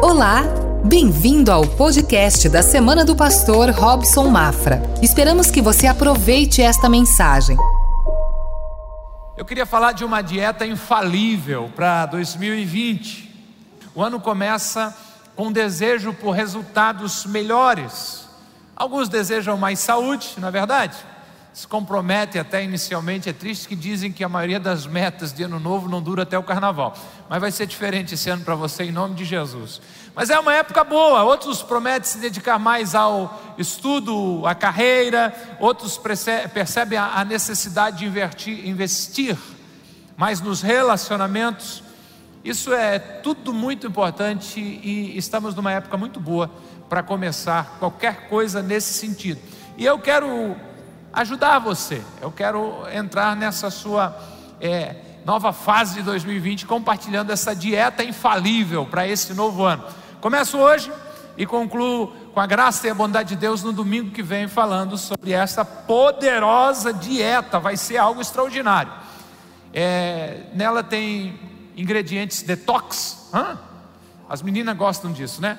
Olá, 0.00 0.42
bem-vindo 0.84 1.50
ao 1.50 1.66
podcast 1.66 2.48
da 2.48 2.62
Semana 2.62 3.04
do 3.04 3.16
Pastor 3.16 3.70
Robson 3.70 4.28
Mafra. 4.28 4.80
Esperamos 5.02 5.50
que 5.50 5.60
você 5.60 5.88
aproveite 5.88 6.62
esta 6.62 6.88
mensagem. 6.88 7.56
Eu 9.36 9.44
queria 9.44 9.66
falar 9.66 9.90
de 9.90 10.04
uma 10.04 10.22
dieta 10.22 10.64
infalível 10.64 11.68
para 11.74 12.06
2020. 12.06 13.34
O 13.92 14.00
ano 14.00 14.20
começa 14.20 14.96
com 15.34 15.50
desejo 15.50 16.14
por 16.14 16.30
resultados 16.30 17.26
melhores. 17.26 18.28
Alguns 18.76 19.08
desejam 19.08 19.56
mais 19.56 19.80
saúde, 19.80 20.34
na 20.38 20.46
é 20.46 20.50
verdade 20.52 20.96
se 21.58 21.66
compromete 21.66 22.38
até 22.38 22.62
inicialmente. 22.62 23.28
É 23.28 23.32
triste 23.32 23.66
que 23.66 23.74
dizem 23.74 24.12
que 24.12 24.22
a 24.22 24.28
maioria 24.28 24.60
das 24.60 24.86
metas 24.86 25.32
de 25.32 25.42
ano 25.42 25.58
novo 25.58 25.88
não 25.88 26.00
dura 26.00 26.22
até 26.22 26.38
o 26.38 26.42
carnaval. 26.44 26.96
Mas 27.28 27.40
vai 27.40 27.50
ser 27.50 27.66
diferente 27.66 28.14
esse 28.14 28.30
ano 28.30 28.44
para 28.44 28.54
você, 28.54 28.84
em 28.84 28.92
nome 28.92 29.16
de 29.16 29.24
Jesus. 29.24 29.82
Mas 30.14 30.30
é 30.30 30.38
uma 30.38 30.54
época 30.54 30.84
boa. 30.84 31.24
Outros 31.24 31.60
prometem 31.60 32.08
se 32.08 32.18
dedicar 32.18 32.60
mais 32.60 32.94
ao 32.94 33.56
estudo, 33.58 34.46
à 34.46 34.54
carreira. 34.54 35.34
Outros 35.58 35.98
percebem 35.98 36.96
a 36.96 37.24
necessidade 37.24 37.98
de 37.98 38.06
investir, 38.06 38.68
investir 38.68 39.36
mais 40.16 40.40
nos 40.40 40.62
relacionamentos. 40.62 41.82
Isso 42.44 42.72
é 42.72 43.00
tudo 43.00 43.52
muito 43.52 43.84
importante 43.88 44.60
e 44.60 45.18
estamos 45.18 45.56
numa 45.56 45.72
época 45.72 45.96
muito 45.96 46.20
boa 46.20 46.52
para 46.88 47.02
começar 47.02 47.78
qualquer 47.80 48.28
coisa 48.28 48.62
nesse 48.62 48.94
sentido. 48.94 49.40
E 49.76 49.84
eu 49.84 49.98
quero 49.98 50.56
ajudar 51.12 51.58
você. 51.58 52.02
Eu 52.20 52.30
quero 52.30 52.84
entrar 52.92 53.34
nessa 53.36 53.70
sua 53.70 54.16
é, 54.60 54.96
nova 55.24 55.52
fase 55.52 55.94
de 55.94 56.02
2020 56.02 56.66
compartilhando 56.66 57.30
essa 57.30 57.54
dieta 57.54 58.04
infalível 58.04 58.86
para 58.86 59.06
esse 59.06 59.34
novo 59.34 59.64
ano. 59.64 59.84
Começo 60.20 60.58
hoje 60.58 60.90
e 61.36 61.46
concluo 61.46 62.08
com 62.32 62.40
a 62.40 62.46
graça 62.46 62.86
e 62.86 62.90
a 62.90 62.94
bondade 62.94 63.30
de 63.30 63.36
Deus 63.36 63.62
no 63.62 63.72
domingo 63.72 64.10
que 64.10 64.22
vem 64.22 64.48
falando 64.48 64.96
sobre 64.96 65.32
essa 65.32 65.64
poderosa 65.64 66.92
dieta. 66.92 67.58
Vai 67.58 67.76
ser 67.76 67.96
algo 67.96 68.20
extraordinário. 68.20 68.92
É, 69.72 70.44
nela 70.54 70.82
tem 70.82 71.38
ingredientes 71.76 72.42
detox. 72.42 73.28
Hã? 73.32 73.58
As 74.28 74.42
meninas 74.42 74.76
gostam 74.76 75.12
disso, 75.12 75.40
né? 75.40 75.58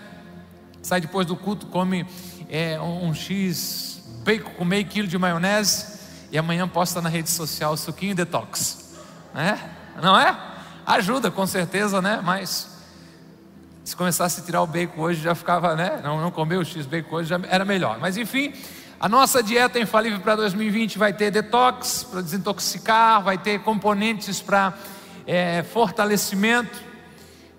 Sai 0.82 1.02
depois 1.02 1.26
do 1.26 1.36
culto, 1.36 1.68
come 1.68 2.06
é, 2.50 2.80
um, 2.80 3.08
um 3.08 3.14
X 3.14 3.89
bacon 4.20 4.52
com 4.52 4.66
meio 4.66 4.86
quilo 4.86 5.08
de 5.08 5.18
maionese 5.18 6.00
e 6.32 6.38
amanhã 6.38 6.68
posta 6.68 7.02
na 7.02 7.10
rede 7.10 7.30
social 7.30 7.76
suquinho 7.76 8.16
detox, 8.16 8.96
né? 9.34 9.60
Não 10.02 10.18
é? 10.18 10.38
Ajuda 10.86 11.30
com 11.32 11.46
certeza, 11.46 12.02
né? 12.02 12.22
Mas 12.24 12.70
se 13.84 13.96
começasse 13.96 14.42
a 14.42 14.44
tirar 14.44 14.62
o 14.62 14.68
bacon 14.68 15.02
hoje 15.02 15.22
já 15.22 15.34
ficava, 15.34 15.76
né? 15.76 16.00
Não, 16.04 16.22
não 16.22 16.32
comer 16.32 16.58
o 16.58 16.66
X 16.66 16.86
bacon 16.86 17.16
hoje 17.16 17.30
já 17.30 17.40
era 17.50 17.66
melhor. 17.66 17.98
Mas 18.00 18.18
enfim, 18.18 18.54
a 19.00 19.08
nossa 19.10 19.42
dieta 19.42 19.80
infalível 19.80 20.20
para 20.20 20.36
2020 20.36 20.98
vai 20.98 21.14
ter 21.14 21.32
detox 21.32 22.04
para 22.04 22.22
desintoxicar, 22.22 23.24
vai 23.24 23.38
ter 23.38 23.60
componentes 23.62 24.42
para 24.42 24.74
é, 25.26 25.64
fortalecimento. 25.64 26.84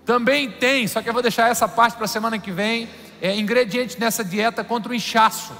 Também 0.05 0.51
tem, 0.51 0.87
só 0.87 1.01
que 1.01 1.09
eu 1.09 1.13
vou 1.13 1.21
deixar 1.21 1.49
essa 1.49 1.67
parte 1.67 1.95
para 1.95 2.05
a 2.05 2.07
semana 2.07 2.37
que 2.37 2.51
vem, 2.51 2.89
é, 3.21 3.35
ingrediente 3.37 3.99
nessa 3.99 4.23
dieta 4.23 4.63
contra 4.63 4.91
o 4.91 4.95
inchaço. 4.95 5.53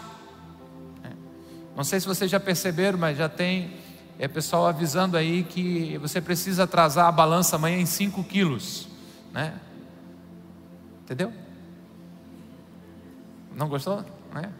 Não 1.81 1.85
sei 1.85 1.99
se 1.99 2.05
vocês 2.05 2.29
já 2.29 2.39
perceberam, 2.39 2.95
mas 2.95 3.17
já 3.17 3.27
tem 3.27 3.73
é, 4.19 4.27
pessoal 4.27 4.67
avisando 4.67 5.17
aí 5.17 5.41
que 5.41 5.97
você 5.97 6.21
precisa 6.21 6.65
atrasar 6.65 7.07
a 7.07 7.11
balança 7.11 7.55
amanhã 7.55 7.79
em 7.79 7.87
5 7.87 8.23
quilos, 8.25 8.87
né? 9.33 9.55
Entendeu? 11.03 11.33
Não 13.55 13.67
gostou? 13.67 14.05
Né? 14.31 14.51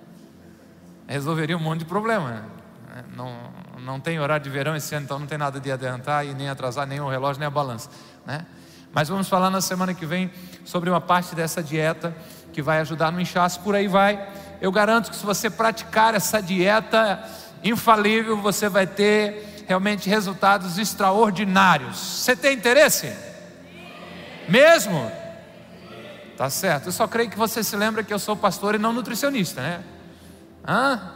Resolveria 1.08 1.56
um 1.56 1.60
monte 1.60 1.82
de 1.82 1.86
problema. 1.86 2.44
Né? 2.90 3.06
Não, 3.16 3.52
não 3.80 4.00
tem 4.00 4.20
horário 4.20 4.44
de 4.44 4.50
verão 4.50 4.76
esse 4.76 4.96
ano, 4.96 5.06
então 5.06 5.20
não 5.20 5.28
tem 5.28 5.38
nada 5.38 5.60
de 5.60 5.72
adiantar 5.72 6.26
e 6.26 6.34
nem 6.34 6.50
atrasar 6.50 6.88
nem 6.88 7.00
o 7.02 7.08
relógio 7.08 7.40
nem 7.40 7.46
a 7.46 7.52
balança, 7.52 7.88
né? 8.26 8.48
Mas 8.92 9.10
vamos 9.10 9.30
falar 9.30 9.52
na 9.52 9.62
semana 9.62 9.94
que 9.94 10.08
vem 10.08 10.32
sobre 10.66 10.90
uma 10.90 11.00
parte 11.00 11.36
dessa 11.36 11.62
dieta 11.62 12.18
que 12.52 12.64
vai 12.64 12.80
ajudar 12.80 13.12
no 13.12 13.22
inchaço, 13.22 13.60
por 13.60 13.76
aí 13.76 13.88
vai 13.88 14.28
eu 14.62 14.72
garanto 14.72 15.10
que 15.10 15.16
se 15.16 15.26
você 15.26 15.50
praticar 15.50 16.14
essa 16.14 16.40
dieta 16.40 17.20
infalível, 17.64 18.38
você 18.38 18.70
vai 18.70 18.86
ter 18.86 19.66
realmente 19.68 20.08
resultados 20.08 20.78
extraordinários. 20.78 21.98
Você 21.98 22.36
tem 22.36 22.56
interesse? 22.56 23.12
Mesmo? 24.48 25.12
Tá 26.38 26.50
certo. 26.50 26.88
Eu 26.88 26.92
só 26.92 27.08
creio 27.08 27.30
que 27.30 27.38
você 27.38 27.64
se 27.64 27.76
lembra 27.76 28.04
que 28.04 28.14
eu 28.14 28.20
sou 28.20 28.36
pastor 28.36 28.76
e 28.76 28.78
não 28.78 28.94
nutricionista, 28.94 29.62
né? 29.62 29.84
Hã? 30.68 31.12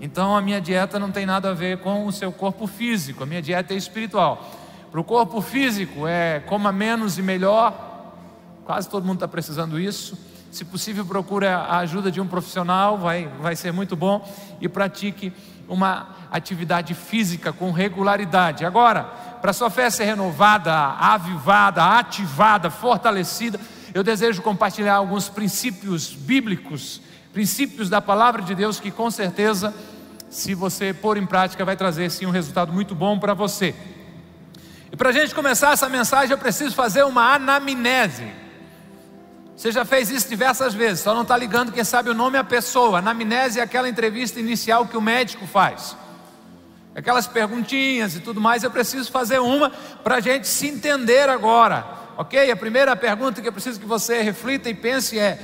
Então 0.00 0.36
a 0.36 0.40
minha 0.40 0.60
dieta 0.60 0.98
não 0.98 1.10
tem 1.10 1.26
nada 1.26 1.50
a 1.50 1.54
ver 1.54 1.78
com 1.78 2.06
o 2.06 2.12
seu 2.12 2.30
corpo 2.30 2.68
físico, 2.68 3.24
a 3.24 3.26
minha 3.26 3.42
dieta 3.42 3.74
é 3.74 3.76
espiritual. 3.76 4.48
Para 4.90 5.00
o 5.00 5.04
corpo 5.04 5.40
físico 5.40 6.06
é 6.06 6.40
coma 6.40 6.70
menos 6.70 7.18
e 7.18 7.22
melhor, 7.22 8.14
quase 8.64 8.88
todo 8.88 9.04
mundo 9.04 9.16
está 9.16 9.28
precisando 9.28 9.80
isso. 9.80 10.16
Se 10.50 10.64
possível, 10.64 11.04
procure 11.04 11.46
a 11.46 11.78
ajuda 11.78 12.10
de 12.10 12.20
um 12.20 12.26
profissional, 12.26 12.96
vai, 12.96 13.28
vai 13.40 13.54
ser 13.54 13.72
muito 13.72 13.94
bom. 13.94 14.26
E 14.60 14.68
pratique 14.68 15.32
uma 15.68 16.08
atividade 16.30 16.94
física 16.94 17.52
com 17.52 17.70
regularidade. 17.70 18.64
Agora, 18.64 19.04
para 19.40 19.52
sua 19.52 19.70
fé 19.70 19.90
ser 19.90 20.04
renovada, 20.04 20.72
avivada, 20.74 21.84
ativada, 21.84 22.70
fortalecida, 22.70 23.60
eu 23.92 24.02
desejo 24.02 24.42
compartilhar 24.42 24.94
alguns 24.94 25.28
princípios 25.28 26.12
bíblicos, 26.12 27.00
princípios 27.32 27.90
da 27.90 28.00
palavra 28.00 28.42
de 28.42 28.54
Deus 28.54 28.80
que 28.80 28.90
com 28.90 29.10
certeza, 29.10 29.74
se 30.30 30.54
você 30.54 30.92
pôr 30.94 31.16
em 31.18 31.26
prática, 31.26 31.64
vai 31.64 31.76
trazer 31.76 32.10
sim 32.10 32.26
um 32.26 32.30
resultado 32.30 32.72
muito 32.72 32.94
bom 32.94 33.18
para 33.18 33.34
você. 33.34 33.74
E 34.90 34.96
para 34.96 35.10
a 35.10 35.12
gente 35.12 35.34
começar 35.34 35.72
essa 35.72 35.88
mensagem, 35.88 36.30
eu 36.30 36.38
preciso 36.38 36.74
fazer 36.74 37.02
uma 37.04 37.34
anamnese. 37.34 38.47
Você 39.58 39.72
já 39.72 39.84
fez 39.84 40.08
isso 40.08 40.28
diversas 40.28 40.72
vezes, 40.72 41.00
só 41.00 41.12
não 41.12 41.22
está 41.22 41.36
ligando 41.36 41.72
quem 41.72 41.82
sabe 41.82 42.08
o 42.08 42.14
nome 42.14 42.38
a 42.38 42.44
pessoa. 42.44 43.00
Anamnese 43.00 43.58
é 43.58 43.62
aquela 43.62 43.88
entrevista 43.88 44.38
inicial 44.38 44.86
que 44.86 44.96
o 44.96 45.00
médico 45.00 45.48
faz. 45.48 45.96
Aquelas 46.94 47.26
perguntinhas 47.26 48.14
e 48.14 48.20
tudo 48.20 48.40
mais, 48.40 48.62
eu 48.62 48.70
preciso 48.70 49.10
fazer 49.10 49.40
uma 49.40 49.70
para 50.04 50.18
a 50.18 50.20
gente 50.20 50.46
se 50.46 50.68
entender 50.68 51.28
agora. 51.28 51.84
Ok? 52.16 52.48
A 52.48 52.54
primeira 52.54 52.94
pergunta 52.94 53.42
que 53.42 53.48
eu 53.48 53.52
preciso 53.52 53.80
que 53.80 53.86
você 53.86 54.22
reflita 54.22 54.70
e 54.70 54.74
pense 54.74 55.18
é: 55.18 55.40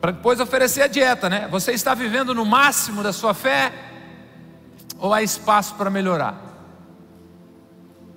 para 0.00 0.12
depois 0.12 0.38
oferecer 0.38 0.82
a 0.82 0.86
dieta, 0.86 1.28
né? 1.28 1.48
Você 1.50 1.72
está 1.72 1.92
vivendo 1.92 2.36
no 2.36 2.44
máximo 2.44 3.02
da 3.02 3.12
sua 3.12 3.34
fé 3.34 3.72
ou 4.96 5.12
há 5.12 5.24
espaço 5.24 5.74
para 5.74 5.90
melhorar? 5.90 6.40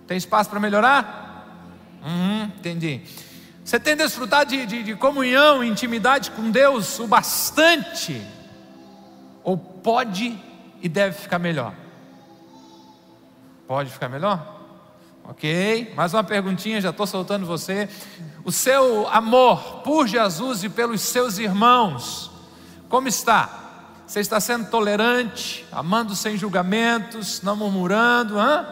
Tem 0.06 0.16
espaço 0.16 0.48
para 0.48 0.60
melhorar? 0.60 1.66
Uhum, 2.06 2.52
entendi. 2.60 3.02
Você 3.68 3.78
tem 3.78 3.98
desfrutado 3.98 4.50
de, 4.50 4.66
de, 4.66 4.82
de 4.82 4.96
comunhão, 4.96 5.62
intimidade 5.62 6.32
com 6.32 6.50
Deus 6.50 6.98
o 7.00 7.06
bastante? 7.06 8.26
Ou 9.44 9.58
pode 9.58 10.42
e 10.82 10.88
deve 10.88 11.18
ficar 11.18 11.38
melhor? 11.38 11.74
Pode 13.68 13.90
ficar 13.90 14.08
melhor? 14.08 14.56
Ok, 15.26 15.92
mais 15.98 16.14
uma 16.14 16.24
perguntinha, 16.24 16.80
já 16.80 16.92
estou 16.92 17.06
soltando 17.06 17.46
você. 17.46 17.90
O 18.46 18.54
seu 18.54 19.06
amor 19.10 19.82
por 19.84 20.08
Jesus 20.08 20.64
e 20.64 20.70
pelos 20.70 21.02
seus 21.02 21.38
irmãos, 21.38 22.32
como 22.88 23.10
está? 23.10 23.96
Você 24.08 24.22
está 24.22 24.40
sendo 24.40 24.70
tolerante, 24.70 25.66
amando 25.74 26.16
sem 26.16 26.38
julgamentos, 26.38 27.42
não 27.42 27.58
murmurando, 27.58 28.40
hein? 28.40 28.66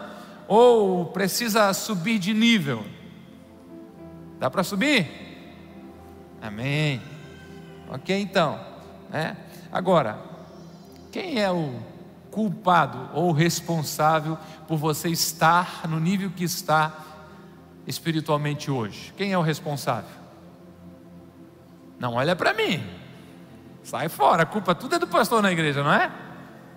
ou 0.48 1.04
precisa 1.04 1.70
subir 1.74 2.18
de 2.18 2.32
nível? 2.32 2.95
Dá 4.38 4.50
para 4.50 4.62
subir? 4.62 5.06
Amém. 6.40 7.00
Ok, 7.88 8.18
então. 8.18 8.60
Né? 9.10 9.36
Agora, 9.72 10.18
quem 11.10 11.40
é 11.40 11.50
o 11.50 11.80
culpado 12.30 13.08
ou 13.14 13.32
responsável 13.32 14.36
por 14.68 14.76
você 14.76 15.08
estar 15.08 15.88
no 15.88 15.98
nível 15.98 16.30
que 16.30 16.44
está 16.44 16.92
espiritualmente 17.86 18.70
hoje? 18.70 19.12
Quem 19.16 19.32
é 19.32 19.38
o 19.38 19.42
responsável? 19.42 20.10
Não 21.98 22.14
olha 22.14 22.36
para 22.36 22.52
mim. 22.52 22.84
Sai 23.82 24.08
fora, 24.08 24.42
a 24.42 24.46
culpa 24.46 24.74
tudo 24.74 24.96
é 24.96 24.98
do 24.98 25.06
pastor 25.06 25.40
na 25.40 25.50
igreja, 25.50 25.82
não 25.82 25.92
é? 25.92 26.12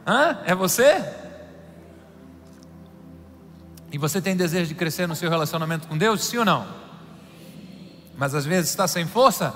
Hã? 0.07 0.39
É 0.45 0.55
você? 0.55 1.03
E 3.91 3.97
você 3.97 4.21
tem 4.21 4.35
desejo 4.35 4.67
de 4.67 4.75
crescer 4.75 5.07
no 5.07 5.15
seu 5.15 5.29
relacionamento 5.29 5.88
com 5.88 5.97
Deus, 5.97 6.23
sim 6.23 6.38
ou 6.38 6.45
não? 6.45 6.78
Mas 8.19 8.36
às 8.36 8.45
vezes 8.45 8.69
está 8.69 8.86
sem 8.86 9.07
força. 9.07 9.54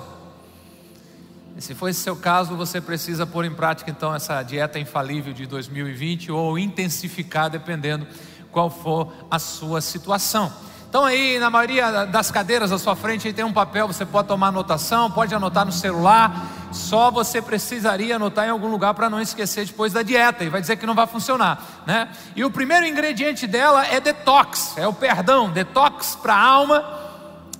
E 1.54 1.60
se 1.60 1.74
for 1.74 1.88
esse 1.88 2.00
seu 2.00 2.16
caso, 2.16 2.56
você 2.56 2.80
precisa 2.80 3.26
pôr 3.26 3.44
em 3.44 3.52
prática 3.52 3.90
então 3.90 4.12
essa 4.12 4.42
dieta 4.42 4.78
infalível 4.78 5.34
de 5.34 5.46
2020 5.46 6.32
ou 6.32 6.58
intensificar, 6.58 7.50
dependendo 7.50 8.06
qual 8.50 8.70
for 8.70 9.12
a 9.30 9.38
sua 9.38 9.82
situação. 9.82 10.50
Então 10.88 11.04
aí 11.04 11.38
na 11.38 11.50
maioria 11.50 12.06
das 12.06 12.30
cadeiras 12.30 12.72
à 12.72 12.78
sua 12.78 12.96
frente 12.96 13.32
tem 13.34 13.44
um 13.44 13.52
papel, 13.52 13.86
você 13.86 14.06
pode 14.06 14.28
tomar 14.28 14.48
anotação, 14.48 15.10
pode 15.10 15.34
anotar 15.34 15.66
no 15.66 15.72
celular. 15.72 16.48
Só 16.72 17.10
você 17.10 17.42
precisaria 17.42 18.16
anotar 18.16 18.46
em 18.46 18.50
algum 18.50 18.68
lugar 18.68 18.94
para 18.94 19.10
não 19.10 19.20
esquecer 19.20 19.66
depois 19.66 19.92
da 19.92 20.02
dieta 20.02 20.42
e 20.42 20.48
vai 20.48 20.62
dizer 20.62 20.76
que 20.76 20.86
não 20.86 20.94
vai 20.94 21.06
funcionar, 21.06 21.82
né? 21.86 22.08
E 22.34 22.42
o 22.44 22.50
primeiro 22.50 22.86
ingrediente 22.86 23.46
dela 23.46 23.86
é 23.86 24.00
detox, 24.00 24.74
é 24.78 24.88
o 24.88 24.92
perdão, 24.92 25.50
detox 25.50 26.16
para 26.16 26.34
a 26.34 26.42
alma 26.42 27.03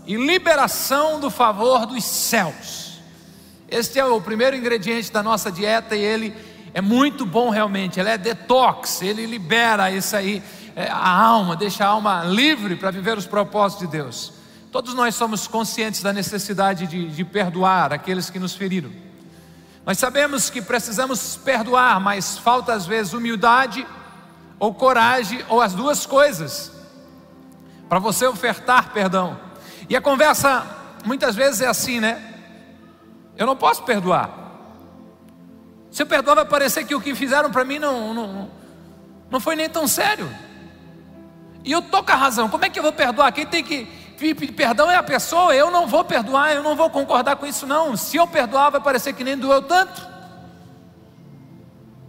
e 0.06 0.16
liberação 0.16 1.18
do 1.20 1.30
favor 1.30 1.86
dos 1.86 2.04
céus. 2.04 3.00
Este 3.68 3.98
é 3.98 4.04
o 4.04 4.20
primeiro 4.20 4.56
ingrediente 4.56 5.12
da 5.12 5.22
nossa 5.22 5.50
dieta 5.50 5.96
e 5.96 6.00
ele 6.00 6.34
é 6.72 6.80
muito 6.80 7.24
bom 7.24 7.50
realmente. 7.50 7.98
Ele 7.98 8.10
é 8.10 8.18
detox, 8.18 9.02
ele 9.02 9.26
libera 9.26 9.90
isso 9.90 10.14
aí 10.16 10.42
é, 10.76 10.88
a 10.88 11.08
alma, 11.08 11.56
deixa 11.56 11.84
a 11.84 11.88
alma 11.88 12.24
livre 12.24 12.76
para 12.76 12.90
viver 12.90 13.16
os 13.16 13.26
propósitos 13.26 13.86
de 13.86 13.92
Deus. 13.92 14.32
Todos 14.72 14.92
nós 14.92 15.14
somos 15.14 15.46
conscientes 15.46 16.02
da 16.02 16.12
necessidade 16.12 16.86
de, 16.86 17.08
de 17.08 17.24
perdoar 17.24 17.92
aqueles 17.92 18.28
que 18.28 18.40
nos 18.40 18.54
feriram. 18.54 18.90
Nós 19.86 19.98
sabemos 19.98 20.50
que 20.50 20.60
precisamos 20.60 21.36
perdoar, 21.36 22.00
mas 22.00 22.38
falta 22.38 22.72
às 22.72 22.86
vezes 22.86 23.12
humildade 23.12 23.86
ou 24.58 24.74
coragem, 24.74 25.44
ou 25.48 25.60
as 25.60 25.74
duas 25.74 26.06
coisas, 26.06 26.72
para 27.88 27.98
você 27.98 28.26
ofertar 28.26 28.92
perdão. 28.92 29.38
E 29.88 29.96
a 29.96 30.00
conversa 30.00 30.64
muitas 31.04 31.34
vezes 31.34 31.60
é 31.60 31.66
assim, 31.66 32.00
né? 32.00 32.34
Eu 33.36 33.46
não 33.46 33.56
posso 33.56 33.82
perdoar. 33.82 34.30
Se 35.90 36.02
eu 36.02 36.06
perdoar, 36.06 36.36
vai 36.36 36.44
parecer 36.44 36.84
que 36.84 36.94
o 36.94 37.00
que 37.00 37.14
fizeram 37.14 37.50
para 37.50 37.64
mim 37.64 37.78
não, 37.78 38.12
não, 38.14 38.50
não 39.30 39.40
foi 39.40 39.54
nem 39.54 39.68
tão 39.68 39.86
sério. 39.86 40.28
E 41.64 41.72
eu 41.72 41.78
estou 41.78 42.02
com 42.02 42.12
a 42.12 42.16
razão. 42.16 42.48
Como 42.48 42.64
é 42.64 42.68
que 42.68 42.78
eu 42.78 42.82
vou 42.82 42.92
perdoar? 42.92 43.32
Quem 43.32 43.46
tem 43.46 43.62
que 43.62 43.86
pedir 44.18 44.52
perdão 44.52 44.90
é 44.90 44.96
a 44.96 45.02
pessoa. 45.02 45.54
Eu 45.54 45.70
não 45.70 45.86
vou 45.86 46.04
perdoar, 46.04 46.52
eu 46.52 46.62
não 46.62 46.76
vou 46.76 46.90
concordar 46.90 47.36
com 47.36 47.46
isso, 47.46 47.66
não. 47.66 47.96
Se 47.96 48.16
eu 48.16 48.26
perdoar, 48.26 48.70
vai 48.70 48.80
parecer 48.80 49.12
que 49.12 49.24
nem 49.24 49.36
doeu 49.36 49.62
tanto. 49.62 50.06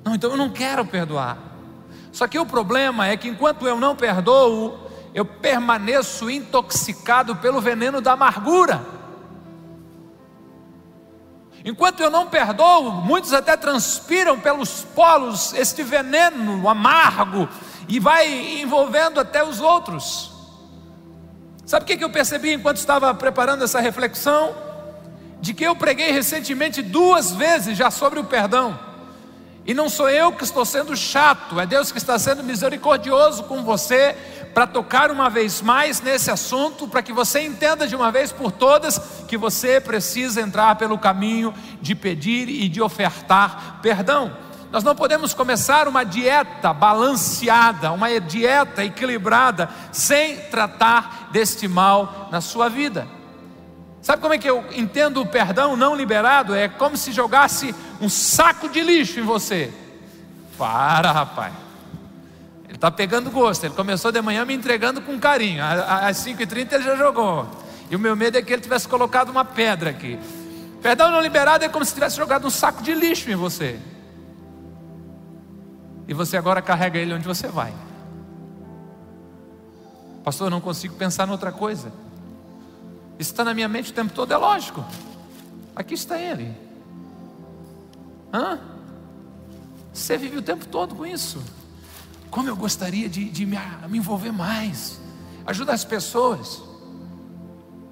Não, 0.04 0.16
então 0.16 0.31
eu 0.31 0.38
não 0.38 0.50
quero 0.50 0.86
perdoar. 0.86 1.38
Só 2.12 2.27
que 2.27 2.38
o 2.39 2.45
problema 2.45 3.07
é 3.07 3.18
que 3.18 3.27
enquanto 3.27 3.68
eu 3.68 3.80
não 3.80 3.95
perdoo, 3.95 4.84
eu 5.15 5.23
permaneço 5.23 6.29
intoxicado 6.29 7.38
pelo 7.38 7.62
veneno 7.62 8.01
da 8.01 8.12
amargura. 8.12 8.85
Enquanto 11.63 12.01
eu 12.01 12.12
não 12.12 12.27
perdoo, 12.27 12.91
muitos 12.91 13.31
até 13.31 13.56
transpiram 13.56 14.38
pelos 14.38 14.81
polos 14.94 15.53
este 15.53 15.83
veneno 15.83 16.67
amargo 16.67 17.47
e 17.88 17.97
vai 17.97 18.59
envolvendo 18.59 19.17
até 19.17 19.41
os 19.41 19.62
outros. 19.62 20.33
Sabe 21.65 21.83
o 21.83 21.97
que 21.97 22.03
eu 22.03 22.09
percebi 22.09 22.51
enquanto 22.51 22.77
estava 22.77 23.13
preparando 23.15 23.63
essa 23.63 23.79
reflexão? 23.79 24.53
De 25.39 25.53
que 25.53 25.63
eu 25.63 25.77
preguei 25.77 26.12
recentemente 26.12 26.81
duas 26.81 27.31
vezes 27.31 27.77
já 27.77 27.89
sobre 27.89 28.19
o 28.19 28.25
perdão. 28.25 28.77
E 29.65 29.73
não 29.73 29.89
sou 29.89 30.09
eu 30.09 30.31
que 30.33 30.44
estou 30.44 30.63
sendo 30.63 30.95
chato, 30.95 31.59
é 31.59 31.65
Deus 31.65 31.91
que 31.91 31.97
está 31.97 32.19
sendo 32.19 32.44
misericordioso 32.44 33.45
com 33.45 33.63
você 33.63 34.15
para 34.55 34.65
tocar 34.65 35.11
uma 35.11 35.29
vez 35.29 35.61
mais 35.61 35.99
nesse 35.99 36.31
assunto, 36.31 36.87
para 36.87 37.01
que 37.01 37.11
você 37.11 37.41
entenda 37.41 37.85
de 37.85 37.93
uma 37.93 38.09
vez 38.09 38.31
por 38.31 38.53
todas 38.53 38.97
que 39.27 39.35
você 39.35 39.81
precisa 39.81 40.39
entrar 40.39 40.77
pelo 40.77 40.97
caminho 40.97 41.53
de 41.81 41.93
pedir 41.93 42.47
e 42.47 42.69
de 42.69 42.81
ofertar 42.81 43.79
perdão. 43.81 44.31
Nós 44.71 44.81
não 44.81 44.95
podemos 44.95 45.33
começar 45.33 45.89
uma 45.89 46.05
dieta 46.05 46.71
balanceada, 46.71 47.91
uma 47.91 48.17
dieta 48.21 48.85
equilibrada, 48.85 49.69
sem 49.91 50.37
tratar 50.37 51.27
deste 51.33 51.67
mal 51.67 52.29
na 52.31 52.39
sua 52.39 52.69
vida. 52.69 53.05
Sabe 54.01 54.21
como 54.21 54.35
é 54.35 54.37
que 54.37 54.49
eu 54.49 54.63
entendo 54.71 55.19
o 55.19 55.25
perdão 55.25 55.75
não 55.75 55.93
liberado? 55.93 56.55
É 56.55 56.69
como 56.69 56.95
se 56.95 57.11
jogasse 57.11 57.75
um 57.99 58.07
saco 58.07 58.69
de 58.69 58.79
lixo 58.79 59.19
em 59.19 59.23
você. 59.23 59.73
Para, 60.57 61.11
rapaz. 61.11 61.64
Ele 62.75 62.77
está 62.77 62.92
pegando 62.92 63.31
gosto. 63.31 63.63
Ele 63.63 63.74
começou 63.74 64.12
de 64.12 64.22
manhã 64.22 64.44
me 64.44 64.54
entregando 64.54 65.01
com 65.01 65.18
carinho. 65.18 65.63
Às 65.63 66.18
5h30 66.18 66.74
ele 66.74 66.83
já 66.83 66.95
jogou. 66.98 67.48
E 67.89 67.95
o 67.95 68.00
meu 68.00 68.16
medo 68.16 68.38
é 68.38 68.42
que 68.42 68.51
ele 68.51 68.62
tivesse 68.62 68.88
colocado 68.88 69.30
uma 69.30 69.45
pedra 69.45 69.92
aqui. 69.92 70.19
Perdão 70.81 71.10
não 71.10 71.22
liberado 71.22 71.63
é 71.63 71.69
como 71.69 71.86
se 71.86 71.94
tivesse 71.94 72.18
jogado 72.18 72.45
um 72.45 72.50
saco 72.50 72.83
de 72.83 72.94
lixo 72.94 73.31
em 73.31 73.36
você 73.36 73.80
e 76.07 76.13
você 76.13 76.38
agora 76.38 76.62
carrega 76.62 77.00
ele 77.00 77.13
onde 77.13 77.25
você 77.25 77.48
vai. 77.48 77.74
Pastor, 80.24 80.48
eu 80.48 80.51
não 80.51 80.62
consigo 80.62 80.95
pensar 80.95 81.27
em 81.27 81.31
outra 81.31 81.51
coisa. 81.51 81.92
Isso 83.18 83.31
está 83.31 83.44
na 83.44 83.54
minha 83.54 83.68
mente 83.68 83.92
o 83.92 83.94
tempo 83.94 84.13
todo, 84.13 84.31
é 84.31 84.38
lógico. 84.38 84.83
Aqui 85.75 85.94
está 85.94 86.19
ele. 86.19 86.54
Hã? 88.33 88.60
Você 89.94 90.18
vive 90.18 90.38
o 90.38 90.42
tempo 90.42 90.66
todo 90.68 90.95
com 90.95 91.06
isso. 91.06 91.42
Como 92.35 92.49
eu 92.49 92.55
gostaria 92.57 93.07
de, 93.07 93.29
de 93.29 93.45
me, 93.45 93.57
me 93.87 93.97
envolver 93.97 94.33
mais, 94.33 94.99
ajudar 95.45 95.71
as 95.71 95.85
pessoas, 95.85 96.61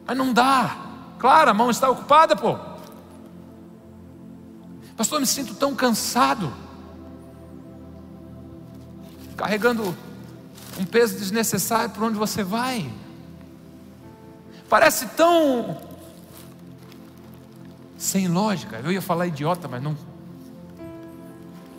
mas 0.06 0.18
não 0.18 0.34
dá. 0.34 0.75
Claro, 1.18 1.50
a 1.50 1.54
mão 1.54 1.72
está 1.72 1.90
ocupada, 1.90 2.36
pô. 2.36 2.60
Pastor, 4.98 5.16
eu 5.16 5.22
me 5.22 5.25
sinto 5.25 5.56
tão 5.56 5.74
cansado 5.74 6.51
carregando 9.38 9.95
um 10.78 10.84
peso 10.84 11.18
desnecessário 11.18 11.92
por 11.92 12.04
onde 12.04 12.18
você 12.18 12.44
vai. 12.44 12.92
Parece 14.68 15.06
tão 15.16 15.78
sem 17.98 18.28
lógica. 18.28 18.81
Eu 18.84 18.92
ia 18.92 19.01
falar 19.01 19.28
idiota, 19.28 19.69
mas 19.69 19.81
não. 19.81 19.96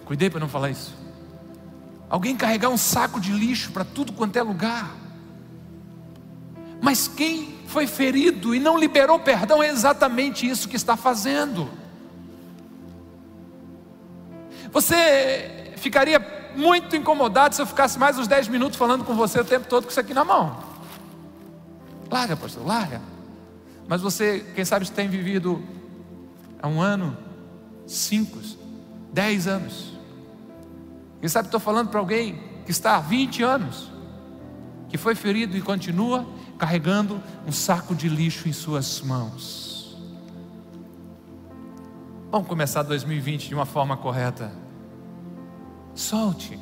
Cuidei 0.06 0.30
para 0.30 0.40
não 0.40 0.48
falar 0.48 0.70
isso. 0.70 1.03
Alguém 2.08 2.36
carregar 2.36 2.68
um 2.68 2.76
saco 2.76 3.20
de 3.20 3.32
lixo 3.32 3.72
para 3.72 3.84
tudo 3.84 4.12
quanto 4.12 4.36
é 4.36 4.42
lugar. 4.42 4.94
Mas 6.80 7.08
quem 7.08 7.54
foi 7.66 7.86
ferido 7.86 8.54
e 8.54 8.60
não 8.60 8.78
liberou 8.78 9.18
perdão 9.18 9.62
é 9.62 9.68
exatamente 9.68 10.48
isso 10.48 10.68
que 10.68 10.76
está 10.76 10.96
fazendo. 10.96 11.68
Você 14.70 15.72
ficaria 15.76 16.20
muito 16.56 16.94
incomodado 16.94 17.54
se 17.54 17.62
eu 17.62 17.66
ficasse 17.66 17.98
mais 17.98 18.18
uns 18.18 18.28
10 18.28 18.48
minutos 18.48 18.78
falando 18.78 19.04
com 19.04 19.14
você 19.14 19.40
o 19.40 19.44
tempo 19.44 19.66
todo 19.66 19.84
com 19.84 19.90
isso 19.90 20.00
aqui 20.00 20.14
na 20.14 20.24
mão. 20.24 20.62
Larga, 22.10 22.36
pastor, 22.36 22.66
larga. 22.66 23.00
Mas 23.88 24.00
você, 24.00 24.44
quem 24.54 24.64
sabe, 24.64 24.90
tem 24.90 25.08
vivido 25.08 25.62
há 26.62 26.68
um 26.68 26.80
ano, 26.80 27.16
cinco, 27.86 28.38
dez 29.12 29.46
anos. 29.46 29.93
Quem 31.24 31.28
sabe 31.30 31.48
estou 31.48 31.58
falando 31.58 31.88
para 31.88 31.98
alguém 31.98 32.38
que 32.66 32.70
está 32.70 32.96
há 32.96 33.00
20 33.00 33.42
anos, 33.42 33.90
que 34.90 34.98
foi 34.98 35.14
ferido 35.14 35.56
e 35.56 35.62
continua 35.62 36.28
carregando 36.58 37.18
um 37.46 37.50
saco 37.50 37.94
de 37.94 38.10
lixo 38.10 38.46
em 38.46 38.52
suas 38.52 39.00
mãos. 39.00 39.96
Vamos 42.30 42.46
começar 42.46 42.82
2020 42.82 43.48
de 43.48 43.54
uma 43.54 43.64
forma 43.64 43.96
correta. 43.96 44.52
Solte. 45.94 46.58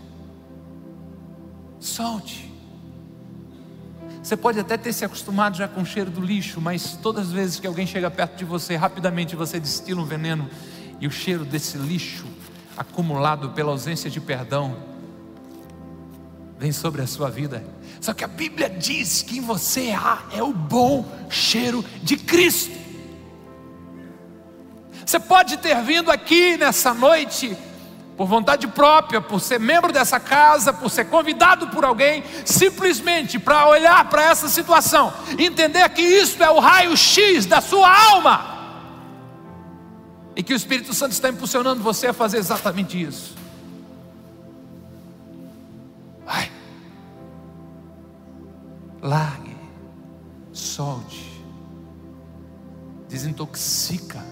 Solte. 1.81 2.49
Você 4.23 4.37
pode 4.37 4.61
até 4.61 4.77
ter 4.77 4.93
se 4.93 5.05
acostumado 5.05 5.57
já 5.57 5.67
com 5.67 5.81
o 5.81 5.85
cheiro 5.85 6.09
do 6.09 6.21
lixo, 6.21 6.61
mas 6.61 6.97
todas 7.03 7.27
as 7.27 7.33
vezes 7.33 7.59
que 7.59 7.67
alguém 7.67 7.85
chega 7.85 8.09
perto 8.09 8.37
de 8.37 8.45
você, 8.45 8.77
rapidamente 8.77 9.35
você 9.35 9.59
destila 9.59 10.03
um 10.03 10.07
veneno 10.07 10.49
e 11.01 11.09
o 11.09 11.11
cheiro 11.11 11.45
desse 11.45 11.77
lixo 11.79 12.32
acumulado 12.83 13.51
pela 13.51 13.71
ausência 13.71 14.11
de 14.11 14.21
perdão 14.21 14.77
vem 16.59 16.71
sobre 16.71 17.03
a 17.03 17.07
sua 17.07 17.31
vida. 17.31 17.65
Só 18.01 18.13
que 18.13 18.25
a 18.25 18.29
Bíblia 18.29 18.69
diz 18.69 19.23
que 19.23 19.39
em 19.39 19.41
você 19.41 19.93
há 19.93 20.23
é 20.33 20.43
o 20.43 20.53
bom 20.53 21.05
cheiro 21.31 21.85
de 22.03 22.17
Cristo. 22.17 22.77
Você 25.05 25.19
pode 25.19 25.57
ter 25.57 25.81
vindo 25.83 26.11
aqui 26.11 26.57
nessa 26.57 26.95
noite 26.95 27.57
por 28.17 28.27
vontade 28.27 28.69
própria, 28.69 29.21
por 29.21 29.41
ser 29.41 29.59
membro 29.59 29.93
dessa 29.93 30.21
casa, 30.21 30.73
por 30.73 30.91
ser 30.91 31.07
convidado 31.07 31.69
por 31.69 31.85
alguém, 31.85 32.23
simplesmente 32.45 33.39
para 33.39 33.67
olhar 33.67 34.09
para 34.09 34.25
essa 34.25 34.49
situação, 34.49 35.13
entender 35.39 35.89
que 35.91 36.03
isso 36.03 36.43
é 36.43 36.51
o 36.51 36.61
raio-x 36.61 37.47
da 37.47 37.61
sua 37.61 37.91
alma, 38.11 38.52
e 40.35 40.43
que 40.43 40.53
o 40.53 40.57
Espírito 40.57 40.95
Santo 40.95 41.13
está 41.13 41.29
impulsionando 41.29 41.83
você 41.83 42.07
a 42.07 42.13
fazer 42.13 42.39
exatamente 42.39 43.01
isso. 43.01 43.35
Vai, 46.25 46.51
largue, 49.03 49.57
solte, 50.53 51.43
desintoxica, 53.09 54.25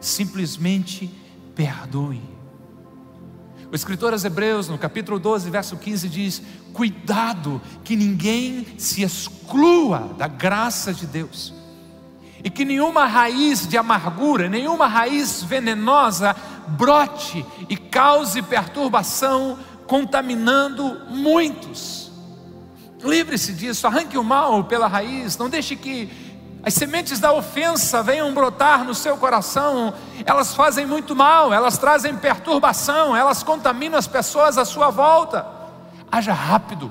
simplesmente 0.00 1.10
perdoe. 1.54 2.22
O 3.70 3.74
escritor 3.74 4.12
aos 4.12 4.24
Hebreus, 4.24 4.68
no 4.68 4.78
capítulo 4.78 5.18
12, 5.18 5.50
verso 5.50 5.76
15, 5.76 6.08
diz: 6.08 6.42
Cuidado 6.72 7.60
que 7.84 7.96
ninguém 7.96 8.66
se 8.78 9.02
exclua 9.02 10.14
da 10.16 10.26
graça 10.26 10.92
de 10.92 11.06
Deus, 11.06 11.52
e 12.42 12.50
que 12.50 12.64
nenhuma 12.64 13.06
raiz 13.06 13.66
de 13.66 13.76
amargura, 13.76 14.48
nenhuma 14.48 14.86
raiz 14.86 15.42
venenosa 15.42 16.34
brote 16.68 17.44
e 17.68 17.76
cause 17.76 18.42
perturbação, 18.42 19.58
contaminando 19.86 21.00
muitos. 21.08 22.10
Livre-se 23.02 23.52
disso, 23.52 23.86
arranque 23.86 24.18
o 24.18 24.24
mal 24.24 24.64
pela 24.64 24.86
raiz, 24.86 25.36
não 25.38 25.48
deixe 25.48 25.76
que 25.76 26.10
as 26.62 26.74
sementes 26.74 27.20
da 27.20 27.32
ofensa 27.32 28.02
venham 28.02 28.34
brotar 28.34 28.84
no 28.84 28.94
seu 28.94 29.16
coração, 29.16 29.94
elas 30.26 30.54
fazem 30.54 30.84
muito 30.84 31.14
mal, 31.14 31.52
elas 31.52 31.78
trazem 31.78 32.16
perturbação, 32.16 33.16
elas 33.16 33.42
contaminam 33.42 33.98
as 33.98 34.08
pessoas 34.08 34.58
à 34.58 34.64
sua 34.64 34.90
volta. 34.90 35.46
Haja 36.10 36.32
rápido, 36.32 36.90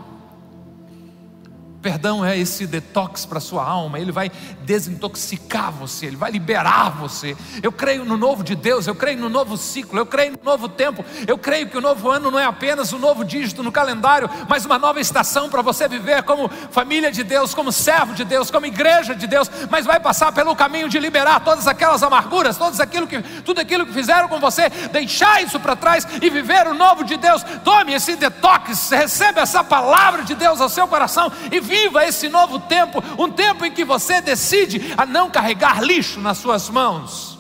Perdão 1.82 2.26
é 2.26 2.38
esse 2.38 2.66
detox 2.66 3.26
para 3.26 3.38
a 3.38 3.42
sua 3.42 3.64
alma, 3.64 4.00
ele 4.00 4.12
vai 4.12 4.32
desintoxicar 4.64 5.72
você, 5.72 6.08
ele 6.08 6.16
vai 6.16 6.32
liberar 6.32 6.90
você. 6.90 7.38
Eu 7.62 7.72
creio 7.72 8.04
no 8.04 8.18
novo 8.18 8.44
de 8.44 8.56
Deus, 8.56 8.88
eu 8.88 8.96
creio 8.96 9.20
no 9.20 9.30
novo 9.30 9.56
ciclo, 9.56 10.00
eu 10.00 10.06
creio 10.06 10.32
no 10.32 10.44
novo 10.44 10.68
tempo, 10.68 11.06
eu 11.28 11.38
creio 11.38 11.70
que 11.70 11.78
o 11.78 11.82
novo 11.82 12.10
ano 12.10 12.32
não 12.32 12.40
é 12.40 12.46
apenas 12.46 12.92
um 12.94 12.98
novo 12.98 13.24
dígito 13.24 13.62
no 13.62 13.72
calendário, 13.72 14.28
mas 14.50 14.66
uma 14.66 14.80
nova 14.80 15.00
estação 15.00 15.50
para 15.50 15.62
você 15.62 15.88
viver 15.88 16.24
como 16.24 16.50
família 16.72 17.12
de 17.12 17.24
Deus, 17.24 17.54
como 17.54 17.72
servo 17.72 18.16
de 18.16 18.26
Deus, 18.26 18.50
como 18.50 18.66
igreja 18.66 19.14
de 19.14 19.28
Deus, 19.28 19.50
mas 19.70 19.86
vai 19.86 20.00
passar 20.00 20.32
pelo 20.32 20.56
caminho 20.56 20.90
de 20.90 21.00
liberar 21.00 21.42
todas 21.42 21.68
aquelas 21.68 22.02
amarguras, 22.02 22.58
todos 22.58 22.80
aquilo 22.80 23.06
que, 23.06 23.22
tudo 23.44 23.62
aquilo 23.62 23.86
que 23.86 23.94
fizeram 23.94 24.28
com 24.28 24.40
você, 24.40 24.68
deixar 24.92 25.44
isso 25.44 25.60
para 25.60 25.76
trás 25.76 26.08
e 26.22 26.30
viver 26.30 26.68
o 26.68 26.74
novo 26.74 27.04
de 27.04 27.18
Deus. 27.18 27.44
Tome 27.64 27.94
esse 27.94 28.16
detox, 28.16 28.90
receba 28.90 29.42
essa 29.42 29.64
palavra 29.64 30.24
de 30.24 30.34
Deus 30.34 30.60
ao 30.60 30.70
seu 30.70 30.88
coração 30.88 31.32
e 31.52 31.67
viva 31.68 32.06
esse 32.06 32.30
novo 32.30 32.60
tempo, 32.60 33.04
um 33.20 33.30
tempo 33.30 33.66
em 33.66 33.72
que 33.72 33.84
você 33.84 34.22
decide 34.22 34.94
a 34.98 35.06
não 35.06 35.30
carregar 35.30 35.84
lixo 35.84 36.20
nas 36.20 36.38
suas 36.38 36.70
mãos. 36.70 37.38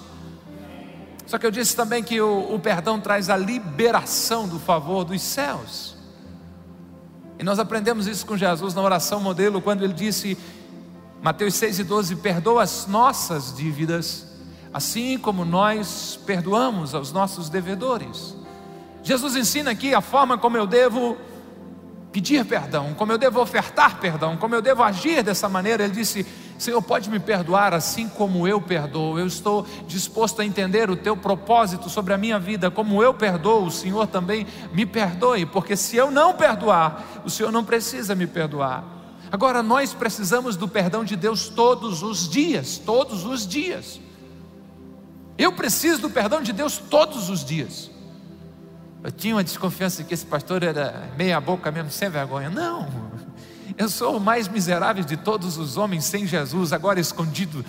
Só 1.25 1.37
que 1.37 1.45
eu 1.45 1.51
disse 1.51 1.75
também 1.75 2.03
que 2.03 2.19
o, 2.21 2.53
o 2.53 2.59
perdão 2.59 2.99
traz 2.99 3.29
a 3.29 3.37
liberação 3.37 4.47
do 4.47 4.59
favor 4.59 5.03
dos 5.03 5.21
céus. 5.21 5.95
E 7.39 7.43
nós 7.43 7.59
aprendemos 7.59 8.07
isso 8.07 8.25
com 8.25 8.35
Jesus 8.35 8.73
na 8.73 8.81
oração 8.81 9.19
modelo, 9.19 9.61
quando 9.61 9.83
ele 9.83 9.93
disse, 9.93 10.37
Mateus 11.21 11.53
6 11.55 11.79
e 11.79 11.83
12: 11.83 12.15
Perdoa 12.17 12.63
as 12.63 12.87
nossas 12.87 13.55
dívidas, 13.55 14.25
assim 14.73 15.17
como 15.17 15.45
nós 15.45 16.19
perdoamos 16.25 16.95
aos 16.95 17.11
nossos 17.11 17.49
devedores. 17.49 18.35
Jesus 19.03 19.35
ensina 19.35 19.71
aqui 19.71 19.93
a 19.93 20.01
forma 20.01 20.37
como 20.37 20.57
eu 20.57 20.65
devo 20.65 21.17
pedir 22.17 22.43
perdão, 22.45 22.95
como 22.95 23.11
eu 23.11 23.17
devo 23.19 23.39
ofertar 23.39 23.99
perdão, 23.99 24.35
como 24.37 24.55
eu 24.55 24.61
devo 24.61 24.81
agir 24.81 25.21
dessa 25.21 25.47
maneira. 25.47 25.83
Ele 25.83 25.93
disse: 25.93 26.25
Senhor, 26.57 26.81
pode 26.81 27.11
me 27.11 27.19
perdoar 27.19 27.75
assim 27.75 28.09
como 28.09 28.47
eu 28.47 28.59
perdoo. 28.59 29.19
Eu 29.19 29.27
estou 29.27 29.67
disposto 29.85 30.41
a 30.41 30.45
entender 30.45 30.89
o 30.89 30.95
teu 30.95 31.15
propósito 31.15 31.91
sobre 31.91 32.15
a 32.15 32.17
minha 32.17 32.39
vida, 32.39 32.71
como 32.71 33.03
eu 33.03 33.13
perdoo, 33.13 33.65
o 33.65 33.71
Senhor 33.71 34.07
também 34.07 34.47
me 34.73 34.83
perdoe, 34.83 35.45
porque 35.45 35.77
se 35.77 35.95
eu 35.95 36.09
não 36.09 36.33
perdoar, 36.33 37.21
o 37.23 37.29
Senhor 37.29 37.51
não 37.51 37.63
precisa 37.63 38.15
me 38.15 38.25
perdoar. 38.25 38.83
Agora, 39.31 39.61
nós 39.61 39.93
precisamos 39.93 40.55
do 40.55 40.67
perdão 40.67 41.03
de 41.03 41.15
Deus 41.15 41.49
todos 41.49 42.01
os 42.01 42.27
dias, 42.27 42.79
todos 42.79 43.25
os 43.25 43.47
dias. 43.47 43.99
Eu 45.37 45.53
preciso 45.53 46.01
do 46.01 46.09
perdão 46.09 46.41
de 46.41 46.51
Deus 46.51 46.79
todos 46.79 47.29
os 47.29 47.45
dias. 47.45 47.91
Eu 49.03 49.11
tinha 49.11 49.35
uma 49.35 49.43
desconfiança 49.43 50.01
de 50.01 50.07
que 50.07 50.13
esse 50.13 50.25
pastor 50.25 50.63
era 50.63 51.09
meia 51.17 51.39
boca 51.39 51.71
mesmo, 51.71 51.91
sem 51.91 52.09
vergonha. 52.09 52.49
Não, 52.49 52.87
eu 53.77 53.89
sou 53.89 54.17
o 54.17 54.19
mais 54.19 54.47
miserável 54.47 55.03
de 55.03 55.15
todos 55.15 55.57
os 55.57 55.77
homens 55.77 56.03
sem 56.05 56.25
Jesus, 56.25 56.73
agora 56.73 56.99
escondido 56.99 57.63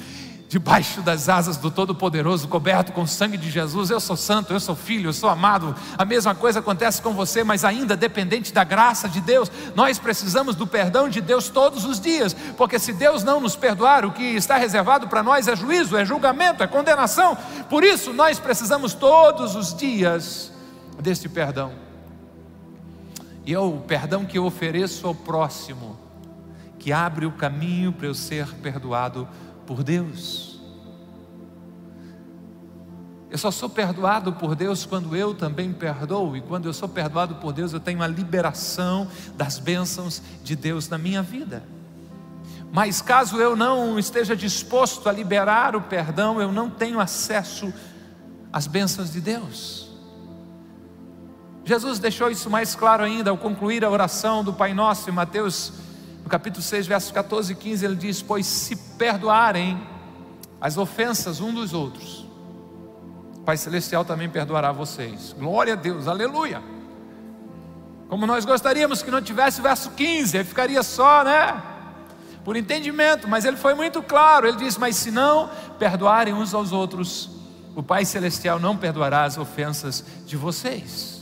debaixo 0.49 1.03
das 1.03 1.29
asas 1.29 1.59
do 1.59 1.71
Todo-Poderoso, 1.71 2.49
coberto 2.49 2.93
com 2.93 3.03
o 3.03 3.07
sangue 3.07 3.37
de 3.37 3.51
Jesus. 3.51 3.91
Eu 3.91 4.01
sou 4.01 4.17
santo, 4.17 4.53
eu 4.53 4.59
sou 4.59 4.75
filho, 4.75 5.11
eu 5.11 5.13
sou 5.13 5.29
amado. 5.29 5.77
A 5.97 6.05
mesma 6.07 6.35
coisa 6.35 6.61
acontece 6.61 7.03
com 7.03 7.13
você, 7.13 7.45
mas 7.45 7.65
ainda 7.65 7.95
dependente 7.95 8.53
da 8.53 8.65
graça 8.65 9.09
de 9.09 9.21
Deus. 9.21 9.51
Nós 9.77 9.99
precisamos 9.99 10.57
do 10.57 10.67
perdão 10.67 11.09
de 11.09 11.21
Deus 11.21 11.51
todos 11.51 11.85
os 11.85 12.01
dias, 12.01 12.35
porque 12.57 12.79
se 12.79 12.95
Deus 12.95 13.23
não 13.23 13.41
nos 13.41 13.55
perdoar, 13.55 14.07
o 14.07 14.13
que 14.13 14.25
está 14.25 14.57
reservado 14.57 15.07
para 15.09 15.23
nós 15.23 15.47
é 15.47 15.55
juízo, 15.55 15.97
é 15.97 16.05
julgamento, 16.05 16.63
é 16.63 16.67
condenação. 16.67 17.37
Por 17.69 17.85
isso, 17.85 18.15
nós 18.15 18.39
precisamos 18.39 18.95
todos 18.95 19.55
os 19.55 19.75
dias 19.75 20.51
deste 21.03 21.29
perdão. 21.29 21.73
E 23.45 23.55
é 23.55 23.59
o 23.59 23.79
perdão 23.79 24.27
que 24.27 24.37
eu 24.37 24.45
ofereço 24.45 25.07
ao 25.07 25.15
próximo, 25.15 25.99
que 26.79 26.93
abre 26.93 27.25
o 27.25 27.33
caminho 27.33 27.93
para 27.93 28.07
eu 28.07 28.15
ser 28.15 28.47
perdoado 28.57 29.27
por 29.67 29.83
Deus. 29.83 30.61
Eu 33.31 33.37
só 33.37 33.51
sou 33.51 33.69
perdoado 33.69 34.33
por 34.33 34.55
Deus 34.55 34.87
quando 34.87 35.15
eu 35.15 35.35
também 35.35 35.73
perdoo, 35.73 36.37
e 36.37 36.41
quando 36.41 36.67
eu 36.67 36.73
sou 36.73 36.89
perdoado 36.89 37.37
por 37.37 37.53
Deus, 37.53 37.73
eu 37.73 37.81
tenho 37.81 38.03
a 38.03 38.07
liberação 38.07 39.07
das 39.37 39.59
bênçãos 39.59 40.23
de 40.43 40.57
Deus 40.57 40.89
na 40.89 40.97
minha 40.97 41.23
vida. 41.23 41.63
Mas 42.73 43.01
caso 43.01 43.37
eu 43.39 43.57
não 43.57 43.99
esteja 43.99 44.37
disposto 44.37 45.09
a 45.09 45.13
liberar 45.13 45.75
o 45.75 45.83
perdão, 45.83 46.41
eu 46.41 46.53
não 46.53 46.69
tenho 46.69 47.01
acesso 47.01 47.73
às 48.53 48.67
bênçãos 48.67 49.13
de 49.13 49.21
Deus. 49.21 49.88
Jesus 51.69 51.99
deixou 51.99 52.31
isso 52.31 52.49
mais 52.49 52.75
claro 52.75 53.05
ainda 53.05 53.29
ao 53.29 53.37
concluir 53.37 53.85
a 53.85 53.91
oração 53.91 54.43
do 54.43 54.55
Pai 54.55 54.73
Nosso 54.73 55.11
em 55.11 55.13
Mateus, 55.13 55.71
no 56.25 56.31
capítulo 56.31 56.63
6, 56.63 56.87
versos 56.87 57.13
14 57.13 57.53
e 57.53 57.57
15, 57.57 57.85
ele 57.85 57.95
diz: 57.95 58.23
Pois 58.23 58.47
se 58.47 58.75
perdoarem 58.75 59.79
as 60.59 60.79
ofensas 60.79 61.43
um 61.43 61.53
dos 61.53 61.75
outros, 61.75 62.27
o 63.37 63.41
Pai 63.41 63.59
Celestial 63.59 64.03
também 64.03 64.31
perdoará 64.31 64.73
vocês. 64.73 65.37
Glória 65.39 65.75
a 65.75 65.77
Deus, 65.77 66.09
aleluia. 66.09 66.63
Como 68.09 68.27
nós 68.27 68.47
gostaríamos 68.47 69.03
que 69.03 69.11
não 69.11 69.21
tivesse 69.21 69.61
o 69.61 69.63
verso 69.63 69.91
15, 69.91 70.39
aí 70.39 70.45
ficaria 70.45 70.83
só, 70.83 71.23
né? 71.23 71.63
Por 72.47 72.57
entendimento, 72.57 73.29
mas 73.29 73.45
ele 73.45 73.59
foi 73.59 73.75
muito 73.75 74.03
claro. 74.03 74.49
Ele 74.49 74.57
diz: 74.57 74.79
Mas 74.79 74.97
se 74.97 75.11
não 75.11 75.51
perdoarem 75.79 76.33
uns 76.33 76.55
aos 76.55 76.73
outros, 76.73 77.29
o 77.77 77.83
Pai 77.83 78.07
Celestial 78.07 78.59
não 78.59 78.75
perdoará 78.75 79.25
as 79.25 79.37
ofensas 79.37 80.03
de 80.25 80.35
vocês. 80.35 81.18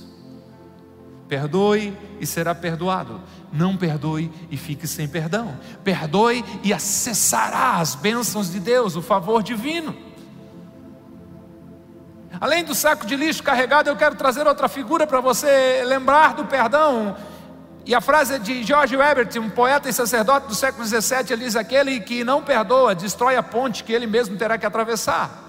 Perdoe 1.28 1.97
e 2.21 2.26
será 2.26 2.54
perdoado. 2.54 3.21
Não 3.52 3.76
perdoe 3.76 4.30
e 4.50 4.56
fique 4.56 4.87
sem 4.87 5.09
perdão. 5.09 5.59
Perdoe 5.83 6.45
e 6.62 6.73
acessará 6.73 7.76
as 7.76 7.95
bênçãos 7.95 8.50
de 8.50 8.61
Deus, 8.61 8.97
o 8.97 9.02
favor 9.02 9.42
divino. 9.42 9.95
Além 12.40 12.64
do 12.64 12.75
saco 12.75 13.06
de 13.06 13.16
lixo 13.16 13.42
carregado, 13.42 13.88
eu 13.88 13.97
quero 13.97 14.14
trazer 14.14 14.47
outra 14.47 14.68
figura 14.68 15.06
para 15.06 15.21
você 15.21 15.83
lembrar 15.85 16.35
do 16.35 16.45
perdão. 16.45 17.16
E 17.85 17.95
a 17.95 18.00
frase 18.00 18.35
é 18.35 18.38
de 18.38 18.62
George 18.64 18.95
Herbert, 18.95 19.30
um 19.40 19.49
poeta 19.49 19.88
e 19.88 19.92
sacerdote 19.92 20.49
do 20.49 20.54
século 20.54 20.85
XVII, 20.85 21.30
ele 21.30 21.45
diz: 21.45 21.56
Aquele 21.56 22.00
que 22.00 22.25
não 22.25 22.42
perdoa, 22.42 22.95
destrói 22.95 23.37
a 23.37 23.42
ponte 23.42 23.85
que 23.85 23.92
ele 23.92 24.06
mesmo 24.06 24.37
terá 24.37 24.59
que 24.59 24.66
atravessar. 24.66 25.46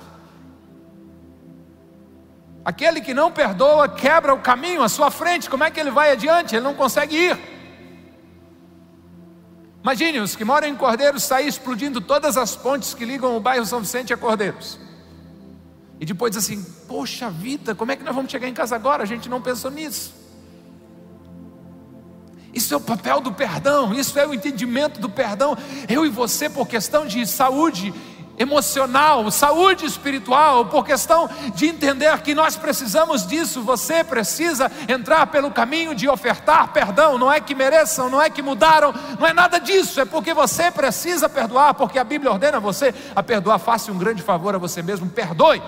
Aquele 2.67 2.99
que 2.99 3.13
não 3.13 3.31
perdoa 3.31 3.87
quebra 3.87 4.33
o 4.33 4.41
caminho 4.41 4.83
à 4.83 4.89
sua 4.89 5.09
frente, 5.09 5.49
como 5.49 5.63
é 5.63 5.71
que 5.71 5.79
ele 5.79 5.89
vai 5.89 6.11
adiante? 6.11 6.53
Ele 6.53 6.65
não 6.65 6.73
consegue 6.73 7.15
ir. 7.15 7.39
Imagine 9.81 10.19
os 10.19 10.35
que 10.35 10.43
moram 10.43 10.67
em 10.67 10.75
Cordeiros 10.75 11.23
sair 11.23 11.47
explodindo 11.47 12.01
todas 12.01 12.35
as 12.35 12.57
pontes 12.57 12.93
que 12.93 13.05
ligam 13.05 13.37
o 13.37 13.39
bairro 13.39 13.65
São 13.65 13.79
Vicente 13.79 14.13
a 14.13 14.17
Cordeiros. 14.17 14.77
E 15.97 16.05
depois 16.05 16.35
assim: 16.35 16.61
Poxa 16.89 17.29
vida, 17.29 17.73
como 17.73 17.93
é 17.93 17.95
que 17.95 18.03
nós 18.03 18.13
vamos 18.13 18.29
chegar 18.29 18.49
em 18.49 18.53
casa 18.53 18.75
agora? 18.75 19.01
A 19.01 19.05
gente 19.05 19.29
não 19.29 19.41
pensou 19.41 19.71
nisso. 19.71 20.13
Isso 22.53 22.73
é 22.73 22.75
o 22.77 22.81
papel 22.81 23.21
do 23.21 23.31
perdão, 23.31 23.93
isso 23.93 24.19
é 24.19 24.27
o 24.27 24.33
entendimento 24.33 24.99
do 24.99 25.09
perdão. 25.09 25.57
Eu 25.87 26.05
e 26.05 26.09
você, 26.09 26.49
por 26.49 26.67
questão 26.67 27.07
de 27.07 27.25
saúde 27.25 27.93
emocional, 28.37 29.29
saúde 29.31 29.85
espiritual, 29.85 30.65
por 30.65 30.85
questão 30.85 31.27
de 31.55 31.67
entender 31.67 32.15
que 32.21 32.35
nós 32.35 32.55
precisamos 32.55 33.25
disso, 33.25 33.63
você 33.63 34.03
precisa 34.03 34.71
entrar 34.87 35.25
pelo 35.27 35.49
caminho 35.49 35.95
de 35.95 36.07
ofertar 36.07 36.71
perdão, 36.71 37.17
não 37.17 37.31
é 37.31 37.39
que 37.39 37.55
mereçam, 37.55 38.09
não 38.09 38.21
é 38.21 38.29
que 38.29 38.41
mudaram, 38.41 38.93
não 39.19 39.25
é 39.25 39.33
nada 39.33 39.59
disso, 39.59 39.99
é 39.99 40.05
porque 40.05 40.33
você 40.33 40.69
precisa 40.69 41.27
perdoar, 41.27 41.73
porque 41.73 41.97
a 41.97 42.03
Bíblia 42.03 42.31
ordena 42.31 42.59
você 42.59 42.93
a 43.15 43.23
perdoar, 43.23 43.57
faça 43.57 43.91
um 43.91 43.97
grande 43.97 44.21
favor 44.21 44.53
a 44.53 44.57
você 44.57 44.83
mesmo, 44.83 45.09
perdoe. 45.09 45.61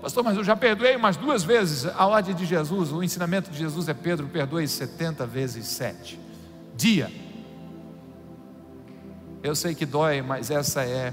Pastor, 0.00 0.22
mas 0.22 0.36
eu 0.36 0.44
já 0.44 0.54
perdoei 0.54 0.94
umas 0.94 1.16
duas 1.16 1.42
vezes. 1.42 1.84
A 1.96 2.06
ordem 2.06 2.32
de 2.32 2.46
Jesus, 2.46 2.92
o 2.92 3.02
ensinamento 3.02 3.50
de 3.50 3.58
Jesus 3.58 3.88
é 3.88 3.94
Pedro, 3.94 4.28
perdoe 4.28 4.68
70 4.68 5.26
vezes 5.26 5.66
7. 5.66 6.20
Dia. 6.76 7.10
Eu 9.42 9.56
sei 9.56 9.74
que 9.74 9.84
dói, 9.84 10.22
mas 10.22 10.50
essa 10.50 10.84
é 10.84 11.12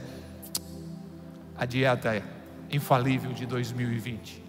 a 1.57 1.65
dieta 1.65 2.23
infalível 2.71 3.31
de 3.31 3.45
2020. 3.45 4.43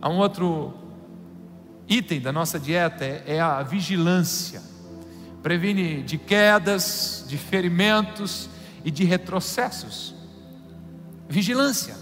Há 0.00 0.08
um 0.08 0.18
outro 0.18 0.74
item 1.88 2.20
da 2.20 2.32
nossa 2.32 2.58
dieta 2.58 3.04
é, 3.04 3.24
é 3.26 3.40
a 3.40 3.62
vigilância. 3.62 4.62
Previne 5.42 6.02
de 6.02 6.18
quedas, 6.18 7.24
de 7.28 7.36
ferimentos 7.36 8.48
e 8.84 8.90
de 8.90 9.04
retrocessos. 9.04 10.14
Vigilância. 11.28 11.96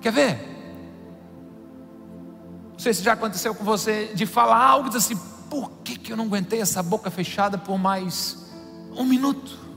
Quer 0.00 0.12
ver? 0.12 0.58
Não 2.72 2.78
sei 2.78 2.94
se 2.94 3.02
já 3.02 3.14
aconteceu 3.14 3.54
com 3.54 3.64
você 3.64 4.12
de 4.14 4.24
falar 4.24 4.64
algo 4.64 4.86
e 4.86 4.90
dizer 4.90 4.98
assim: 4.98 5.20
por 5.50 5.70
que, 5.82 5.98
que 5.98 6.12
eu 6.12 6.16
não 6.16 6.26
aguentei 6.26 6.60
essa 6.60 6.82
boca 6.82 7.10
fechada 7.10 7.58
por 7.58 7.78
mais 7.78 8.46
um 8.96 9.04
minuto? 9.04 9.67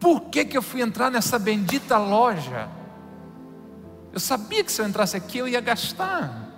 Por 0.00 0.22
que, 0.22 0.46
que 0.46 0.56
eu 0.56 0.62
fui 0.62 0.80
entrar 0.80 1.10
nessa 1.10 1.38
bendita 1.38 1.98
loja? 1.98 2.70
Eu 4.12 4.18
sabia 4.18 4.64
que 4.64 4.72
se 4.72 4.80
eu 4.80 4.88
entrasse 4.88 5.14
aqui 5.14 5.38
eu 5.38 5.46
ia 5.46 5.60
gastar. 5.60 6.48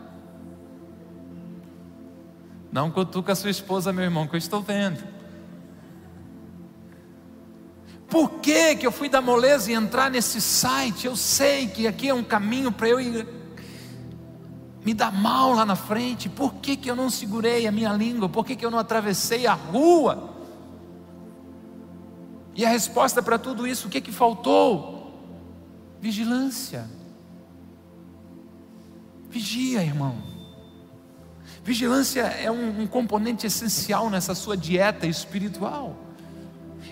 Não 2.71 2.91
cutuca 2.91 3.33
a 3.33 3.35
sua 3.35 3.51
esposa, 3.51 3.93
meu 3.93 4.05
irmão, 4.05 4.29
que 4.29 4.37
eu 4.37 4.39
estou 4.39 4.63
vendo. 4.63 5.03
Por 8.09 8.31
que, 8.41 8.77
que 8.77 8.87
eu 8.87 8.93
fui 8.93 9.09
da 9.09 9.21
moleza 9.21 9.73
e 9.73 9.75
entrar 9.75 10.11
nesse 10.11 10.41
site? 10.41 11.07
Eu 11.07 11.17
sei 11.17 11.67
que 11.67 11.87
aqui 11.87 12.09
é 12.09 12.15
um 12.15 12.23
caminho 12.23 12.71
para 12.71 12.89
eu 12.89 13.01
ir 13.01 13.27
me 14.85 14.95
dar 14.95 15.13
mal 15.13 15.53
lá 15.53 15.67
na 15.67 15.77
frente. 15.77 16.29
Por 16.29 16.55
que, 16.55 16.77
que 16.77 16.91
eu 16.91 16.95
não 16.95 17.11
segurei 17.11 17.67
a 17.67 17.73
minha 17.73 17.93
língua? 17.93 18.29
Por 18.29 18.47
que, 18.47 18.55
que 18.55 18.65
eu 18.65 18.71
não 18.71 18.79
atravessei 18.79 19.47
a 19.47 19.55
rua? 19.55 20.32
E 22.55 22.65
a 22.65 22.69
resposta 22.69 23.23
para 23.23 23.39
tudo 23.39 23.67
isso, 23.67 23.89
o 23.89 23.91
que, 23.91 24.01
que 24.01 24.13
faltou? 24.13 25.03
Vigilância. 26.01 26.89
Vigia, 29.31 29.83
irmão. 29.83 30.17
Vigilância 31.65 32.23
é 32.23 32.51
um, 32.51 32.83
um 32.83 32.87
componente 32.87 33.47
essencial 33.47 34.11
nessa 34.11 34.35
sua 34.35 34.57
dieta 34.57 35.07
espiritual. 35.07 35.97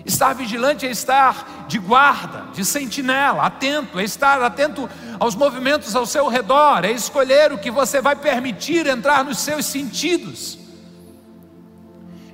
Estar 0.05 0.33
vigilante 0.33 0.85
é 0.87 0.89
estar 0.89 1.65
de 1.67 1.77
guarda, 1.77 2.51
de 2.53 2.65
sentinela, 2.65 3.43
atento, 3.43 3.99
é 3.99 4.03
estar 4.03 4.41
atento 4.41 4.89
aos 5.19 5.35
movimentos 5.35 5.95
ao 5.95 6.05
seu 6.05 6.27
redor, 6.27 6.85
é 6.85 6.91
escolher 6.91 7.51
o 7.51 7.57
que 7.57 7.69
você 7.69 8.01
vai 8.01 8.15
permitir 8.15 8.87
entrar 8.87 9.23
nos 9.23 9.39
seus 9.39 9.65
sentidos. 9.65 10.57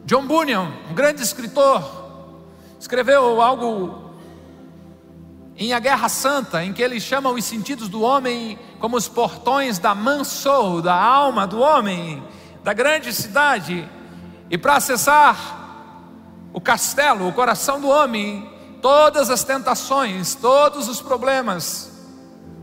John 0.06 0.26
Bunyan, 0.26 0.72
um 0.90 0.94
grande 0.94 1.22
escritor, 1.22 1.97
escreveu 2.80 3.42
algo 3.42 4.08
em 5.58 5.74
A 5.74 5.80
Guerra 5.80 6.08
Santa, 6.08 6.64
em 6.64 6.72
que 6.72 6.82
ele 6.82 7.00
chama 7.00 7.32
os 7.32 7.44
sentidos 7.44 7.90
do 7.90 8.02
homem 8.02 8.60
como 8.80 8.96
os 8.96 9.08
portões 9.08 9.80
da 9.80 9.96
mansou, 9.96 10.82
da 10.82 10.94
alma 10.94 11.48
do 11.48 11.60
homem, 11.60 12.24
da 12.64 12.74
grande 12.74 13.12
cidade, 13.12 13.90
e 14.50 14.58
para 14.58 14.76
acessar 14.76 15.38
o 16.54 16.62
castelo, 16.62 17.28
o 17.28 17.34
coração 17.34 17.82
do 17.82 17.88
homem, 17.88 18.48
todas 18.82 19.30
as 19.30 19.44
tentações, 19.44 20.36
todos 20.36 20.88
os 20.88 21.02
problemas, 21.02 21.92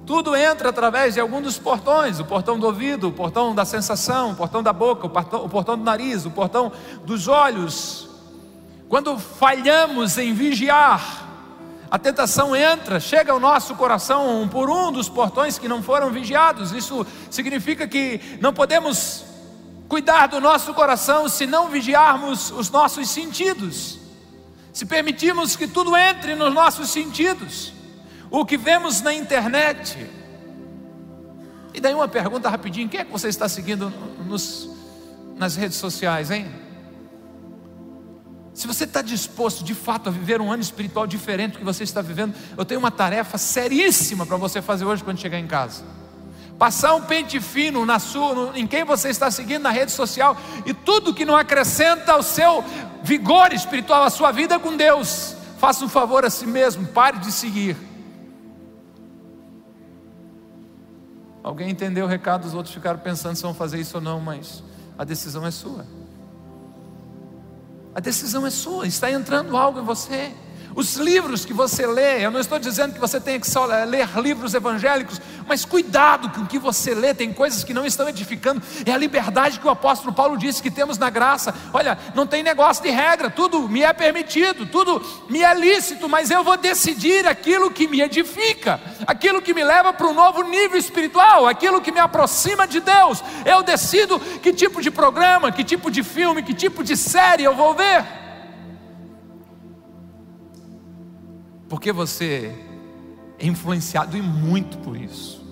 tudo 0.06 0.36
entra 0.36 0.68
através 0.68 1.14
de 1.14 1.20
algum 1.20 1.40
dos 1.40 1.58
portões: 1.58 2.20
o 2.20 2.24
portão 2.24 2.58
do 2.58 2.66
ouvido, 2.66 3.08
o 3.08 3.12
portão 3.12 3.54
da 3.54 3.64
sensação, 3.64 4.32
o 4.32 4.34
portão 4.36 4.62
da 4.62 4.72
boca, 4.72 5.06
o 5.06 5.10
portão, 5.10 5.44
o 5.44 5.48
portão 5.48 5.76
do 5.76 5.82
nariz, 5.84 6.24
o 6.24 6.30
portão 6.30 6.70
dos 7.04 7.26
olhos. 7.26 8.13
Quando 8.94 9.18
falhamos 9.18 10.18
em 10.18 10.32
vigiar, 10.32 11.26
a 11.90 11.98
tentação 11.98 12.54
entra, 12.54 13.00
chega 13.00 13.32
ao 13.32 13.40
nosso 13.40 13.74
coração 13.74 14.48
por 14.48 14.70
um 14.70 14.92
dos 14.92 15.08
portões 15.08 15.58
que 15.58 15.66
não 15.66 15.82
foram 15.82 16.12
vigiados. 16.12 16.70
Isso 16.70 17.04
significa 17.28 17.88
que 17.88 18.20
não 18.40 18.54
podemos 18.54 19.24
cuidar 19.88 20.28
do 20.28 20.40
nosso 20.40 20.72
coração 20.74 21.28
se 21.28 21.44
não 21.44 21.70
vigiarmos 21.70 22.52
os 22.52 22.70
nossos 22.70 23.10
sentidos, 23.10 23.98
se 24.72 24.86
permitirmos 24.86 25.56
que 25.56 25.66
tudo 25.66 25.96
entre 25.96 26.36
nos 26.36 26.54
nossos 26.54 26.88
sentidos, 26.88 27.72
o 28.30 28.46
que 28.46 28.56
vemos 28.56 29.00
na 29.00 29.12
internet. 29.12 30.08
E 31.74 31.80
daí 31.80 31.94
uma 31.94 32.06
pergunta 32.06 32.48
rapidinho: 32.48 32.88
quem 32.88 33.00
é 33.00 33.04
que 33.04 33.10
você 33.10 33.26
está 33.26 33.48
seguindo 33.48 33.92
nos, 34.24 34.70
nas 35.34 35.56
redes 35.56 35.78
sociais, 35.78 36.30
hein? 36.30 36.63
Se 38.54 38.66
você 38.66 38.84
está 38.84 39.02
disposto 39.02 39.64
de 39.64 39.74
fato 39.74 40.08
a 40.08 40.12
viver 40.12 40.40
um 40.40 40.50
ano 40.50 40.62
espiritual 40.62 41.06
diferente 41.06 41.52
do 41.52 41.58
que 41.58 41.64
você 41.64 41.82
está 41.82 42.00
vivendo, 42.00 42.34
eu 42.56 42.64
tenho 42.64 42.78
uma 42.78 42.90
tarefa 42.90 43.36
seríssima 43.36 44.24
para 44.24 44.36
você 44.36 44.62
fazer 44.62 44.84
hoje 44.84 45.02
quando 45.02 45.18
chegar 45.18 45.38
em 45.38 45.46
casa 45.46 45.82
passar 46.58 46.94
um 46.94 47.02
pente 47.02 47.40
fino 47.40 47.84
na 47.84 47.98
sua, 47.98 48.52
em 48.54 48.66
quem 48.66 48.84
você 48.84 49.08
está 49.08 49.30
seguindo 49.30 49.62
na 49.62 49.70
rede 49.70 49.92
social 49.92 50.36
e 50.64 50.72
tudo 50.72 51.14
que 51.14 51.24
não 51.24 51.36
acrescenta 51.36 52.12
ao 52.12 52.22
seu 52.22 52.64
vigor 53.02 53.52
espiritual, 53.52 54.02
à 54.02 54.10
sua 54.10 54.32
vida 54.32 54.58
com 54.58 54.76
Deus, 54.76 55.36
faça 55.58 55.84
um 55.84 55.88
favor 55.88 56.24
a 56.24 56.30
si 56.30 56.46
mesmo, 56.46 56.86
pare 56.86 57.18
de 57.18 57.32
seguir. 57.32 57.76
Alguém 61.42 61.70
entendeu 61.70 62.06
o 62.06 62.08
recado, 62.08 62.46
os 62.46 62.54
outros 62.54 62.74
ficaram 62.74 62.98
pensando 62.98 63.36
se 63.36 63.42
vão 63.42 63.52
fazer 63.52 63.78
isso 63.78 63.98
ou 63.98 64.02
não, 64.02 64.20
mas 64.20 64.62
a 64.96 65.04
decisão 65.04 65.46
é 65.46 65.50
sua. 65.50 65.84
A 67.94 68.00
decisão 68.00 68.46
é 68.46 68.50
sua, 68.50 68.86
está 68.86 69.10
entrando 69.10 69.56
algo 69.56 69.80
em 69.80 69.84
você. 69.84 70.32
Os 70.76 70.96
livros 70.96 71.44
que 71.44 71.52
você 71.52 71.86
lê, 71.86 72.24
eu 72.24 72.32
não 72.32 72.40
estou 72.40 72.58
dizendo 72.58 72.94
que 72.94 73.00
você 73.00 73.20
tenha 73.20 73.38
que 73.38 73.48
só 73.48 73.64
ler 73.64 74.08
livros 74.18 74.54
evangélicos, 74.54 75.20
mas 75.46 75.64
cuidado 75.64 76.30
com 76.30 76.40
o 76.40 76.46
que 76.46 76.58
você 76.58 76.94
lê, 76.94 77.14
tem 77.14 77.32
coisas 77.32 77.62
que 77.62 77.72
não 77.72 77.86
estão 77.86 78.08
edificando. 78.08 78.60
É 78.84 78.90
a 78.90 78.96
liberdade 78.96 79.60
que 79.60 79.66
o 79.66 79.70
apóstolo 79.70 80.12
Paulo 80.12 80.36
disse 80.36 80.60
que 80.60 80.72
temos 80.72 80.98
na 80.98 81.10
graça. 81.10 81.54
Olha, 81.72 81.96
não 82.14 82.26
tem 82.26 82.42
negócio 82.42 82.82
de 82.82 82.90
regra, 82.90 83.30
tudo 83.30 83.68
me 83.68 83.82
é 83.82 83.92
permitido, 83.92 84.66
tudo 84.66 85.00
me 85.28 85.42
é 85.42 85.54
lícito, 85.54 86.08
mas 86.08 86.30
eu 86.30 86.42
vou 86.42 86.56
decidir 86.56 87.24
aquilo 87.26 87.70
que 87.70 87.86
me 87.86 88.00
edifica, 88.00 88.80
aquilo 89.06 89.40
que 89.40 89.54
me 89.54 89.62
leva 89.62 89.92
para 89.92 90.08
um 90.08 90.14
novo 90.14 90.42
nível 90.42 90.78
espiritual, 90.78 91.46
aquilo 91.46 91.80
que 91.80 91.92
me 91.92 92.00
aproxima 92.00 92.66
de 92.66 92.80
Deus. 92.80 93.22
Eu 93.44 93.62
decido 93.62 94.18
que 94.18 94.52
tipo 94.52 94.82
de 94.82 94.90
programa, 94.90 95.52
que 95.52 95.62
tipo 95.62 95.88
de 95.88 96.02
filme, 96.02 96.42
que 96.42 96.52
tipo 96.52 96.82
de 96.82 96.96
série 96.96 97.44
eu 97.44 97.54
vou 97.54 97.74
ver. 97.74 98.23
Porque 101.74 101.90
você 101.90 102.54
é 103.36 103.48
influenciado 103.48 104.16
e 104.16 104.22
muito 104.22 104.78
por 104.78 104.96
isso. 104.96 105.44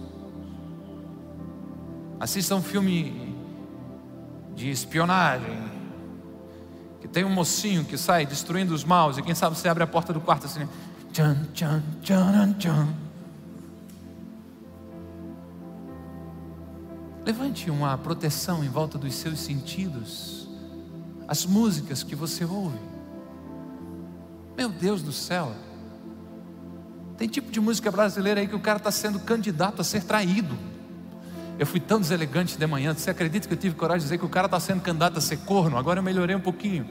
Assista 2.20 2.54
um 2.54 2.62
filme 2.62 3.34
de 4.54 4.70
espionagem, 4.70 5.60
que 7.00 7.08
tem 7.08 7.24
um 7.24 7.28
mocinho 7.28 7.84
que 7.84 7.98
sai 7.98 8.24
destruindo 8.24 8.72
os 8.72 8.84
maus, 8.84 9.18
e 9.18 9.22
quem 9.22 9.34
sabe 9.34 9.58
você 9.58 9.68
abre 9.68 9.82
a 9.82 9.86
porta 9.86 10.12
do 10.12 10.20
quarto 10.20 10.46
assim, 10.46 10.68
tchan, 11.12 11.44
tchan, 11.52 11.82
tchan, 12.00 12.52
tchan. 12.52 12.88
Levante 17.26 17.68
uma 17.68 17.98
proteção 17.98 18.62
em 18.62 18.68
volta 18.68 18.96
dos 18.96 19.12
seus 19.12 19.40
sentidos, 19.40 20.48
as 21.26 21.44
músicas 21.44 22.04
que 22.04 22.14
você 22.14 22.44
ouve. 22.44 22.78
Meu 24.56 24.68
Deus 24.68 25.02
do 25.02 25.10
céu. 25.10 25.52
Tem 27.22 27.28
tipo 27.28 27.52
de 27.52 27.60
música 27.60 27.88
brasileira 27.88 28.40
aí 28.40 28.48
que 28.48 28.56
o 28.56 28.58
cara 28.58 28.78
está 28.78 28.90
sendo 28.90 29.20
candidato 29.20 29.80
a 29.80 29.84
ser 29.84 30.02
traído. 30.02 30.58
Eu 31.56 31.64
fui 31.64 31.78
tão 31.78 32.00
deselegante 32.00 32.58
de 32.58 32.66
manhã. 32.66 32.92
Você 32.92 33.10
acredita 33.10 33.46
que 33.46 33.54
eu 33.54 33.56
tive 33.56 33.76
coragem 33.76 34.00
de 34.00 34.06
dizer 34.06 34.18
que 34.18 34.24
o 34.24 34.28
cara 34.28 34.46
está 34.46 34.58
sendo 34.58 34.80
candidato 34.80 35.18
a 35.18 35.20
ser 35.20 35.36
corno? 35.36 35.76
Agora 35.78 36.00
eu 36.00 36.02
melhorei 36.02 36.34
um 36.34 36.40
pouquinho. 36.40 36.84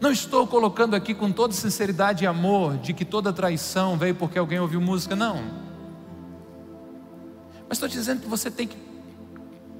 Não 0.00 0.12
estou 0.12 0.46
colocando 0.46 0.94
aqui 0.94 1.14
com 1.14 1.32
toda 1.32 1.52
sinceridade 1.52 2.22
e 2.22 2.28
amor 2.28 2.76
de 2.76 2.92
que 2.92 3.04
toda 3.04 3.32
traição 3.32 3.98
veio 3.98 4.14
porque 4.14 4.38
alguém 4.38 4.60
ouviu 4.60 4.80
música, 4.80 5.16
não. 5.16 5.42
Mas 7.68 7.72
estou 7.72 7.88
dizendo 7.88 8.20
que 8.20 8.28
você 8.28 8.52
tem 8.52 8.68
que 8.68 8.76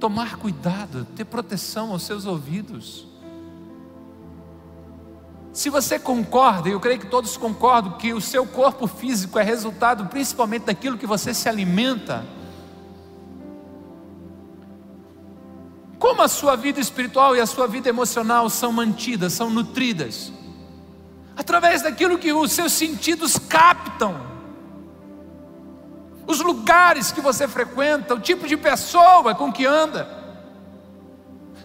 tomar 0.01 0.35
cuidado, 0.35 1.07
ter 1.15 1.23
proteção 1.23 1.93
aos 1.93 2.03
seus 2.03 2.25
ouvidos. 2.25 3.12
Se 5.53 5.69
você 5.69 5.99
concorda, 5.99 6.67
e 6.67 6.71
eu 6.71 6.79
creio 6.79 6.99
que 6.99 7.05
todos 7.05 7.37
concordam, 7.37 7.91
que 7.93 8.11
o 8.11 8.19
seu 8.19 8.43
corpo 8.43 8.87
físico 8.87 9.37
é 9.37 9.43
resultado 9.43 10.07
principalmente 10.07 10.63
daquilo 10.63 10.97
que 10.97 11.05
você 11.05 11.31
se 11.31 11.47
alimenta, 11.47 12.25
como 15.99 16.23
a 16.23 16.27
sua 16.27 16.55
vida 16.55 16.79
espiritual 16.79 17.35
e 17.35 17.39
a 17.39 17.45
sua 17.45 17.67
vida 17.67 17.87
emocional 17.87 18.49
são 18.49 18.71
mantidas, 18.71 19.33
são 19.33 19.51
nutridas? 19.51 20.33
Através 21.37 21.83
daquilo 21.83 22.17
que 22.17 22.33
os 22.33 22.51
seus 22.51 22.73
sentidos 22.73 23.37
captam, 23.37 24.19
os 26.25 26.41
lugares 26.41 27.11
que 27.11 27.21
você 27.21 27.47
frequenta, 27.47 28.15
o 28.15 28.19
tipo 28.19 28.47
de 28.47 28.57
pessoa 28.57 29.35
com 29.35 29.53
que 29.53 29.67
anda. 29.67 30.09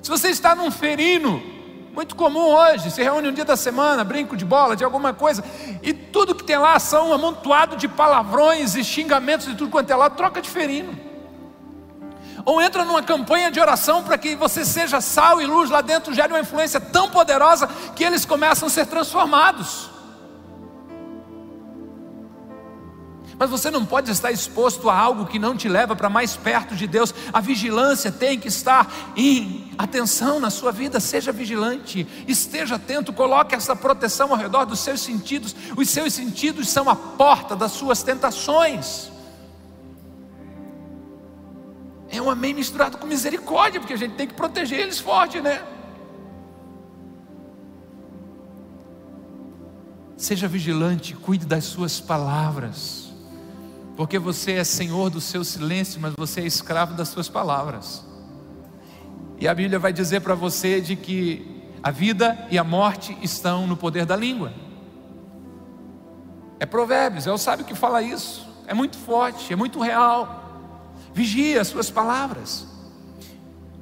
Se 0.02 0.10
você 0.10 0.28
está 0.28 0.54
num 0.54 0.70
ferino, 0.70 1.57
Muito 1.98 2.14
comum 2.14 2.54
hoje, 2.54 2.92
se 2.92 3.02
reúne 3.02 3.28
um 3.28 3.32
dia 3.32 3.44
da 3.44 3.56
semana, 3.56 4.04
brinco 4.04 4.36
de 4.36 4.44
bola, 4.44 4.76
de 4.76 4.84
alguma 4.84 5.12
coisa, 5.12 5.42
e 5.82 5.92
tudo 5.92 6.32
que 6.32 6.44
tem 6.44 6.56
lá 6.56 6.78
são 6.78 7.08
um 7.08 7.12
amontoado 7.12 7.74
de 7.74 7.88
palavrões 7.88 8.76
e 8.76 8.84
xingamentos 8.84 9.48
de 9.48 9.56
tudo 9.56 9.68
quanto 9.68 9.90
é 9.90 9.96
lá, 9.96 10.08
troca 10.08 10.40
de 10.40 10.48
ferino. 10.48 10.96
Ou 12.44 12.62
entra 12.62 12.84
numa 12.84 13.02
campanha 13.02 13.50
de 13.50 13.58
oração 13.58 14.04
para 14.04 14.16
que 14.16 14.36
você 14.36 14.64
seja 14.64 15.00
sal 15.00 15.42
e 15.42 15.46
luz 15.46 15.70
lá 15.70 15.80
dentro, 15.80 16.14
gere 16.14 16.32
uma 16.32 16.38
influência 16.38 16.78
tão 16.80 17.10
poderosa 17.10 17.68
que 17.96 18.04
eles 18.04 18.24
começam 18.24 18.68
a 18.68 18.70
ser 18.70 18.86
transformados. 18.86 19.90
Mas 23.38 23.50
você 23.50 23.70
não 23.70 23.86
pode 23.86 24.10
estar 24.10 24.32
exposto 24.32 24.90
a 24.90 24.98
algo 24.98 25.24
que 25.24 25.38
não 25.38 25.56
te 25.56 25.68
leva 25.68 25.94
para 25.94 26.10
mais 26.10 26.36
perto 26.36 26.74
de 26.74 26.88
Deus. 26.88 27.14
A 27.32 27.40
vigilância 27.40 28.10
tem 28.10 28.38
que 28.38 28.48
estar 28.48 28.92
em 29.16 29.70
atenção 29.78 30.40
na 30.40 30.50
sua 30.50 30.72
vida. 30.72 30.98
Seja 30.98 31.30
vigilante, 31.30 32.04
esteja 32.26 32.74
atento, 32.74 33.12
coloque 33.12 33.54
essa 33.54 33.76
proteção 33.76 34.32
ao 34.32 34.36
redor 34.36 34.64
dos 34.64 34.80
seus 34.80 35.00
sentidos. 35.00 35.54
Os 35.76 35.88
seus 35.88 36.12
sentidos 36.14 36.68
são 36.68 36.90
a 36.90 36.96
porta 36.96 37.54
das 37.54 37.70
suas 37.70 38.02
tentações. 38.02 39.08
É 42.10 42.20
um 42.20 42.28
amém 42.28 42.54
misturado 42.54 42.98
com 42.98 43.06
misericórdia, 43.06 43.78
porque 43.78 43.92
a 43.92 43.98
gente 43.98 44.16
tem 44.16 44.26
que 44.26 44.34
proteger 44.34 44.80
eles 44.80 44.98
forte, 44.98 45.40
né? 45.40 45.62
Seja 50.16 50.48
vigilante, 50.48 51.14
cuide 51.14 51.46
das 51.46 51.64
suas 51.64 52.00
palavras 52.00 53.07
porque 53.98 54.16
você 54.16 54.52
é 54.52 54.62
senhor 54.62 55.10
do 55.10 55.20
seu 55.20 55.42
silêncio, 55.42 56.00
mas 56.00 56.12
você 56.16 56.40
é 56.40 56.46
escravo 56.46 56.94
das 56.94 57.08
suas 57.08 57.28
palavras. 57.28 58.04
E 59.40 59.48
a 59.48 59.52
Bíblia 59.52 59.76
vai 59.76 59.92
dizer 59.92 60.20
para 60.20 60.36
você 60.36 60.80
de 60.80 60.94
que 60.94 61.64
a 61.82 61.90
vida 61.90 62.46
e 62.48 62.56
a 62.56 62.62
morte 62.62 63.18
estão 63.22 63.66
no 63.66 63.76
poder 63.76 64.06
da 64.06 64.14
língua. 64.14 64.52
É 66.60 66.64
Provérbios, 66.64 67.26
é 67.26 67.32
o 67.32 67.36
sábio 67.36 67.64
que 67.64 67.74
fala 67.74 68.00
isso. 68.00 68.46
É 68.68 68.72
muito 68.72 68.96
forte, 68.96 69.52
é 69.52 69.56
muito 69.56 69.80
real. 69.80 70.44
Vigie 71.12 71.58
as 71.58 71.66
suas 71.66 71.90
palavras. 71.90 72.68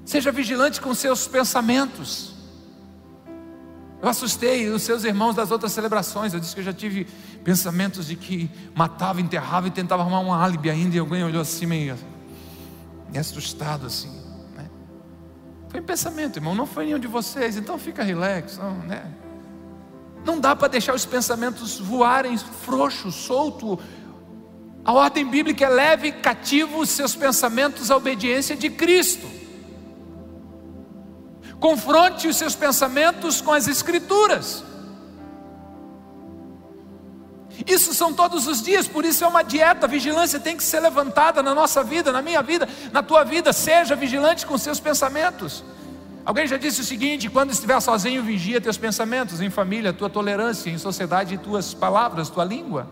Seja 0.06 0.32
vigilante 0.32 0.80
com 0.80 0.94
seus 0.94 1.28
pensamentos. 1.28 2.35
Eu 4.02 4.08
assustei 4.08 4.68
os 4.68 4.82
seus 4.82 5.04
irmãos 5.04 5.34
das 5.34 5.50
outras 5.50 5.72
celebrações. 5.72 6.34
Eu 6.34 6.40
disse 6.40 6.54
que 6.54 6.60
eu 6.60 6.64
já 6.64 6.72
tive 6.72 7.06
pensamentos 7.42 8.06
de 8.06 8.16
que 8.16 8.50
matava, 8.74 9.20
enterrava 9.20 9.68
e 9.68 9.70
tentava 9.70 10.02
arrumar 10.02 10.20
um 10.20 10.32
álibi 10.32 10.70
ainda. 10.70 10.96
E 10.96 10.98
alguém 10.98 11.24
olhou 11.24 11.42
assim 11.42 11.66
meio, 11.66 11.96
assustado 13.18 13.86
assim. 13.86 14.10
Né? 14.56 14.68
Foi 15.68 15.80
um 15.80 15.84
pensamento, 15.84 16.36
irmão. 16.36 16.54
Não 16.54 16.66
foi 16.66 16.86
nenhum 16.86 16.98
de 16.98 17.06
vocês. 17.06 17.56
Então 17.56 17.78
fica 17.78 18.02
relax. 18.02 18.58
Não, 18.58 18.78
né? 18.80 19.12
não 20.26 20.40
dá 20.40 20.54
para 20.56 20.68
deixar 20.68 20.94
os 20.94 21.06
pensamentos 21.06 21.78
voarem 21.78 22.36
frouxo, 22.36 23.10
solto. 23.12 23.78
A 24.84 24.92
ordem 24.92 25.26
bíblica 25.26 25.64
é 25.64 25.68
leve 25.68 26.12
cativo 26.12 26.80
os 26.80 26.90
seus 26.90 27.14
pensamentos 27.14 27.90
à 27.90 27.96
obediência 27.96 28.56
de 28.56 28.68
Cristo. 28.68 29.35
Confronte 31.66 32.28
os 32.28 32.36
seus 32.36 32.54
pensamentos 32.54 33.40
com 33.40 33.52
as 33.52 33.66
Escrituras. 33.66 34.62
Isso 37.66 37.92
são 37.92 38.12
todos 38.12 38.46
os 38.46 38.62
dias, 38.62 38.86
por 38.86 39.04
isso 39.04 39.24
é 39.24 39.26
uma 39.26 39.42
dieta. 39.42 39.84
A 39.84 39.88
vigilância 39.88 40.38
tem 40.38 40.56
que 40.56 40.62
ser 40.62 40.78
levantada 40.78 41.42
na 41.42 41.52
nossa 41.52 41.82
vida, 41.82 42.12
na 42.12 42.22
minha 42.22 42.40
vida, 42.40 42.68
na 42.92 43.02
tua 43.02 43.24
vida. 43.24 43.52
Seja 43.52 43.96
vigilante 43.96 44.46
com 44.46 44.56
seus 44.56 44.78
pensamentos. 44.78 45.64
Alguém 46.24 46.46
já 46.46 46.56
disse 46.56 46.82
o 46.82 46.84
seguinte: 46.84 47.28
quando 47.28 47.50
estiver 47.50 47.80
sozinho, 47.80 48.22
vigia 48.22 48.60
teus 48.60 48.78
pensamentos, 48.78 49.40
em 49.40 49.50
família, 49.50 49.92
tua 49.92 50.08
tolerância, 50.08 50.70
em 50.70 50.78
sociedade, 50.78 51.36
tuas 51.36 51.74
palavras, 51.74 52.30
tua 52.30 52.44
língua. 52.44 52.88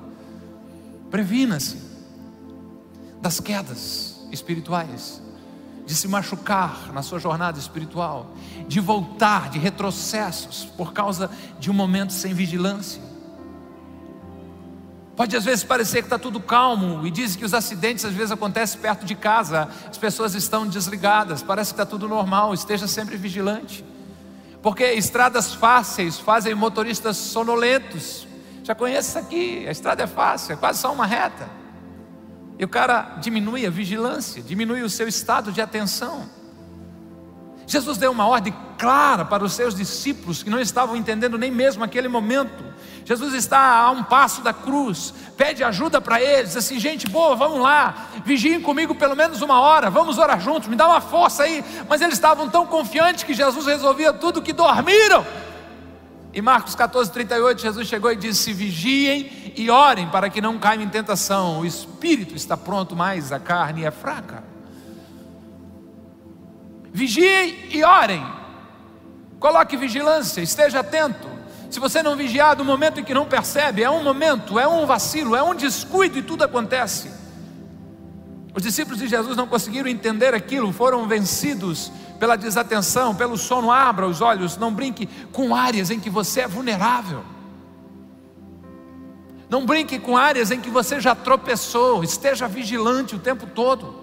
Previna-se 1.13 1.81
das 3.23 3.39
quedas 3.39 4.27
espirituais 4.33 5.23
de 5.87 5.95
se 5.95 6.09
machucar 6.09 6.93
na 6.93 7.03
sua 7.03 7.19
jornada 7.19 7.59
espiritual, 7.59 8.31
de 8.67 8.81
voltar, 8.81 9.51
de 9.51 9.59
retrocessos 9.59 10.65
por 10.77 10.93
causa 10.93 11.31
de 11.59 11.71
um 11.71 11.75
momento 11.75 12.13
sem 12.13 12.33
vigilância. 12.33 13.03
Pode 15.17 15.37
às 15.37 15.45
vezes 15.45 15.63
parecer 15.63 15.99
que 15.99 16.07
está 16.07 16.19
tudo 16.19 16.41
calmo 16.41 17.07
e 17.07 17.11
dizem 17.11 17.39
que 17.39 17.45
os 17.45 17.55
acidentes 17.55 18.05
às 18.05 18.13
vezes 18.13 18.33
acontecem 18.33 18.81
perto 18.81 19.05
de 19.05 19.15
casa, 19.15 19.69
as 19.89 19.97
pessoas 19.97 20.35
estão 20.35 20.67
desligadas, 20.67 21.43
parece 21.43 21.73
que 21.73 21.81
está 21.81 21.87
tudo 21.87 22.09
normal, 22.09 22.53
esteja 22.53 22.89
sempre 22.89 23.17
vigilante. 23.17 23.85
Porque 24.61 24.83
estradas 24.85 25.55
fáceis 25.55 26.19
fazem 26.19 26.55
motoristas 26.55 27.17
sonolentos. 27.17 28.27
Já 28.65 28.75
conhece 28.75 29.11
isso 29.11 29.19
aqui, 29.19 29.69
a 29.69 29.71
estrada 29.71 30.03
é 30.03 30.07
fácil, 30.07 30.55
é 30.55 30.57
quase 30.57 30.81
só 30.81 30.93
uma 30.93 31.07
reta. 31.07 31.64
E 32.59 32.65
o 32.65 32.69
cara 32.69 33.17
diminui 33.21 33.67
a 33.67 33.71
vigilância, 33.71 34.43
diminui 34.43 34.83
o 34.83 34.91
seu 34.91 35.09
estado 35.09 35.51
de 35.51 35.61
atenção. 35.61 36.29
Jesus 37.67 37.97
deu 37.97 38.13
uma 38.13 38.27
ordem 38.27 38.55
clara 38.79 39.25
para 39.25 39.45
os 39.45 39.55
seus 39.55 39.75
discípulos 39.75 40.43
que 40.43 40.51
não 40.51 40.61
estavam 40.61 40.97
entendendo 40.97 41.39
nem 41.39 41.51
mesmo 41.51 41.83
aquele 41.83 42.09
momento. 42.09 42.65
Jesus 43.05 43.35
está 43.35 43.79
a 43.79 43.91
um 43.91 44.03
passo 44.03 44.43
da 44.43 44.53
cruz, 44.53 45.13
pede 45.37 45.63
ajuda 45.63 46.01
para 46.01 46.21
eles, 46.21 46.57
assim: 46.57 46.79
gente 46.79 47.07
boa, 47.07 47.35
vamos 47.35 47.61
lá, 47.61 48.09
vigiem 48.25 48.61
comigo 48.61 48.95
pelo 48.95 49.15
menos 49.15 49.43
uma 49.43 49.61
hora, 49.61 49.91
vamos 49.91 50.19
orar 50.19 50.41
juntos, 50.41 50.69
me 50.69 50.77
dá 50.77 50.87
uma 50.87 51.01
força 51.01 51.43
aí. 51.43 51.65
Mas 51.89 52.01
eles 52.01 52.15
estavam 52.15 52.49
tão 52.49 52.67
confiantes 52.67 53.25
que 53.25 53.35
Jesus 53.35 53.67
resolvia 53.67 54.13
tudo 54.13 54.43
que 54.43 54.53
dormiram. 54.53 55.25
E 56.35 56.43
Marcos 56.43 56.75
14, 56.75 57.13
38, 57.13 57.63
Jesus 57.63 57.87
chegou 57.87 58.11
e 58.11 58.17
disse: 58.17 58.53
Vigiem 58.53 59.53
e 59.57 59.71
orem 59.71 60.09
para 60.09 60.29
que 60.29 60.41
não 60.41 60.59
caiam 60.59 60.83
em 60.83 60.89
tentação. 60.89 61.61
O 61.61 61.67
espírito 61.67 62.35
está 62.35 62.57
pronto, 62.57 62.97
mas 62.97 63.31
a 63.31 63.39
carne 63.39 63.85
é 63.85 63.91
fraca. 63.93 64.43
Vigiem 66.93 67.69
e 67.71 67.85
orem. 67.85 68.27
Coloque 69.39 69.77
vigilância, 69.77 70.41
esteja 70.41 70.81
atento. 70.81 71.29
Se 71.71 71.79
você 71.79 72.03
não 72.03 72.17
vigiar 72.17 72.57
do 72.57 72.65
momento 72.65 72.99
em 72.99 73.05
que 73.05 73.15
não 73.15 73.27
percebe, 73.27 73.83
é 73.83 73.91
um 73.91 74.03
momento, 74.03 74.59
é 74.59 74.67
um 74.67 74.87
vacilo, 74.87 75.37
é 75.37 75.43
um 75.43 75.55
descuido 75.55 76.19
e 76.19 76.23
tudo 76.23 76.43
acontece. 76.43 77.11
Os 78.55 78.63
discípulos 78.63 78.99
de 78.99 79.07
Jesus 79.07 79.37
não 79.37 79.47
conseguiram 79.47 79.89
entender 79.89 80.35
aquilo, 80.35 80.73
foram 80.73 81.07
vencidos 81.07 81.93
pela 82.19 82.37
desatenção, 82.37 83.15
pelo 83.15 83.37
sono, 83.37 83.71
abra 83.71 84.07
os 84.07 84.21
olhos, 84.21 84.57
não 84.57 84.73
brinque 84.73 85.07
com 85.33 85.55
áreas 85.55 85.91
em 85.91 86.01
que 86.01 86.09
você 86.09 86.43
é 86.43 86.49
vulnerável. 86.49 87.23
Não 89.49 89.67
brinque 89.67 89.99
com 89.99 90.17
áreas 90.17 90.51
em 90.51 90.61
que 90.61 90.71
você 90.71 91.01
já 91.01 91.15
tropeçou, 91.15 92.03
esteja 92.03 92.49
vigilante 92.49 93.15
o 93.15 93.19
tempo 93.19 93.47
todo. 93.47 94.03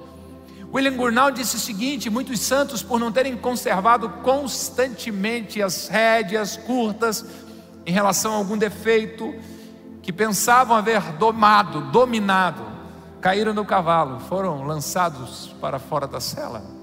William 0.74 0.96
Gurnall 0.96 1.32
disse 1.32 1.58
o 1.58 1.60
seguinte: 1.60 2.10
muitos 2.10 2.40
santos, 2.40 2.82
por 2.82 3.00
não 3.00 3.12
terem 3.12 3.36
conservado 3.36 4.10
constantemente 4.24 5.62
as 5.62 5.88
rédeas 5.88 6.56
curtas 6.56 7.26
em 7.86 7.92
relação 7.92 8.34
a 8.34 8.38
algum 8.38 8.58
defeito 8.58 9.34
que 10.02 10.14
pensavam 10.14 10.76
haver 10.76 11.02
domado, 11.14 11.82
dominado, 11.92 12.64
caíram 13.20 13.54
no 13.54 13.66
cavalo, 13.66 14.20
foram 14.22 14.64
lançados 14.64 15.54
para 15.60 15.80
fora 15.80 16.08
da 16.08 16.20
cela. 16.20 16.81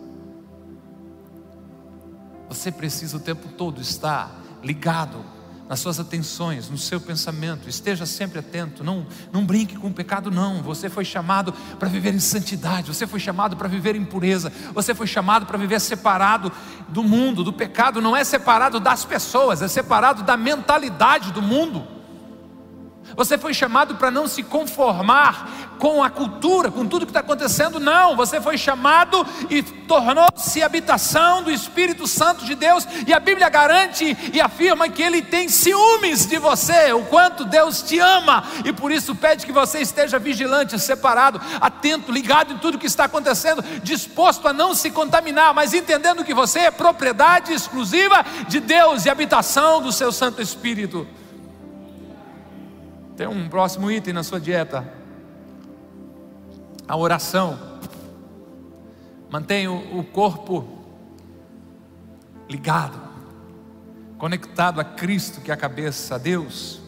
Você 2.49 2.73
precisa 2.73 3.17
o 3.17 3.21
tempo 3.21 3.49
todo 3.49 3.81
estar 3.81 4.41
ligado 4.63 5.25
nas 5.69 5.81
suas 5.81 6.01
atenções, 6.01 6.71
no 6.71 6.79
seu 6.79 6.99
pensamento, 6.99 7.69
esteja 7.69 8.07
sempre 8.07 8.39
atento, 8.39 8.83
não, 8.83 9.07
não 9.31 9.45
brinque 9.45 9.77
com 9.77 9.89
o 9.89 9.93
pecado, 9.93 10.31
não. 10.31 10.63
Você 10.63 10.89
foi 10.89 11.05
chamado 11.05 11.53
para 11.79 11.89
viver 11.89 12.15
em 12.15 12.21
santidade, 12.21 12.93
você 12.93 13.07
foi 13.07 13.21
chamado 13.21 13.55
para 13.55 13.69
viver 13.69 13.95
em 13.95 14.05
pureza, 14.05 14.51
você 14.73 14.95
foi 14.95 15.07
chamado 15.07 15.45
para 15.45 15.59
viver 15.59 15.79
separado 15.79 16.51
do 16.89 17.05
mundo, 17.05 17.45
do 17.45 17.53
pecado, 17.53 18.01
não 18.01 18.17
é 18.17 18.25
separado 18.25 18.81
das 18.81 19.05
pessoas, 19.05 19.61
é 19.61 19.69
separado 19.69 20.23
da 20.23 20.37
mentalidade 20.37 21.33
do 21.33 21.43
mundo. 21.43 21.98
Você 23.19 23.37
foi 23.37 23.53
chamado 23.53 23.97
para 23.97 24.13
não 24.13 24.29
se 24.29 24.45
conformar 24.45 25.75
com 25.81 26.05
a 26.05 26.09
cultura, 26.09 26.71
com 26.71 26.87
tudo 26.87 27.05
que 27.05 27.11
está 27.11 27.19
acontecendo, 27.19 27.81
não. 27.81 28.15
Você 28.15 28.41
foi 28.41 28.57
chamado 28.57 29.27
e 29.51 29.61
tornou-se 29.61 30.63
habitação 30.63 31.43
do 31.43 31.51
Espírito 31.51 32.07
Santo 32.07 32.45
de 32.45 32.55
Deus, 32.55 32.87
e 33.09 33.13
a 33.13 33.19
Bíblia 33.19 33.49
garante 33.49 34.17
e 34.33 34.41
afirma 34.41 34.89
que 34.89 35.03
Ele 35.03 35.21
tem 35.21 35.49
ciúmes 35.49 36.27
de 36.27 36.39
você, 36.39 36.93
o 36.93 37.07
quanto 37.07 37.45
Deus 37.45 37.83
te 37.83 37.99
ama, 37.99 38.45
e 38.65 38.73
por 38.73 38.93
isso 38.93 39.17
pede 39.17 39.45
que 39.45 39.51
você 39.51 39.81
esteja 39.81 40.17
vigilante, 40.17 40.79
separado, 40.79 41.41
atento, 41.61 42.13
ligado 42.13 42.53
em 42.53 42.59
tudo 42.59 42.79
que 42.79 42.87
está 42.87 43.07
acontecendo, 43.07 43.65
disposto 43.83 44.47
a 44.47 44.53
não 44.53 44.77
se 44.77 44.93
contaminar, 44.93 45.53
mas 45.53 45.75
entendendo 45.75 46.25
que 46.25 46.33
você 46.33 46.61
é 46.61 46.71
propriedade 46.71 47.53
exclusiva 47.53 48.25
de 48.47 48.61
Deus 48.61 49.07
e 49.07 49.11
habitação 49.11 49.83
do 49.83 49.91
seu 49.91 50.13
Santo 50.13 50.41
Espírito. 50.41 51.05
Tem 53.19 53.27
um 53.27 53.49
próximo 53.49 53.91
item 53.91 54.15
na 54.15 54.23
sua 54.23 54.39
dieta 54.39 54.89
a 56.87 56.97
oração. 56.97 57.59
Mantenha 59.29 59.73
o 59.73 60.05
corpo 60.05 60.69
ligado, 62.49 62.97
conectado 64.19 64.81
a 64.81 64.85
Cristo, 64.85 65.41
que 65.41 65.51
é 65.51 65.55
a 65.55 65.57
cabeça, 65.57 66.15
a 66.15 66.19
Deus, 66.19 66.81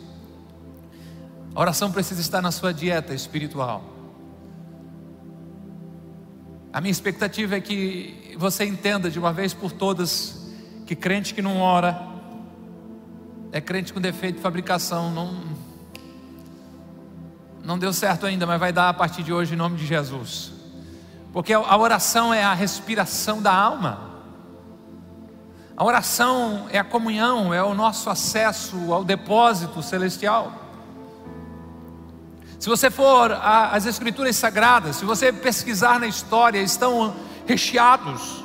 a 1.53 1.61
oração 1.61 1.91
precisa 1.91 2.21
estar 2.21 2.41
na 2.41 2.53
sua 2.53 2.73
dieta 2.73 3.13
espiritual. 3.13 3.83
A 6.73 6.81
minha 6.81 6.93
expectativa 6.93 7.57
é 7.57 7.61
que 7.61 8.37
você 8.39 8.65
entenda 8.65 9.11
de 9.11 9.19
uma 9.19 9.33
vez 9.33 9.53
por 9.53 9.73
todas 9.73 10.49
que 10.87 10.95
crente 10.95 11.35
que 11.35 11.43
não 11.43 11.61
ora 11.61 12.09
é 13.51 13.61
crente 13.61 13.93
com 13.93 14.01
defeito 14.01 14.37
de 14.37 14.43
fabricação, 14.43 15.11
não 15.11 15.60
não 17.71 17.79
deu 17.79 17.93
certo 17.93 18.27
ainda, 18.27 18.49
mas 18.49 18.59
vai 18.59 18.73
dar 18.73 18.89
a 18.89 18.93
partir 18.93 19.23
de 19.23 19.33
hoje 19.33 19.55
em 19.55 19.57
nome 19.57 19.77
de 19.77 19.87
Jesus. 19.87 20.51
Porque 21.33 21.53
a 21.53 21.77
oração 21.77 22.35
é 22.35 22.43
a 22.43 22.53
respiração 22.53 23.41
da 23.41 23.55
alma. 23.55 24.11
A 25.77 25.85
oração 25.85 26.67
é 26.71 26.81
a 26.81 26.83
comunhão, 26.83 27.55
é 27.55 27.63
o 27.63 27.73
nosso 27.73 28.11
acesso 28.11 28.93
ao 28.93 29.05
depósito 29.05 29.85
celestial. 29.85 30.53
Se 32.59 32.69
você 32.69 32.91
for 32.91 33.31
às 33.41 33.87
Escrituras 33.87 34.35
Sagradas, 34.35 34.97
se 34.97 35.05
você 35.05 35.33
pesquisar 35.33 36.01
na 36.01 36.09
história, 36.09 36.59
estão 36.59 37.15
recheados 37.47 38.45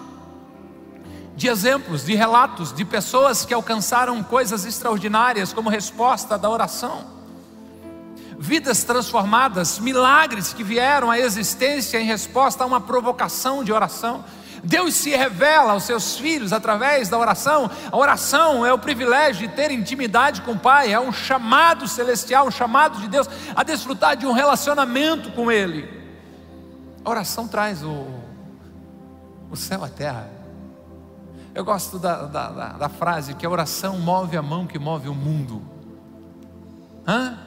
de 1.35 1.47
exemplos, 1.47 2.05
de 2.05 2.13
relatos 2.13 2.71
de 2.71 2.85
pessoas 2.85 3.43
que 3.43 3.55
alcançaram 3.55 4.21
coisas 4.21 4.65
extraordinárias 4.65 5.51
como 5.51 5.67
resposta 5.67 6.37
da 6.37 6.47
oração. 6.47 7.14
Vidas 8.37 8.83
transformadas, 8.83 9.79
milagres 9.79 10.53
que 10.53 10.63
vieram 10.63 11.09
à 11.09 11.19
existência 11.19 11.99
em 11.99 12.05
resposta 12.05 12.63
a 12.63 12.67
uma 12.67 12.81
provocação 12.81 13.63
de 13.63 13.71
oração. 13.71 14.23
Deus 14.63 14.95
se 14.95 15.11
revela 15.11 15.73
aos 15.73 15.83
seus 15.83 16.17
filhos 16.17 16.51
através 16.51 17.07
da 17.07 17.17
oração. 17.17 17.69
A 17.91 17.95
oração 17.95 18.65
é 18.65 18.73
o 18.73 18.79
privilégio 18.79 19.47
de 19.47 19.53
ter 19.53 19.71
intimidade 19.71 20.41
com 20.41 20.53
o 20.53 20.59
Pai, 20.59 20.91
é 20.91 20.99
um 20.99 21.13
chamado 21.13 21.87
celestial, 21.87 22.47
um 22.47 22.51
chamado 22.51 22.99
de 22.99 23.07
Deus 23.07 23.29
a 23.55 23.63
desfrutar 23.63 24.17
de 24.17 24.25
um 24.25 24.31
relacionamento 24.31 25.31
com 25.31 25.51
Ele. 25.51 25.87
A 27.03 27.09
oração 27.09 27.47
traz 27.47 27.83
o, 27.83 28.07
o 29.51 29.55
céu 29.55 29.83
à 29.83 29.87
terra. 29.87 30.29
Eu 31.53 31.63
gosto 31.63 31.99
da, 31.99 32.23
da, 32.23 32.49
da, 32.49 32.69
da 32.73 32.89
frase 32.89 33.35
que 33.35 33.45
a 33.45 33.49
oração 33.49 33.99
move 33.99 34.35
a 34.35 34.41
mão 34.41 34.65
que 34.65 34.79
move 34.79 35.07
o 35.07 35.13
mundo. 35.13 35.61
Hã? 37.07 37.37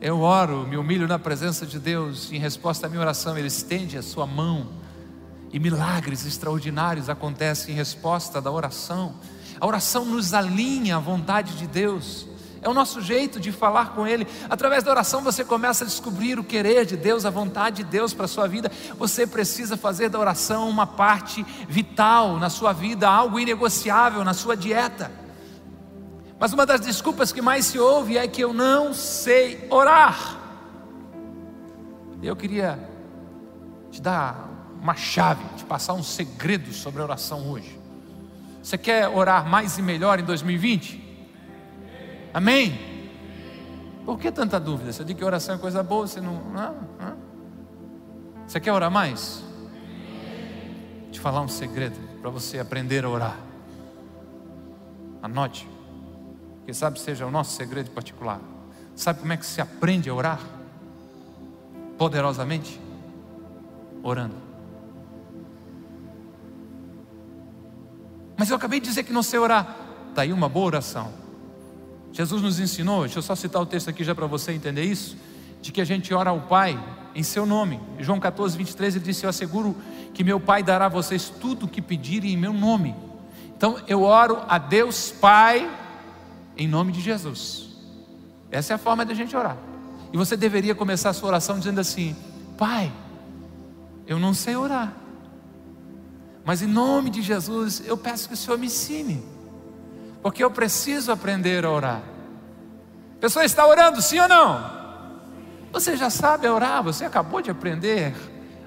Eu 0.00 0.20
oro, 0.20 0.66
me 0.66 0.76
humilho 0.76 1.08
na 1.08 1.18
presença 1.18 1.64
de 1.64 1.78
Deus, 1.78 2.30
em 2.30 2.38
resposta 2.38 2.86
à 2.86 2.90
minha 2.90 3.00
oração, 3.00 3.36
Ele 3.36 3.48
estende 3.48 3.96
a 3.96 4.02
sua 4.02 4.26
mão 4.26 4.68
e 5.50 5.58
milagres 5.58 6.26
extraordinários 6.26 7.08
acontecem 7.08 7.72
em 7.74 7.78
resposta 7.78 8.40
da 8.40 8.50
oração. 8.50 9.14
A 9.58 9.66
oração 9.66 10.04
nos 10.04 10.34
alinha 10.34 10.96
à 10.96 11.00
vontade 11.00 11.56
de 11.56 11.66
Deus. 11.66 12.26
É 12.60 12.68
o 12.68 12.74
nosso 12.74 13.00
jeito 13.00 13.40
de 13.40 13.50
falar 13.50 13.94
com 13.94 14.06
Ele. 14.06 14.26
Através 14.50 14.84
da 14.84 14.90
oração 14.90 15.22
você 15.22 15.42
começa 15.42 15.84
a 15.84 15.86
descobrir 15.86 16.38
o 16.38 16.44
querer 16.44 16.84
de 16.84 16.96
Deus, 16.96 17.24
a 17.24 17.30
vontade 17.30 17.76
de 17.76 17.84
Deus 17.84 18.12
para 18.12 18.26
a 18.26 18.28
sua 18.28 18.46
vida. 18.46 18.70
Você 18.98 19.26
precisa 19.26 19.78
fazer 19.78 20.10
da 20.10 20.18
oração 20.18 20.68
uma 20.68 20.86
parte 20.86 21.42
vital 21.66 22.38
na 22.38 22.50
sua 22.50 22.74
vida, 22.74 23.08
algo 23.08 23.40
inegociável 23.40 24.22
na 24.24 24.34
sua 24.34 24.54
dieta. 24.54 25.10
Mas 26.38 26.52
uma 26.52 26.66
das 26.66 26.80
desculpas 26.80 27.32
que 27.32 27.40
mais 27.40 27.64
se 27.66 27.78
ouve 27.78 28.18
é 28.18 28.28
que 28.28 28.42
eu 28.42 28.52
não 28.52 28.92
sei 28.92 29.66
orar. 29.70 30.38
Eu 32.22 32.36
queria 32.36 32.78
te 33.90 34.00
dar 34.02 34.48
uma 34.80 34.94
chave, 34.94 35.44
te 35.56 35.64
passar 35.64 35.94
um 35.94 36.02
segredo 36.02 36.72
sobre 36.72 37.00
a 37.00 37.04
oração 37.04 37.50
hoje. 37.50 37.78
Você 38.62 38.76
quer 38.76 39.08
orar 39.08 39.48
mais 39.48 39.78
e 39.78 39.82
melhor 39.82 40.18
em 40.18 40.24
2020? 40.24 41.02
Amém? 42.34 42.78
Por 44.04 44.18
que 44.18 44.30
tanta 44.30 44.60
dúvida? 44.60 44.92
Você 44.92 45.04
diz 45.04 45.16
que 45.16 45.24
oração 45.24 45.54
é 45.54 45.58
coisa 45.58 45.82
boa, 45.82 46.06
você 46.06 46.20
não. 46.20 46.42
Você 48.46 48.60
quer 48.60 48.72
orar 48.72 48.90
mais? 48.90 49.42
Vou 51.02 51.10
te 51.10 51.18
falar 51.18 51.40
um 51.40 51.48
segredo 51.48 51.98
para 52.20 52.28
você 52.28 52.58
aprender 52.58 53.04
a 53.04 53.08
orar. 53.08 53.36
Anote. 55.22 55.75
Quem 56.66 56.74
sabe 56.74 56.98
seja 56.98 57.24
o 57.24 57.30
nosso 57.30 57.54
segredo 57.54 57.92
particular. 57.92 58.40
Sabe 58.96 59.20
como 59.20 59.32
é 59.32 59.36
que 59.36 59.46
se 59.46 59.60
aprende 59.60 60.10
a 60.10 60.14
orar? 60.14 60.40
Poderosamente? 61.96 62.80
Orando. 64.02 64.34
Mas 68.36 68.50
eu 68.50 68.56
acabei 68.56 68.80
de 68.80 68.88
dizer 68.88 69.04
que 69.04 69.12
não 69.12 69.22
sei 69.22 69.38
orar. 69.38 69.76
Está 70.10 70.22
aí 70.22 70.32
uma 70.32 70.48
boa 70.48 70.66
oração. 70.66 71.12
Jesus 72.12 72.42
nos 72.42 72.58
ensinou, 72.58 73.02
deixa 73.02 73.18
eu 73.18 73.22
só 73.22 73.36
citar 73.36 73.62
o 73.62 73.66
texto 73.66 73.88
aqui 73.88 74.02
já 74.02 74.14
para 74.14 74.26
você 74.26 74.50
entender 74.50 74.82
isso, 74.82 75.16
de 75.62 75.70
que 75.70 75.80
a 75.80 75.84
gente 75.84 76.12
ora 76.12 76.30
ao 76.30 76.40
Pai 76.40 76.82
em 77.14 77.22
seu 77.22 77.46
nome. 77.46 77.80
João 78.00 78.18
14, 78.18 78.58
23, 78.58 78.96
ele 78.96 79.04
disse: 79.04 79.24
Eu 79.24 79.30
asseguro 79.30 79.76
que 80.12 80.24
meu 80.24 80.40
Pai 80.40 80.64
dará 80.64 80.86
a 80.86 80.88
vocês 80.88 81.28
tudo 81.28 81.66
o 81.66 81.68
que 81.68 81.80
pedirem 81.80 82.32
em 82.32 82.36
meu 82.36 82.52
nome. 82.52 82.96
Então 83.56 83.78
eu 83.86 84.02
oro 84.02 84.42
a 84.48 84.58
Deus 84.58 85.12
Pai 85.12 85.85
em 86.56 86.66
nome 86.66 86.92
de 86.92 87.00
Jesus. 87.00 87.68
Essa 88.50 88.72
é 88.72 88.76
a 88.76 88.78
forma 88.78 89.04
de 89.04 89.12
a 89.12 89.14
gente 89.14 89.36
orar. 89.36 89.56
E 90.12 90.16
você 90.16 90.36
deveria 90.36 90.74
começar 90.74 91.10
a 91.10 91.12
sua 91.12 91.28
oração 91.28 91.58
dizendo 91.58 91.80
assim: 91.80 92.16
Pai, 92.56 92.92
eu 94.06 94.18
não 94.18 94.32
sei 94.32 94.56
orar. 94.56 94.94
Mas 96.44 96.62
em 96.62 96.66
nome 96.66 97.10
de 97.10 97.22
Jesus, 97.22 97.82
eu 97.84 97.96
peço 97.96 98.28
que 98.28 98.34
o 98.34 98.36
Senhor 98.36 98.56
me 98.56 98.66
ensine, 98.66 99.22
porque 100.22 100.42
eu 100.42 100.50
preciso 100.50 101.10
aprender 101.10 101.64
a 101.64 101.70
orar. 101.70 102.02
A 103.16 103.20
pessoa 103.20 103.44
está 103.44 103.66
orando, 103.66 104.00
sim 104.00 104.20
ou 104.20 104.28
não? 104.28 104.76
Você 105.72 105.96
já 105.96 106.08
sabe 106.08 106.48
orar, 106.48 106.82
você 106.82 107.04
acabou 107.04 107.42
de 107.42 107.50
aprender 107.50 108.14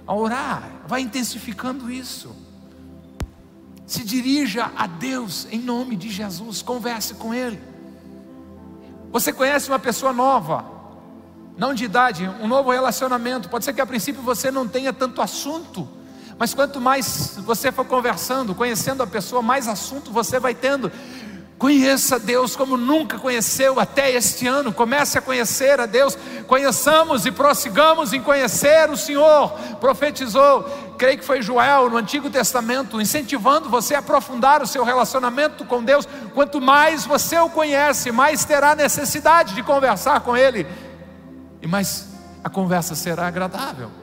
a 0.06 0.14
orar, 0.14 0.70
vai 0.88 1.02
intensificando 1.02 1.90
isso. 1.90 2.36
Se 3.88 4.04
dirija 4.04 4.72
a 4.76 4.86
Deus 4.86 5.48
em 5.50 5.60
nome 5.60 5.96
de 5.96 6.10
Jesus, 6.10 6.62
converse 6.62 7.16
com 7.16 7.34
Ele. 7.34 7.69
Você 9.12 9.34
conhece 9.34 9.70
uma 9.70 9.80
pessoa 9.80 10.14
nova, 10.14 10.64
não 11.58 11.74
de 11.74 11.84
idade, 11.84 12.30
um 12.42 12.48
novo 12.48 12.72
relacionamento. 12.72 13.50
Pode 13.50 13.66
ser 13.66 13.74
que 13.74 13.82
a 13.82 13.86
princípio 13.86 14.22
você 14.22 14.52
não 14.52 14.68
tenha 14.68 14.94
tanto 14.94 15.22
assunto, 15.22 15.88
mas 16.38 16.54
quanto 16.54 16.80
mais 16.80 17.38
você 17.40 17.72
for 17.72 17.86
conversando, 17.86 18.56
conhecendo 18.56 19.04
a 19.04 19.08
pessoa, 19.08 19.42
mais 19.42 19.68
assunto 19.68 20.12
você 20.12 20.40
vai 20.40 20.54
tendo. 20.56 20.92
Conheça 21.60 22.18
Deus 22.18 22.56
como 22.56 22.78
nunca 22.78 23.20
conheceu 23.20 23.82
até 23.82 24.10
este 24.10 24.48
ano. 24.48 24.72
Comece 24.72 25.18
a 25.18 25.22
conhecer 25.22 25.78
a 25.82 25.86
Deus. 25.86 26.18
Conheçamos 26.48 27.26
e 27.26 27.32
prossigamos 27.32 28.14
em 28.14 28.22
conhecer 28.22 28.90
o 28.90 28.96
Senhor. 28.96 29.52
Profetizou, 29.78 30.64
creio 30.98 31.18
que 31.18 31.26
foi 31.26 31.42
Joel 31.42 31.90
no 31.90 31.98
Antigo 31.98 32.30
Testamento, 32.30 33.02
incentivando 33.02 33.70
você 33.70 33.94
a 33.94 34.00
aprofundar 34.00 34.64
o 34.64 34.68
seu 34.68 34.86
relacionamento 34.86 35.66
com 35.66 35.84
Deus. 35.84 36.08
Quanto 36.34 36.62
mais 36.62 37.06
você 37.06 37.38
o 37.38 37.50
conhece, 37.50 38.10
mais 38.10 38.46
terá 38.46 38.74
necessidade 38.74 39.54
de 39.54 39.62
conversar 39.62 40.22
com 40.22 40.38
Ele, 40.38 40.66
e 41.62 41.68
mais 41.68 42.08
a 42.42 42.50
conversa 42.50 42.96
será 42.96 43.28
agradável. 43.28 43.99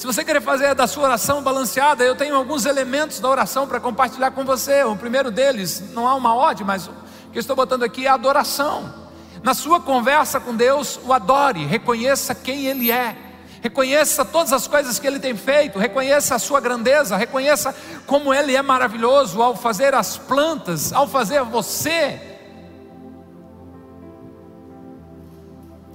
Se 0.00 0.06
você 0.06 0.24
quer 0.24 0.40
fazer 0.40 0.74
da 0.74 0.86
sua 0.86 1.04
oração 1.04 1.42
balanceada, 1.42 2.02
eu 2.02 2.16
tenho 2.16 2.34
alguns 2.34 2.64
elementos 2.64 3.20
da 3.20 3.28
oração 3.28 3.68
para 3.68 3.78
compartilhar 3.78 4.30
com 4.30 4.46
você. 4.46 4.82
O 4.82 4.96
primeiro 4.96 5.30
deles, 5.30 5.92
não 5.92 6.08
há 6.08 6.14
uma 6.14 6.34
ode, 6.34 6.64
mas 6.64 6.88
o 6.88 6.92
que 7.30 7.36
eu 7.36 7.40
estou 7.40 7.54
botando 7.54 7.82
aqui 7.82 8.06
é 8.06 8.08
a 8.08 8.14
adoração. 8.14 8.94
Na 9.42 9.52
sua 9.52 9.78
conversa 9.78 10.40
com 10.40 10.56
Deus, 10.56 10.98
o 11.04 11.12
adore, 11.12 11.66
reconheça 11.66 12.34
quem 12.34 12.64
Ele 12.64 12.90
é, 12.90 13.14
reconheça 13.60 14.24
todas 14.24 14.54
as 14.54 14.66
coisas 14.66 14.98
que 14.98 15.06
Ele 15.06 15.20
tem 15.20 15.36
feito, 15.36 15.78
reconheça 15.78 16.34
a 16.34 16.38
sua 16.38 16.60
grandeza, 16.60 17.14
reconheça 17.14 17.76
como 18.06 18.32
Ele 18.32 18.56
é 18.56 18.62
maravilhoso 18.62 19.42
ao 19.42 19.54
fazer 19.54 19.94
as 19.94 20.16
plantas, 20.16 20.94
ao 20.94 21.06
fazer 21.06 21.42
você. 21.42 22.38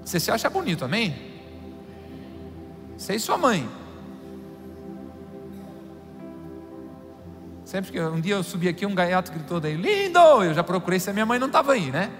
Você 0.03 0.19
se 0.19 0.29
acha 0.29 0.47
bonito, 0.47 0.85
amém? 0.85 1.33
Você 2.95 3.15
e 3.15 3.19
sua 3.19 3.35
mãe. 3.35 3.83
Sempre 7.65 7.91
que 7.91 7.99
um 7.99 8.21
dia 8.21 8.35
eu 8.35 8.43
subi 8.43 8.67
aqui, 8.67 8.85
um 8.85 8.93
gaiato 8.93 9.31
gritou 9.31 9.59
daí, 9.59 9.75
lindo! 9.75 10.19
Eu 10.43 10.53
já 10.53 10.63
procurei 10.63 10.99
se 10.99 11.09
a 11.09 11.13
minha 11.13 11.25
mãe 11.25 11.39
não 11.39 11.47
estava 11.47 11.73
aí, 11.73 11.91
né? 11.91 12.11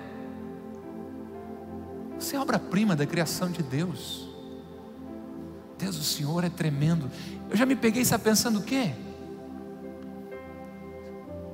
Você 2.20 2.36
é 2.36 2.40
obra-prima 2.40 2.96
da 2.96 3.06
criação 3.06 3.52
de 3.52 3.62
Deus. 3.62 4.28
Deus, 5.78 5.98
o 5.98 6.04
Senhor 6.04 6.44
é 6.44 6.50
tremendo. 6.50 7.12
Eu 7.48 7.56
já 7.56 7.64
me 7.64 7.76
peguei, 7.76 8.04
sabe, 8.04 8.24
pensando 8.24 8.58
o 8.58 8.64
quê? 8.64 8.94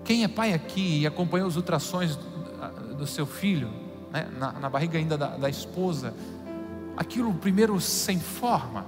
Quem 0.06 0.24
é 0.24 0.28
pai 0.30 0.54
aqui 0.54 1.02
e 1.02 1.08
acompanhou 1.08 1.48
os 1.48 1.58
ultrassons 1.58 2.16
do, 2.16 2.96
do 2.96 3.08
seu 3.08 3.26
filho, 3.26 3.70
né, 4.10 4.30
na, 4.38 4.54
na, 4.54 4.70
barriga 4.70 4.98
ainda 4.98 5.18
da, 5.18 5.36
da 5.36 5.50
esposa, 5.50 6.14
aquilo 6.96 7.34
primeiro 7.34 7.80
sem 7.82 8.20
forma, 8.20 8.86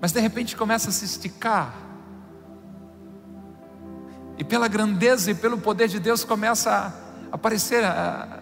mas 0.00 0.12
de 0.12 0.20
repente 0.20 0.56
começa 0.56 0.88
a 0.88 0.92
se 0.92 1.04
esticar, 1.04 1.89
pela 4.50 4.66
grandeza 4.66 5.30
e 5.30 5.34
pelo 5.34 5.56
poder 5.56 5.86
de 5.86 6.00
Deus 6.00 6.24
começa 6.24 6.70
a 7.30 7.34
aparecer 7.34 7.84
a, 7.84 8.40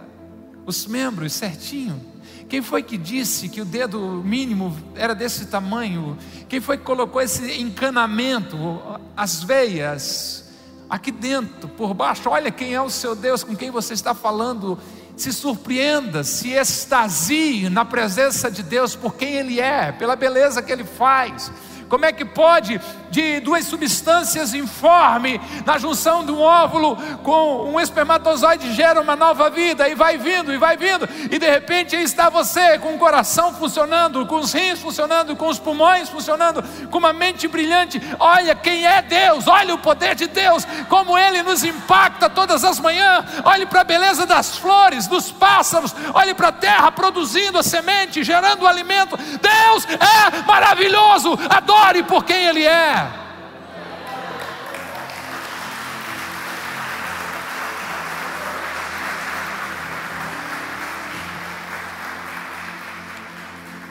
os 0.65 0.87
membros 0.87 1.35
certinho. 1.35 2.01
Quem 2.49 2.63
foi 2.63 2.83
que 2.83 2.97
disse 2.97 3.47
que 3.51 3.61
o 3.61 3.65
dedo 3.65 4.01
mínimo 4.25 4.75
era 4.97 5.15
desse 5.15 5.45
tamanho? 5.45 6.17
Quem 6.49 6.63
foi 6.63 6.79
que 6.79 6.85
colocou 6.85 7.21
esse 7.21 7.61
encanamento, 7.61 8.81
as 9.15 9.43
veias, 9.43 10.47
aqui 10.89 11.13
dentro, 11.13 11.69
por 11.69 11.93
baixo? 11.93 12.31
Olha 12.31 12.51
quem 12.51 12.73
é 12.73 12.81
o 12.81 12.89
seu 12.89 13.15
Deus 13.15 13.45
com 13.45 13.55
quem 13.55 13.71
você 13.71 13.93
está 13.93 14.15
falando. 14.15 14.79
Se 15.15 15.31
surpreenda, 15.31 16.25
se 16.25 16.53
extasie 16.53 17.69
na 17.69 17.85
presença 17.85 18.51
de 18.51 18.63
Deus 18.63 18.97
por 18.97 19.15
quem 19.15 19.35
Ele 19.35 19.61
é, 19.61 19.93
pela 19.93 20.17
beleza 20.17 20.63
que 20.63 20.73
Ele 20.73 20.85
faz 20.85 21.53
como 21.89 22.05
é 22.05 22.13
que 22.13 22.25
pode 22.25 22.81
de 23.11 23.41
duas 23.41 23.65
substâncias 23.65 24.53
informe 24.55 25.41
na 25.65 25.79
junção 25.79 26.25
de 26.25 26.31
um 26.31 26.41
óvulo 26.41 26.97
com 27.23 27.73
um 27.73 27.81
espermatozoide 27.81 28.73
gera 28.75 29.01
uma 29.01 29.17
nova 29.17 29.49
vida 29.49 29.89
e 29.89 29.95
vai 29.95 30.19
vindo 30.19 30.53
e 30.53 30.59
vai 30.59 30.77
vindo 30.77 31.09
e 31.31 31.39
de 31.39 31.49
repente 31.49 31.97
aí 31.97 32.03
está 32.03 32.29
você 32.29 32.79
com 32.79 32.95
o 32.95 32.99
coração 32.99 33.55
funcionando, 33.55 34.27
com 34.27 34.37
os 34.37 34.53
rins 34.53 34.79
funcionando, 34.79 35.35
com 35.35 35.49
os 35.49 35.59
pulmões 35.59 36.09
funcionando, 36.09 36.63
com 36.91 36.99
uma 36.99 37.13
mente 37.13 37.49
brilhante. 37.49 38.01
Olha 38.19 38.55
quem 38.55 38.87
é 38.87 39.01
Deus, 39.01 39.47
olha 39.47 39.75
o 39.75 39.79
poder 39.79 40.15
de 40.15 40.27
Deus, 40.27 40.67
como 40.89 41.17
ele 41.17 41.43
nos 41.43 41.65
impacta 41.65 42.29
todas 42.29 42.65
as 42.65 42.79
manhãs. 42.79 43.25
Olhe 43.45 43.67
para 43.67 43.81
a 43.81 43.85
beleza 43.85 44.27
das 44.27 44.57
flores, 44.57 45.07
dos 45.07 45.31
pássaros, 45.33 45.95
olhe 46.15 46.35
para 46.35 46.49
a 46.49 46.53
terra 46.53 46.93
produzindo 46.93 47.59
a 47.59 47.63
semente, 47.63 48.23
gerando 48.23 48.63
o 48.63 48.67
alimento. 48.67 49.17
Deus 49.17 49.87
é 49.87 50.43
maravilhoso. 50.47 51.39
Adore 51.49 51.78
Adore 51.79 52.03
por 52.03 52.25
quem 52.25 52.47
Ele 52.47 52.65
é. 52.65 53.13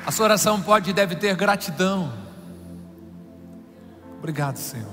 A 0.06 0.12
sua 0.12 0.26
oração 0.26 0.62
pode 0.62 0.90
e 0.90 0.94
deve 0.94 1.16
ter 1.16 1.36
gratidão. 1.36 2.12
Obrigado, 4.18 4.58
Senhor, 4.58 4.92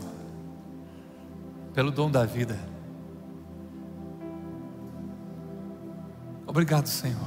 pelo 1.72 1.90
dom 1.90 2.10
da 2.10 2.24
vida. 2.24 2.58
Obrigado, 6.46 6.86
Senhor, 6.86 7.18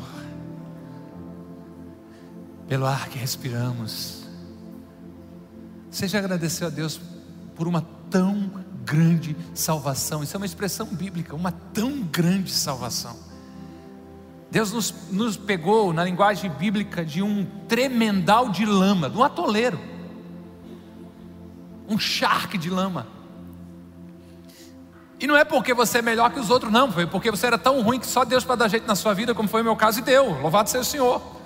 pelo 2.67 2.85
ar 2.85 3.09
que 3.09 3.17
respiramos. 3.17 4.26
Você 5.97 6.07
já 6.07 6.19
agradeceu 6.19 6.67
a 6.67 6.69
Deus 6.69 7.01
por 7.55 7.67
uma 7.67 7.83
tão 8.11 8.51
grande 8.85 9.35
salvação? 9.55 10.21
Isso 10.21 10.35
é 10.35 10.37
uma 10.37 10.45
expressão 10.45 10.85
bíblica, 10.85 11.35
uma 11.35 11.51
tão 11.51 12.03
grande 12.03 12.51
salvação. 12.51 13.17
Deus 14.51 14.71
nos, 14.71 14.93
nos 15.09 15.37
pegou 15.37 15.91
na 15.91 16.03
linguagem 16.03 16.51
bíblica 16.51 17.03
de 17.03 17.23
um 17.23 17.43
tremendal 17.67 18.49
de 18.49 18.63
lama, 18.63 19.09
de 19.09 19.17
um 19.17 19.23
atoleiro, 19.23 19.79
um 21.89 21.97
charque 21.97 22.59
de 22.59 22.69
lama. 22.69 23.07
E 25.19 25.25
não 25.25 25.35
é 25.35 25.43
porque 25.43 25.73
você 25.73 25.97
é 25.97 26.01
melhor 26.03 26.31
que 26.31 26.39
os 26.39 26.51
outros, 26.51 26.71
não, 26.71 26.91
foi 26.91 27.07
porque 27.07 27.31
você 27.31 27.47
era 27.47 27.57
tão 27.57 27.81
ruim 27.81 27.99
que 27.99 28.05
só 28.05 28.23
Deus 28.23 28.43
para 28.43 28.55
dar 28.55 28.67
jeito 28.67 28.85
na 28.85 28.95
sua 28.95 29.15
vida, 29.15 29.33
como 29.33 29.49
foi 29.49 29.61
o 29.61 29.63
meu 29.63 29.75
caso, 29.75 29.97
e 29.97 30.03
deu. 30.03 30.39
Louvado 30.41 30.69
seja 30.69 30.83
o 30.83 30.85
Senhor. 30.85 31.36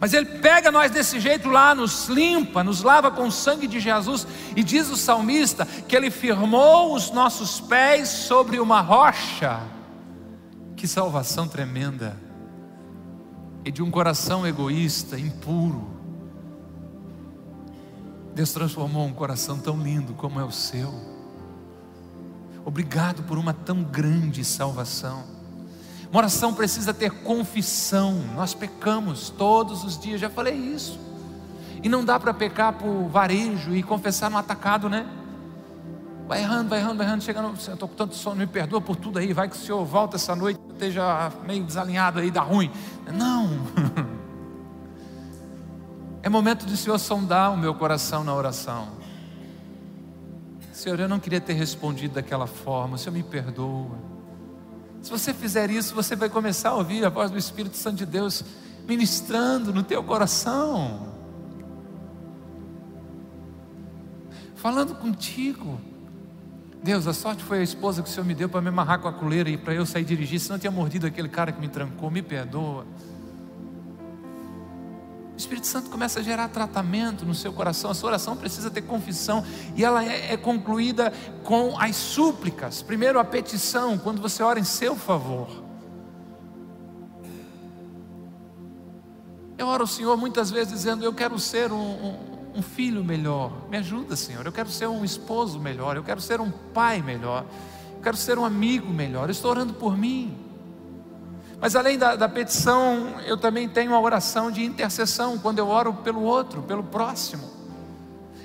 Mas 0.00 0.14
Ele 0.14 0.24
pega 0.24 0.72
nós 0.72 0.90
desse 0.90 1.20
jeito 1.20 1.50
lá, 1.50 1.74
nos 1.74 2.08
limpa, 2.08 2.64
nos 2.64 2.82
lava 2.82 3.10
com 3.10 3.26
o 3.26 3.32
sangue 3.32 3.66
de 3.66 3.78
Jesus, 3.78 4.26
e 4.56 4.64
diz 4.64 4.88
o 4.88 4.96
salmista 4.96 5.66
que 5.66 5.94
Ele 5.94 6.10
firmou 6.10 6.94
os 6.94 7.10
nossos 7.10 7.60
pés 7.60 8.08
sobre 8.08 8.58
uma 8.58 8.80
rocha. 8.80 9.60
Que 10.74 10.88
salvação 10.88 11.46
tremenda! 11.46 12.18
E 13.62 13.70
de 13.70 13.82
um 13.82 13.90
coração 13.90 14.46
egoísta, 14.46 15.18
impuro, 15.20 15.86
Deus 18.34 18.52
transformou 18.52 19.04
um 19.04 19.12
coração 19.12 19.58
tão 19.58 19.76
lindo 19.76 20.14
como 20.14 20.40
é 20.40 20.44
o 20.44 20.50
seu. 20.50 20.94
Obrigado 22.64 23.22
por 23.24 23.36
uma 23.36 23.52
tão 23.52 23.82
grande 23.82 24.42
salvação. 24.46 25.39
Uma 26.10 26.18
oração 26.18 26.52
precisa 26.52 26.92
ter 26.92 27.10
confissão. 27.10 28.14
Nós 28.34 28.52
pecamos 28.52 29.30
todos 29.30 29.84
os 29.84 29.98
dias, 29.98 30.20
já 30.20 30.28
falei 30.28 30.54
isso. 30.54 30.98
E 31.82 31.88
não 31.88 32.04
dá 32.04 32.18
para 32.18 32.34
pecar 32.34 32.72
por 32.72 33.08
varejo 33.08 33.74
e 33.74 33.82
confessar 33.82 34.30
no 34.30 34.36
atacado, 34.36 34.88
né? 34.88 35.06
Vai 36.26 36.42
errando, 36.42 36.68
vai 36.68 36.78
errando, 36.78 36.96
vai 36.96 37.06
errando, 37.06 37.24
chegando, 37.24 37.48
eu 37.48 37.54
estou 37.54 37.88
com 37.88 37.94
tanto 37.94 38.14
sono, 38.14 38.36
me 38.36 38.46
perdoa 38.46 38.80
por 38.80 38.96
tudo 38.96 39.18
aí, 39.18 39.32
vai 39.32 39.48
que 39.48 39.56
o 39.56 39.58
senhor 39.58 39.84
volta 39.84 40.16
essa 40.16 40.36
noite, 40.36 40.60
esteja 40.72 41.32
meio 41.44 41.64
desalinhado 41.64 42.20
aí, 42.20 42.30
dá 42.30 42.42
ruim. 42.42 42.70
Não. 43.12 43.48
É 46.22 46.28
momento 46.28 46.66
de 46.66 46.74
o 46.74 46.76
Senhor 46.76 46.98
sondar 46.98 47.50
o 47.50 47.56
meu 47.56 47.74
coração 47.74 48.22
na 48.22 48.34
oração. 48.34 48.88
Senhor, 50.70 51.00
eu 51.00 51.08
não 51.08 51.18
queria 51.18 51.40
ter 51.40 51.54
respondido 51.54 52.14
daquela 52.14 52.46
forma, 52.46 52.96
o 52.96 52.98
Senhor 52.98 53.14
me 53.14 53.22
perdoa. 53.22 53.96
Se 55.02 55.10
você 55.10 55.32
fizer 55.32 55.70
isso, 55.70 55.94
você 55.94 56.14
vai 56.14 56.28
começar 56.28 56.70
a 56.70 56.74
ouvir 56.74 57.04
a 57.04 57.08
voz 57.08 57.30
do 57.30 57.38
Espírito 57.38 57.76
Santo 57.76 57.96
de 57.96 58.06
Deus 58.06 58.44
ministrando 58.86 59.72
no 59.72 59.82
teu 59.82 60.02
coração, 60.02 61.14
falando 64.56 64.94
contigo. 64.94 65.80
Deus, 66.82 67.06
a 67.06 67.12
sorte 67.12 67.42
foi 67.42 67.60
a 67.60 67.62
esposa 67.62 68.02
que 68.02 68.08
o 68.08 68.12
Senhor 68.12 68.26
me 68.26 68.34
deu 68.34 68.48
para 68.48 68.60
me 68.60 68.68
amarrar 68.68 68.98
com 68.98 69.08
a 69.08 69.12
coleira 69.12 69.50
e 69.50 69.56
para 69.56 69.74
eu 69.74 69.84
sair 69.84 70.04
dirigir, 70.04 70.40
senão 70.40 70.56
eu 70.56 70.60
tinha 70.60 70.70
mordido 70.70 71.06
aquele 71.06 71.28
cara 71.28 71.52
que 71.52 71.60
me 71.60 71.68
trancou, 71.68 72.10
me 72.10 72.22
perdoa. 72.22 72.86
Espírito 75.40 75.66
Santo 75.66 75.90
começa 75.90 76.20
a 76.20 76.22
gerar 76.22 76.48
tratamento 76.48 77.24
no 77.24 77.34
seu 77.34 77.52
coração. 77.52 77.90
A 77.90 77.94
sua 77.94 78.10
oração 78.10 78.36
precisa 78.36 78.70
ter 78.70 78.82
confissão 78.82 79.44
e 79.74 79.84
ela 79.84 80.04
é, 80.04 80.34
é 80.34 80.36
concluída 80.36 81.12
com 81.42 81.78
as 81.78 81.96
súplicas. 81.96 82.82
Primeiro, 82.82 83.18
a 83.18 83.24
petição, 83.24 83.98
quando 83.98 84.20
você 84.20 84.42
ora 84.42 84.60
em 84.60 84.64
seu 84.64 84.94
favor. 84.94 85.48
Eu 89.56 89.66
oro 89.66 89.82
ao 89.82 89.86
Senhor 89.86 90.16
muitas 90.16 90.50
vezes 90.50 90.72
dizendo: 90.72 91.04
Eu 91.04 91.12
quero 91.12 91.38
ser 91.38 91.72
um, 91.72 91.76
um, 91.76 92.16
um 92.56 92.62
filho 92.62 93.04
melhor. 93.04 93.68
Me 93.68 93.76
ajuda, 93.76 94.16
Senhor. 94.16 94.44
Eu 94.46 94.52
quero 94.52 94.70
ser 94.70 94.88
um 94.88 95.04
esposo 95.04 95.58
melhor. 95.58 95.96
Eu 95.96 96.02
quero 96.02 96.20
ser 96.20 96.40
um 96.40 96.50
pai 96.50 97.02
melhor. 97.02 97.44
Eu 97.96 98.02
quero 98.02 98.16
ser 98.16 98.38
um 98.38 98.44
amigo 98.44 98.90
melhor. 98.90 99.28
Eu 99.28 99.32
estou 99.32 99.50
orando 99.50 99.74
por 99.74 99.96
mim. 99.96 100.49
Mas 101.60 101.76
além 101.76 101.98
da, 101.98 102.16
da, 102.16 102.28
petição, 102.28 103.16
eu 103.26 103.36
também 103.36 103.68
tenho 103.68 103.94
a 103.94 104.00
oração 104.00 104.50
de 104.50 104.64
intercessão, 104.64 105.36
quando 105.36 105.58
eu 105.58 105.68
oro 105.68 105.92
pelo 105.92 106.22
outro, 106.22 106.62
pelo 106.62 106.82
próximo. 106.82 107.50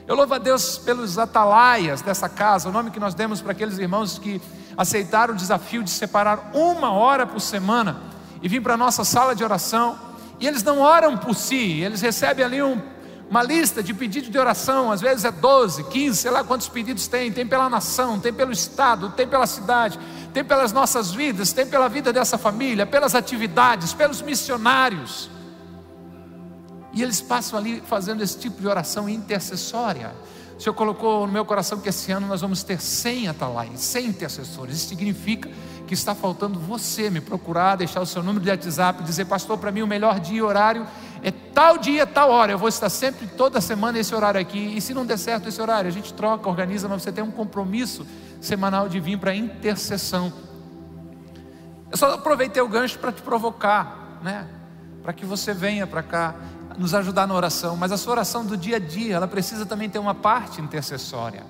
Eu 0.06 0.16
louvo 0.16 0.34
a 0.34 0.38
Deus 0.38 0.78
pelos 0.78 1.18
atalaias 1.18 2.02
dessa 2.02 2.28
casa, 2.28 2.68
o 2.68 2.72
nome 2.72 2.92
que 2.92 3.00
nós 3.00 3.14
demos 3.14 3.42
para 3.42 3.54
aqueles 3.54 3.80
irmãos 3.80 4.20
que 4.20 4.42
aceitaram 4.78 5.34
o 5.34 5.38
desafio 5.38 5.82
de 5.82 5.90
separar 5.90 6.52
uma 6.54 6.92
hora 6.92 7.26
por 7.26 7.40
semana 7.40 8.02
e 8.42 8.50
vir 8.50 8.62
para 8.62 8.74
a 8.74 8.78
nossa 8.78 9.06
sala 9.06 9.34
de 9.34 9.44
oração. 9.44 9.98
E 10.40 10.46
eles 10.46 10.62
não 10.62 10.80
oram 10.80 11.18
por 11.18 11.34
si, 11.34 11.80
eles 11.82 12.02
recebem 12.02 12.44
ali 12.44 12.62
um, 12.62 12.82
uma 13.30 13.42
lista 13.42 13.82
de 13.82 13.94
pedidos 13.94 14.30
de 14.30 14.38
oração, 14.38 14.92
às 14.92 15.02
vezes 15.02 15.26
é 15.26 15.32
12, 15.32 15.86
15, 15.86 16.18
sei 16.18 16.32
lá 16.32 16.44
quantos 16.44 16.68
pedidos 16.68 17.08
tem, 17.08 17.32
tem 17.32 17.48
pela 17.48 17.70
nação, 17.70 18.20
tem 18.20 18.34
pelo 18.34 18.52
estado, 18.52 19.10
tem 19.12 19.26
pela 19.26 19.48
cidade, 19.48 19.98
tem 20.36 20.44
pelas 20.44 20.74
nossas 20.74 21.14
vidas, 21.14 21.54
tem 21.54 21.66
pela 21.66 21.88
vida 21.88 22.12
dessa 22.12 22.38
família, 22.38 22.86
pelas 22.86 23.16
atividades, 23.16 23.94
pelos 23.94 24.22
missionários. 24.22 25.30
E 26.92 27.02
eles 27.02 27.22
passam 27.22 27.58
ali 27.58 27.82
fazendo 27.88 28.22
esse 28.22 28.38
tipo 28.38 28.60
de 28.60 28.68
oração 28.68 29.08
intercessória. 29.08 30.14
O 30.58 30.62
Senhor 30.62 30.76
colocou 30.76 31.26
no 31.26 31.32
meu 31.32 31.46
coração 31.46 31.80
que 31.80 31.88
esse 31.88 32.12
ano 32.12 32.28
nós 32.28 32.42
vamos 32.42 32.64
ter 32.64 32.82
100 32.82 33.30
atalaias, 33.30 33.80
100 33.80 34.08
intercessores. 34.08 34.76
Isso 34.76 34.90
significa 34.90 35.50
que 35.88 35.94
está 35.94 36.14
faltando 36.14 36.60
você 36.60 37.10
me 37.10 37.22
procurar, 37.22 37.78
deixar 37.78 38.02
o 38.02 38.06
seu 38.06 38.22
número 38.22 38.44
de 38.44 38.50
WhatsApp, 38.50 39.04
dizer, 39.04 39.24
pastor, 39.24 39.58
para 39.58 39.72
mim 39.72 39.84
o 39.84 39.88
melhor 39.88 40.20
dia 40.20 40.40
e 40.40 40.42
horário 40.42 40.86
é 41.24 41.32
tal 41.32 41.78
dia, 41.78 42.06
tal 42.06 42.30
hora. 42.30 42.52
Eu 42.52 42.58
vou 42.58 42.68
estar 42.68 42.90
sempre, 42.90 43.26
toda 43.26 43.62
semana, 43.62 43.98
esse 43.98 44.14
horário 44.14 44.40
aqui. 44.40 44.76
E 44.76 44.82
se 44.82 44.94
não 44.94 45.06
der 45.06 45.18
certo 45.18 45.48
esse 45.48 45.62
horário, 45.62 45.88
a 45.88 45.94
gente 45.94 46.14
troca, 46.14 46.50
organiza, 46.50 46.90
mas 46.90 47.04
você 47.04 47.12
tem 47.12 47.24
um 47.24 47.32
compromisso 47.32 48.06
semanal 48.42 48.88
de 48.88 49.00
vir 49.00 49.18
para 49.18 49.36
intercessão. 49.36 50.32
Eu 51.92 51.98
só 51.98 52.14
aproveitei 52.14 52.62
o 52.62 52.68
gancho 52.68 53.00
para 53.00 53.12
te 53.12 53.22
provocar, 53.22 54.20
né? 54.22 54.48
Para 55.04 55.14
que 55.14 55.26
você 55.26 55.54
venha 55.54 55.86
para 55.86 56.04
cá 56.04 56.36
nos 56.78 56.94
ajudar 56.94 57.28
na 57.28 57.34
oração, 57.34 57.78
mas 57.78 57.92
a 57.92 57.98
sua 57.98 58.14
oração 58.14 58.46
do 58.46 58.58
dia 58.58 58.78
a 58.78 58.80
dia, 58.80 59.16
ela 59.16 59.28
precisa 59.28 59.66
também 59.66 59.90
ter 59.90 60.00
uma 60.00 60.14
parte 60.14 60.62
intercessória. 60.62 61.44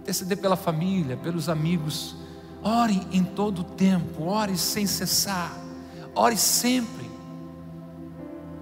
Interceder 0.00 0.38
pela 0.38 0.56
família, 0.56 1.16
pelos 1.16 1.48
amigos. 1.48 2.16
Ore 2.62 3.06
em 3.12 3.22
todo 3.22 3.60
o 3.60 3.64
tempo, 3.64 4.24
ore 4.24 4.56
sem 4.56 4.86
cessar. 4.86 5.52
Ore 6.14 6.36
sempre. 6.36 7.08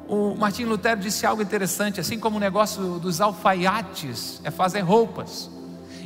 O 0.08 0.34
Martim 0.34 0.64
Lutero 0.64 1.00
disse 1.00 1.26
algo 1.26 1.42
interessante, 1.42 2.00
assim 2.00 2.18
como 2.18 2.36
o 2.36 2.40
negócio 2.40 2.98
dos 2.98 3.20
alfaiates 3.20 4.40
é 4.44 4.50
fazer 4.50 4.80
roupas 4.80 5.50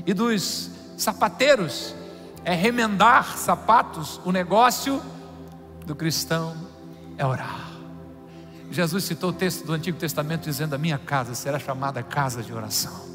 e 0.07 0.15
dos 0.15 0.70
sapateiros 1.03 1.95
é 2.45 2.55
remendar 2.55 3.37
sapatos, 3.37 4.21
o 4.25 4.33
negócio 4.33 5.03
do 5.87 5.95
cristão 5.95 6.57
é 7.17 7.25
orar. 7.25 7.71
Jesus 8.71 9.05
citou 9.05 9.31
o 9.31 9.33
texto 9.33 9.67
do 9.67 9.73
Antigo 9.73 9.99
Testamento 9.99 10.45
dizendo: 10.45 10.75
A 10.75 10.79
minha 10.79 10.99
casa 10.99 11.35
será 11.35 11.59
chamada 11.59 12.03
casa 12.03 12.43
de 12.43 12.53
oração. 12.53 13.11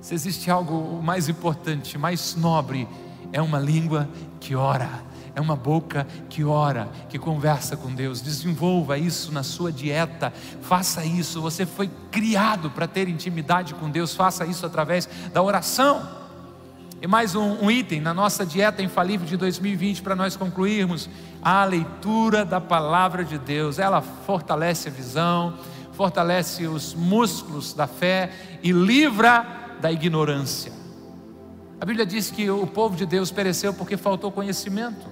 Se 0.00 0.14
existe 0.14 0.50
algo 0.50 1.00
mais 1.02 1.28
importante, 1.28 1.96
mais 1.96 2.34
nobre, 2.34 2.88
é 3.32 3.40
uma 3.40 3.60
língua 3.60 4.08
que 4.40 4.56
ora, 4.56 4.88
é 5.34 5.40
uma 5.40 5.54
boca 5.54 6.06
que 6.28 6.42
ora, 6.42 6.88
que 7.08 7.18
conversa 7.18 7.76
com 7.76 7.94
Deus. 7.94 8.20
Desenvolva 8.20 8.98
isso 8.98 9.30
na 9.30 9.42
sua 9.42 9.70
dieta, 9.70 10.32
faça 10.62 11.04
isso. 11.04 11.40
Você 11.40 11.64
foi 11.64 11.88
criado 12.10 12.70
para 12.70 12.88
ter 12.88 13.08
intimidade 13.08 13.74
com 13.74 13.88
Deus, 13.88 14.14
faça 14.14 14.44
isso 14.44 14.66
através 14.66 15.08
da 15.32 15.42
oração. 15.42 16.20
E 17.02 17.06
mais 17.06 17.34
um, 17.34 17.64
um, 17.64 17.70
item 17.70 17.98
na 17.98 18.12
nossa 18.12 18.44
dieta 18.44 18.82
infalível 18.82 19.26
de 19.26 19.34
2020 19.38 20.02
para 20.02 20.14
nós 20.14 20.36
concluirmos: 20.36 21.08
a 21.40 21.64
leitura 21.64 22.44
da 22.44 22.60
palavra 22.60 23.24
de 23.24 23.38
Deus. 23.38 23.78
Ela 23.78 24.02
fortalece 24.02 24.88
a 24.88 24.92
visão, 24.92 25.54
fortalece 25.92 26.66
os 26.66 26.94
músculos 26.94 27.72
da 27.72 27.86
fé 27.86 28.30
e 28.62 28.70
livra 28.70 29.46
da 29.80 29.90
ignorância. 29.90 30.72
A 31.80 31.86
Bíblia 31.86 32.04
diz 32.04 32.30
que 32.30 32.50
o 32.50 32.66
povo 32.66 32.94
de 32.94 33.06
Deus 33.06 33.32
pereceu 33.32 33.72
porque 33.72 33.96
faltou 33.96 34.30
conhecimento. 34.30 35.08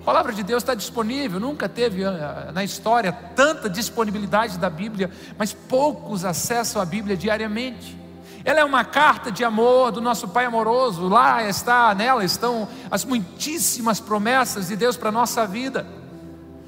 A 0.00 0.04
palavra 0.04 0.32
de 0.32 0.42
Deus 0.42 0.64
está 0.64 0.74
disponível, 0.74 1.38
nunca 1.38 1.68
teve 1.68 2.04
ah, 2.04 2.50
na 2.52 2.64
história 2.64 3.12
tanta 3.12 3.70
disponibilidade 3.70 4.58
da 4.58 4.68
Bíblia, 4.68 5.08
mas 5.38 5.52
poucos 5.52 6.24
acessam 6.24 6.82
a 6.82 6.84
Bíblia 6.84 7.16
diariamente. 7.16 8.03
Ela 8.44 8.60
é 8.60 8.64
uma 8.64 8.84
carta 8.84 9.32
de 9.32 9.42
amor 9.42 9.90
do 9.90 10.02
nosso 10.02 10.28
Pai 10.28 10.44
amoroso. 10.44 11.08
Lá 11.08 11.42
está, 11.42 11.94
nela 11.94 12.22
estão 12.24 12.68
as 12.90 13.04
muitíssimas 13.04 14.00
promessas 14.00 14.68
de 14.68 14.76
Deus 14.76 14.96
para 14.96 15.08
a 15.08 15.12
nossa 15.12 15.46
vida. 15.46 15.86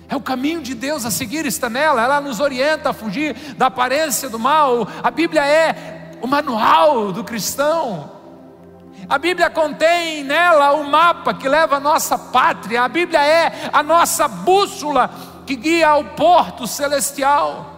É 0.08 0.16
o 0.16 0.20
caminho 0.20 0.62
de 0.62 0.74
Deus 0.74 1.04
a 1.04 1.10
seguir, 1.10 1.44
está 1.44 1.68
nela. 1.68 2.02
Ela 2.02 2.20
nos 2.20 2.40
orienta 2.40 2.90
a 2.90 2.92
fugir 2.94 3.34
da 3.58 3.66
aparência 3.66 4.30
do 4.30 4.38
mal. 4.38 4.88
A 5.02 5.10
Bíblia 5.10 5.44
é 5.46 6.12
o 6.22 6.26
manual 6.26 7.12
do 7.12 7.22
cristão. 7.22 8.12
A 9.06 9.18
Bíblia 9.18 9.50
contém 9.50 10.24
nela 10.24 10.72
o 10.72 10.84
mapa 10.84 11.34
que 11.34 11.48
leva 11.48 11.76
a 11.76 11.80
nossa 11.80 12.16
pátria. 12.16 12.82
A 12.82 12.88
Bíblia 12.88 13.22
é 13.22 13.68
a 13.70 13.82
nossa 13.82 14.26
bússola 14.26 15.10
que 15.44 15.54
guia 15.54 15.90
ao 15.90 16.04
porto 16.04 16.66
celestial. 16.66 17.75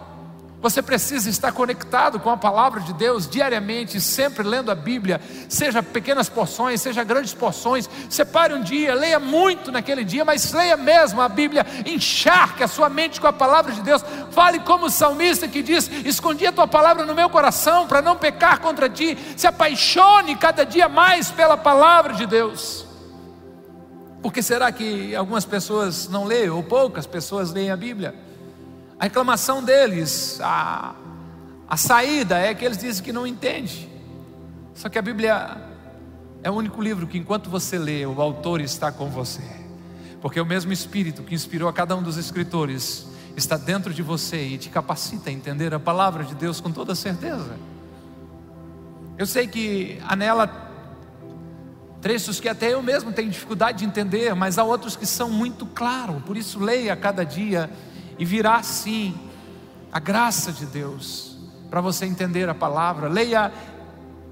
Você 0.61 0.81
precisa 0.81 1.29
estar 1.29 1.53
conectado 1.53 2.19
com 2.19 2.29
a 2.29 2.35
palavra 2.35 2.81
de 2.81 2.91
Deus 2.91 3.29
diariamente, 3.29 4.01
sempre 4.01 4.43
lendo 4.43 4.69
a 4.69 4.75
Bíblia, 4.75 5.21
seja 5.47 5.81
pequenas 5.81 6.27
porções, 6.27 6.81
seja 6.81 7.01
grandes 7.01 7.33
porções. 7.33 7.89
Separe 8.09 8.53
um 8.53 8.61
dia, 8.61 8.93
leia 8.93 9.19
muito 9.19 9.71
naquele 9.71 10.03
dia, 10.03 10.25
mas 10.25 10.51
leia 10.51 10.75
mesmo 10.75 11.21
a 11.21 11.29
Bíblia, 11.29 11.65
encharque 11.85 12.61
a 12.61 12.67
sua 12.67 12.89
mente 12.89 13.21
com 13.21 13.27
a 13.27 13.31
palavra 13.33 13.71
de 13.71 13.81
Deus. 13.81 14.03
Fale 14.31 14.59
como 14.59 14.87
o 14.87 14.89
salmista 14.89 15.47
que 15.47 15.63
diz: 15.63 15.89
Escondi 16.03 16.45
a 16.45 16.51
tua 16.51 16.67
palavra 16.67 17.05
no 17.05 17.15
meu 17.15 17.29
coração 17.29 17.87
para 17.87 18.01
não 18.01 18.17
pecar 18.17 18.59
contra 18.59 18.89
ti. 18.89 19.17
Se 19.37 19.47
apaixone 19.47 20.35
cada 20.35 20.65
dia 20.65 20.89
mais 20.89 21.31
pela 21.31 21.55
palavra 21.55 22.13
de 22.13 22.25
Deus. 22.25 22.85
Porque 24.21 24.43
será 24.43 24.69
que 24.73 25.15
algumas 25.15 25.45
pessoas 25.45 26.09
não 26.09 26.25
leem, 26.25 26.49
ou 26.49 26.61
poucas 26.61 27.07
pessoas 27.07 27.53
leem 27.53 27.71
a 27.71 27.77
Bíblia? 27.77 28.27
A 28.99 29.05
reclamação 29.05 29.63
deles, 29.63 30.41
a, 30.41 30.93
a 31.69 31.77
saída 31.77 32.37
é 32.37 32.53
que 32.53 32.65
eles 32.65 32.77
dizem 32.77 33.01
que 33.01 33.13
não 33.13 33.25
entende. 33.25 33.89
Só 34.75 34.89
que 34.89 34.99
a 34.99 35.01
Bíblia 35.01 35.57
é 36.43 36.51
o 36.51 36.53
único 36.53 36.81
livro 36.81 37.07
que, 37.07 37.17
enquanto 37.17 37.49
você 37.49 37.77
lê, 37.77 38.05
o 38.05 38.21
autor 38.21 38.59
está 38.59 38.91
com 38.91 39.09
você. 39.09 39.41
Porque 40.21 40.39
o 40.41 40.45
mesmo 40.45 40.73
Espírito 40.73 41.23
que 41.23 41.33
inspirou 41.33 41.69
a 41.69 41.73
cada 41.73 41.95
um 41.95 42.03
dos 42.03 42.17
escritores 42.17 43.07
está 43.37 43.55
dentro 43.55 43.93
de 43.93 44.01
você 44.01 44.45
e 44.45 44.57
te 44.57 44.69
capacita 44.69 45.29
a 45.29 45.33
entender 45.33 45.73
a 45.73 45.79
palavra 45.79 46.25
de 46.25 46.35
Deus 46.35 46.59
com 46.59 46.69
toda 46.69 46.93
certeza. 46.93 47.55
Eu 49.17 49.25
sei 49.25 49.47
que 49.47 49.97
há 50.05 50.13
nela 50.13 50.67
trechos 52.01 52.39
que 52.39 52.49
até 52.49 52.73
eu 52.73 52.81
mesmo 52.81 53.13
tenho 53.13 53.29
dificuldade 53.29 53.79
de 53.79 53.85
entender, 53.85 54.33
mas 54.35 54.57
há 54.57 54.63
outros 54.63 54.97
que 54.97 55.05
são 55.05 55.29
muito 55.29 55.65
claros, 55.65 56.21
por 56.23 56.35
isso 56.37 56.59
leia 56.59 56.93
a 56.93 56.97
cada 56.97 57.25
dia 57.25 57.69
e 58.19 58.25
virá 58.25 58.61
sim 58.61 59.15
a 59.91 59.99
graça 59.99 60.51
de 60.51 60.65
Deus 60.65 61.37
para 61.69 61.79
você 61.79 62.05
entender 62.05 62.49
a 62.49 62.53
palavra. 62.53 63.07
Leia 63.07 63.51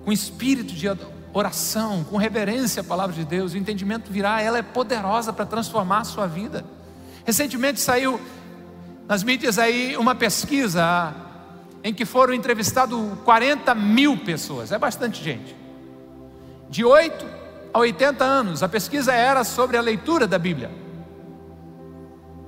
com 0.03 0.11
espírito 0.11 0.73
de 0.73 0.87
oração, 1.33 2.03
com 2.03 2.17
reverência 2.17 2.81
a 2.81 2.83
palavra 2.83 3.15
de 3.15 3.23
Deus. 3.23 3.53
O 3.53 3.57
entendimento 3.57 4.11
virá, 4.11 4.41
ela 4.41 4.57
é 4.57 4.61
poderosa 4.61 5.31
para 5.31 5.45
transformar 5.45 5.99
a 5.99 6.03
sua 6.03 6.27
vida. 6.27 6.65
Recentemente 7.25 7.79
saiu 7.79 8.19
nas 9.07 9.23
mídias 9.23 9.57
aí 9.57 9.95
uma 9.95 10.13
pesquisa 10.13 11.15
em 11.81 11.93
que 11.93 12.03
foram 12.03 12.33
entrevistados 12.33 12.99
40 13.23 13.73
mil 13.73 14.17
pessoas, 14.17 14.73
é 14.73 14.77
bastante 14.77 15.23
gente, 15.23 15.55
de 16.69 16.83
8 16.83 17.25
a 17.73 17.79
80 17.79 18.23
anos. 18.25 18.63
A 18.63 18.67
pesquisa 18.67 19.13
era 19.13 19.45
sobre 19.45 19.77
a 19.77 19.81
leitura 19.81 20.27
da 20.27 20.37
Bíblia. 20.37 20.86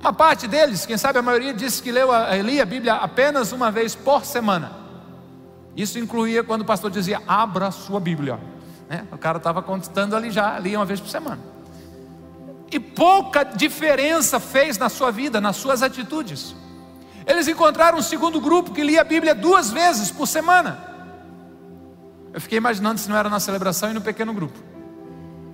Uma 0.00 0.14
parte 0.14 0.48
deles, 0.48 0.86
quem 0.86 0.96
sabe 0.96 1.18
a 1.18 1.22
maioria, 1.22 1.52
disse 1.52 1.82
que 1.82 1.92
leu 1.92 2.10
a, 2.10 2.34
lia 2.36 2.62
a 2.62 2.66
Bíblia 2.66 2.94
apenas 2.94 3.52
uma 3.52 3.70
vez 3.70 3.94
por 3.94 4.24
semana. 4.24 4.72
Isso 5.76 5.98
incluía 5.98 6.42
quando 6.42 6.62
o 6.62 6.64
pastor 6.64 6.90
dizia: 6.90 7.22
abra 7.28 7.66
a 7.66 7.70
sua 7.70 8.00
Bíblia. 8.00 8.40
Né? 8.88 9.06
O 9.12 9.18
cara 9.18 9.36
estava 9.36 9.62
contando 9.62 10.16
ali 10.16 10.30
já, 10.30 10.58
lia 10.58 10.78
uma 10.78 10.86
vez 10.86 11.00
por 11.00 11.10
semana. 11.10 11.38
E 12.72 12.80
pouca 12.80 13.44
diferença 13.44 14.40
fez 14.40 14.78
na 14.78 14.88
sua 14.88 15.10
vida, 15.10 15.38
nas 15.38 15.56
suas 15.56 15.82
atitudes. 15.82 16.54
Eles 17.26 17.46
encontraram 17.46 17.98
um 17.98 18.02
segundo 18.02 18.40
grupo 18.40 18.72
que 18.72 18.82
lia 18.82 19.02
a 19.02 19.04
Bíblia 19.04 19.34
duas 19.34 19.70
vezes 19.70 20.10
por 20.10 20.26
semana. 20.26 20.78
Eu 22.32 22.40
fiquei 22.40 22.56
imaginando 22.56 22.98
se 22.98 23.08
não 23.08 23.16
era 23.16 23.28
na 23.28 23.38
celebração 23.38 23.90
e 23.90 23.94
no 23.94 24.00
pequeno 24.00 24.32
grupo. 24.32 24.58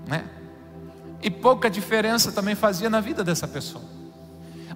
Né? 0.06 0.24
E 1.20 1.30
pouca 1.30 1.68
diferença 1.68 2.30
também 2.30 2.54
fazia 2.54 2.88
na 2.88 3.00
vida 3.00 3.24
dessa 3.24 3.48
pessoa. 3.48 3.95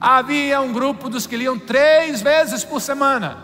Havia 0.01 0.63
um 0.63 0.73
grupo 0.73 1.11
dos 1.11 1.27
que 1.27 1.37
liam 1.37 1.59
três 1.59 2.23
vezes 2.23 2.65
por 2.65 2.81
semana. 2.81 3.37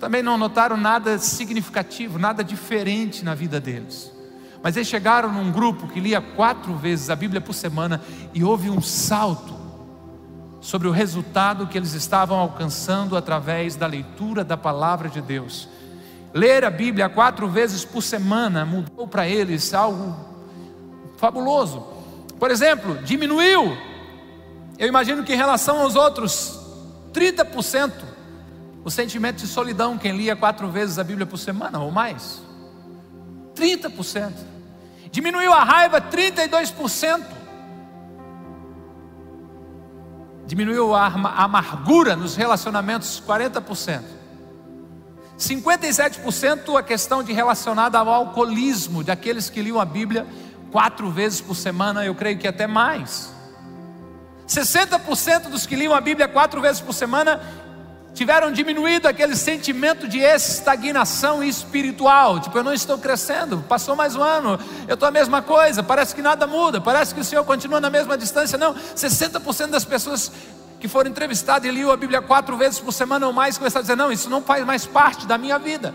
Também 0.00 0.20
não 0.20 0.36
notaram 0.36 0.76
nada 0.76 1.16
significativo, 1.18 2.18
nada 2.18 2.42
diferente 2.42 3.24
na 3.24 3.32
vida 3.32 3.60
deles. 3.60 4.10
Mas 4.60 4.76
eles 4.76 4.88
chegaram 4.88 5.32
num 5.32 5.52
grupo 5.52 5.86
que 5.86 6.00
lia 6.00 6.20
quatro 6.20 6.74
vezes 6.74 7.08
a 7.08 7.14
Bíblia 7.14 7.40
por 7.40 7.52
semana 7.52 8.02
e 8.34 8.42
houve 8.42 8.68
um 8.68 8.80
salto 8.80 9.54
sobre 10.60 10.88
o 10.88 10.92
resultado 10.92 11.68
que 11.68 11.78
eles 11.78 11.92
estavam 11.92 12.38
alcançando 12.38 13.16
através 13.16 13.76
da 13.76 13.86
leitura 13.86 14.42
da 14.42 14.56
palavra 14.56 15.08
de 15.08 15.20
Deus. 15.20 15.68
Ler 16.34 16.64
a 16.64 16.70
Bíblia 16.70 17.08
quatro 17.08 17.48
vezes 17.48 17.84
por 17.84 18.02
semana 18.02 18.64
mudou 18.64 19.06
para 19.06 19.28
eles 19.28 19.72
algo 19.72 20.16
fabuloso. 21.16 21.86
Por 22.40 22.50
exemplo, 22.50 22.98
diminuiu 23.04 23.91
eu 24.78 24.88
imagino 24.88 25.22
que 25.24 25.32
em 25.32 25.36
relação 25.36 25.80
aos 25.80 25.94
outros, 25.94 26.58
30% 27.12 27.92
o 28.84 28.90
sentimento 28.90 29.36
de 29.36 29.46
solidão, 29.46 29.96
quem 29.96 30.16
lia 30.16 30.34
quatro 30.34 30.68
vezes 30.68 30.98
a 30.98 31.04
Bíblia 31.04 31.26
por 31.26 31.38
semana 31.38 31.78
ou 31.78 31.90
mais. 31.90 32.42
30%. 33.54 34.32
Diminuiu 35.10 35.52
a 35.52 35.62
raiva 35.62 36.00
32%. 36.00 37.22
Diminuiu 40.46 40.94
a 40.94 41.06
amargura 41.06 42.16
nos 42.16 42.34
relacionamentos 42.34 43.22
40%. 43.24 44.02
57% 45.38 46.78
a 46.78 46.82
questão 46.82 47.22
de 47.22 47.32
relacionada 47.32 47.98
ao 47.98 48.08
alcoolismo, 48.08 49.02
daqueles 49.02 49.48
que 49.48 49.62
liam 49.62 49.80
a 49.80 49.84
Bíblia 49.84 50.26
quatro 50.70 51.10
vezes 51.10 51.40
por 51.40 51.54
semana, 51.54 52.04
eu 52.04 52.14
creio 52.14 52.38
que 52.38 52.48
até 52.48 52.66
mais. 52.66 53.31
60% 54.52 55.48
dos 55.48 55.66
que 55.66 55.74
liam 55.74 55.94
a 55.94 56.00
Bíblia 56.00 56.28
quatro 56.28 56.60
vezes 56.60 56.80
por 56.80 56.92
semana 56.92 57.40
tiveram 58.14 58.52
diminuído 58.52 59.08
aquele 59.08 59.34
sentimento 59.34 60.06
de 60.06 60.18
estagnação 60.18 61.42
espiritual. 61.42 62.38
Tipo, 62.40 62.58
eu 62.58 62.64
não 62.64 62.74
estou 62.74 62.98
crescendo, 62.98 63.64
passou 63.68 63.96
mais 63.96 64.14
um 64.14 64.22
ano, 64.22 64.58
eu 64.86 64.94
estou 64.94 65.08
a 65.08 65.10
mesma 65.10 65.40
coisa, 65.40 65.82
parece 65.82 66.14
que 66.14 66.20
nada 66.20 66.46
muda, 66.46 66.80
parece 66.80 67.14
que 67.14 67.20
o 67.20 67.24
Senhor 67.24 67.44
continua 67.44 67.80
na 67.80 67.88
mesma 67.88 68.16
distância. 68.16 68.58
Não, 68.58 68.74
60% 68.74 69.68
das 69.68 69.84
pessoas 69.84 70.30
que 70.78 70.88
foram 70.88 71.10
entrevistadas 71.10 71.68
e 71.68 71.72
liam 71.72 71.90
a 71.90 71.96
Bíblia 71.96 72.20
quatro 72.20 72.56
vezes 72.56 72.78
por 72.78 72.92
semana 72.92 73.26
ou 73.26 73.32
mais 73.32 73.56
começaram 73.56 73.80
a 73.80 73.82
dizer: 73.82 73.96
não, 73.96 74.12
isso 74.12 74.28
não 74.28 74.42
faz 74.42 74.64
mais 74.66 74.84
parte 74.84 75.26
da 75.26 75.38
minha 75.38 75.58
vida. 75.58 75.94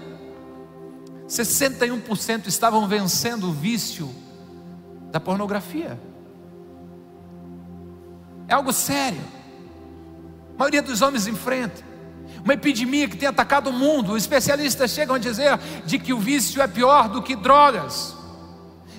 61% 1.27 2.47
estavam 2.47 2.87
vencendo 2.87 3.49
o 3.49 3.51
vício 3.51 4.09
da 5.11 5.19
pornografia. 5.19 5.99
É 8.47 8.53
algo 8.53 8.71
sério. 8.71 9.21
A 10.55 10.59
maioria 10.59 10.81
dos 10.81 11.01
homens 11.01 11.27
enfrenta. 11.27 11.85
Uma 12.43 12.53
epidemia 12.53 13.07
que 13.07 13.17
tem 13.17 13.27
atacado 13.27 13.69
o 13.69 13.73
mundo. 13.73 14.13
Os 14.13 14.23
especialistas 14.23 14.91
chegam 14.91 15.15
a 15.15 15.19
dizer 15.19 15.59
de 15.85 15.99
que 15.99 16.13
o 16.13 16.19
vício 16.19 16.61
é 16.61 16.67
pior 16.67 17.09
do 17.09 17.21
que 17.21 17.35
drogas. 17.35 18.15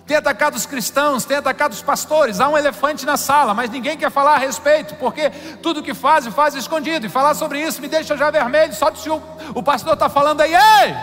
tem 0.07 0.17
atacado 0.17 0.55
os 0.57 0.65
cristãos, 0.65 1.25
tem 1.25 1.37
atacado 1.37 1.73
os 1.73 1.83
pastores. 1.83 2.41
Há 2.41 2.49
um 2.49 2.57
elefante 2.57 3.05
na 3.05 3.17
sala, 3.17 3.55
mas 3.55 3.71
ninguém 3.71 3.97
quer 3.97 4.11
falar 4.11 4.35
a 4.35 4.39
respeito, 4.39 4.95
porque 4.97 5.31
tudo 5.63 5.83
que 5.83 5.95
faz, 5.95 6.27
faz 6.29 6.55
escondido. 6.55 7.07
E 7.07 7.09
falar 7.11 7.35
sobre 7.35 7.61
isso 7.61 7.81
me 7.81 7.89
deixa 7.89 8.17
já 8.17 8.31
vermelho, 8.31 8.75
só 8.75 8.95
se 8.95 9.11
o, 9.11 9.21
o 9.55 9.63
pastor 9.63 9.95
está 9.95 10.09
falando 10.09 10.41
aí, 10.41 10.55
ei! 10.55 10.95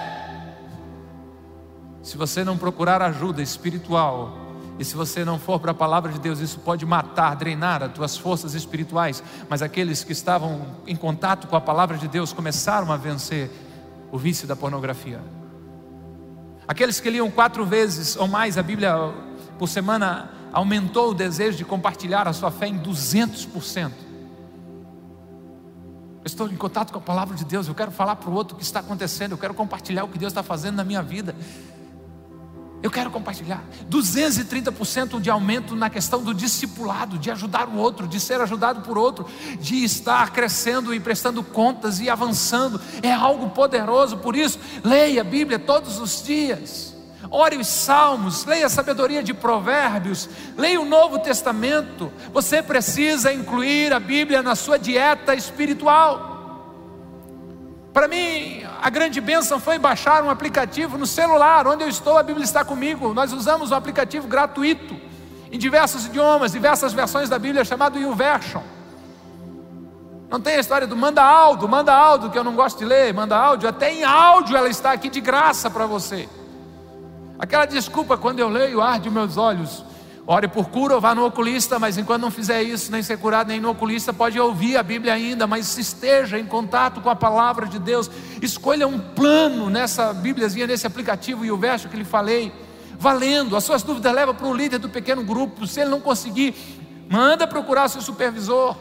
Se 2.01 2.17
você 2.17 2.43
não 2.43 2.57
procurar 2.57 3.01
ajuda 3.01 3.41
espiritual, 3.41 4.44
e 4.77 4.83
se 4.83 4.95
você 4.95 5.23
não 5.23 5.39
for 5.39 5.59
para 5.59 5.71
a 5.71 5.75
palavra 5.75 6.11
de 6.11 6.19
Deus, 6.19 6.39
isso 6.39 6.59
pode 6.59 6.85
matar, 6.85 7.35
drenar 7.35 7.81
as 7.81 7.93
tuas 7.93 8.17
forças 8.17 8.53
espirituais. 8.53 9.23
Mas 9.49 9.61
aqueles 9.61 10.03
que 10.03 10.11
estavam 10.11 10.67
em 10.85 10.95
contato 10.95 11.47
com 11.47 11.55
a 11.55 11.61
palavra 11.61 11.97
de 11.97 12.07
Deus 12.07 12.33
começaram 12.33 12.91
a 12.91 12.97
vencer 12.97 13.49
o 14.11 14.17
vício 14.17 14.45
da 14.47 14.55
pornografia. 14.55 15.21
Aqueles 16.67 16.99
que 16.99 17.09
liam 17.09 17.31
quatro 17.31 17.65
vezes 17.65 18.17
ou 18.17 18.27
mais 18.27 18.57
a 18.57 18.63
Bíblia 18.63 19.13
por 19.57 19.69
semana 19.69 20.29
aumentou 20.51 21.11
o 21.11 21.13
desejo 21.13 21.57
de 21.57 21.63
compartilhar 21.63 22.27
a 22.27 22.33
sua 22.33 22.51
fé 22.51 22.67
em 22.67 22.77
200%. 22.79 23.91
Eu 26.25 26.27
estou 26.27 26.49
em 26.49 26.55
contato 26.55 26.91
com 26.91 26.97
a 26.97 27.01
palavra 27.01 27.35
de 27.35 27.45
Deus, 27.45 27.67
eu 27.67 27.75
quero 27.75 27.91
falar 27.91 28.15
para 28.15 28.29
o 28.29 28.33
outro 28.33 28.55
o 28.55 28.57
que 28.57 28.63
está 28.63 28.79
acontecendo, 28.79 29.33
eu 29.33 29.37
quero 29.37 29.53
compartilhar 29.53 30.03
o 30.03 30.07
que 30.07 30.17
Deus 30.17 30.31
está 30.31 30.41
fazendo 30.41 30.75
na 30.75 30.83
minha 30.83 31.03
vida. 31.03 31.35
Eu 32.85 32.91
quero 32.91 33.09
compartilhar. 33.09 33.63
230% 33.89 35.19
de 35.19 35.27
aumento 35.27 35.75
na 35.75 35.89
questão 35.89 36.21
do 36.21 36.35
discipulado, 36.35 37.17
de 37.17 37.31
ajudar 37.31 37.67
o 37.67 37.77
outro, 37.77 38.07
de 38.07 38.19
ser 38.19 38.39
ajudado 38.39 38.81
por 38.81 38.95
outro, 38.95 39.25
de 39.59 39.83
estar 39.83 40.31
crescendo 40.31 40.93
e 40.93 40.99
prestando 40.99 41.41
contas 41.41 41.99
e 41.99 42.11
avançando. 42.11 42.79
É 43.01 43.11
algo 43.11 43.49
poderoso, 43.49 44.17
por 44.17 44.35
isso, 44.35 44.59
leia 44.83 45.21
a 45.21 45.23
Bíblia 45.23 45.57
todos 45.57 45.97
os 45.97 46.23
dias. 46.23 46.95
Ore 47.31 47.57
os 47.57 47.65
salmos, 47.65 48.45
leia 48.45 48.67
a 48.67 48.69
sabedoria 48.69 49.23
de 49.23 49.33
provérbios, 49.33 50.29
leia 50.55 50.79
o 50.79 50.85
Novo 50.85 51.17
Testamento. 51.17 52.13
Você 52.31 52.61
precisa 52.61 53.33
incluir 53.33 53.93
a 53.93 53.99
Bíblia 53.99 54.43
na 54.43 54.53
sua 54.53 54.77
dieta 54.77 55.33
espiritual. 55.33 56.34
Para 57.95 58.09
mim, 58.09 58.61
a 58.81 58.89
grande 58.89 59.21
bênção 59.21 59.57
foi 59.57 59.79
baixar 59.79 60.21
um 60.21 60.29
aplicativo 60.29 60.97
no 60.97 61.07
celular, 61.07 61.65
onde 61.65 61.81
eu 61.81 61.87
estou, 61.87 62.17
a 62.17 62.23
Bíblia 62.23 62.43
está 62.43 62.61
comigo. 62.61 63.13
Nós 63.13 63.31
usamos 63.31 63.71
um 63.71 63.73
aplicativo 63.73 64.27
gratuito, 64.27 64.99
em 65.49 65.57
diversos 65.57 66.05
idiomas, 66.05 66.51
diversas 66.51 66.91
versões 66.91 67.29
da 67.29 67.39
Bíblia, 67.39 67.63
chamado 67.63 67.97
YouVersion. 67.97 68.61
Não 70.29 70.41
tem 70.41 70.57
a 70.57 70.59
história 70.59 70.85
do 70.85 70.93
manda 70.93 71.23
áudio, 71.23 71.69
manda 71.69 71.93
áudio, 71.95 72.29
que 72.31 72.37
eu 72.37 72.43
não 72.43 72.53
gosto 72.53 72.79
de 72.79 72.83
ler, 72.83 73.13
manda 73.13 73.37
áudio, 73.37 73.69
até 73.69 73.93
em 73.93 74.03
áudio 74.03 74.57
ela 74.57 74.67
está 74.67 74.91
aqui 74.91 75.07
de 75.07 75.21
graça 75.21 75.69
para 75.69 75.85
você. 75.85 76.27
Aquela 77.39 77.65
desculpa, 77.65 78.17
quando 78.17 78.41
eu 78.41 78.49
leio, 78.49 78.81
arde 78.81 79.09
meus 79.09 79.37
olhos. 79.37 79.85
Ore 80.27 80.47
por 80.47 80.69
cura 80.69 80.95
ou 80.95 81.01
vá 81.01 81.13
no 81.13 81.23
oculista, 81.23 81.77
mas 81.77 81.99
enquanto 81.99 82.23
não 82.23 82.31
fizer 82.31 82.63
isso, 82.63 82.91
nem 82.91 83.03
ser 83.03 83.17
curado, 83.17 83.49
nem 83.49 83.59
no 83.59 83.69
oculista, 83.69 84.11
pode 84.11 84.39
ouvir 84.39 84.75
a 84.75 84.81
Bíblia 84.81 85.13
ainda, 85.13 85.45
mas 85.45 85.77
esteja 85.77 86.39
em 86.39 86.45
contato 86.45 86.99
com 86.99 87.11
a 87.11 87.15
palavra 87.15 87.67
de 87.67 87.77
Deus. 87.77 88.09
Escolha 88.41 88.87
um 88.87 88.97
plano 88.97 89.69
nessa 89.69 90.11
Bíbliazinha, 90.13 90.65
nesse 90.65 90.87
aplicativo 90.87 91.45
e 91.45 91.51
o 91.51 91.57
verso 91.57 91.87
que 91.87 91.95
lhe 91.95 92.03
falei. 92.03 92.51
Valendo, 92.97 93.55
as 93.55 93.63
suas 93.63 93.83
dúvidas 93.83 94.11
leva 94.11 94.33
para 94.33 94.47
o 94.47 94.53
líder 94.53 94.79
do 94.79 94.89
pequeno 94.89 95.23
grupo. 95.23 95.67
Se 95.67 95.81
ele 95.81 95.91
não 95.91 96.01
conseguir, 96.01 96.55
manda 97.07 97.45
procurar 97.45 97.87
seu 97.87 98.01
supervisor. 98.01 98.75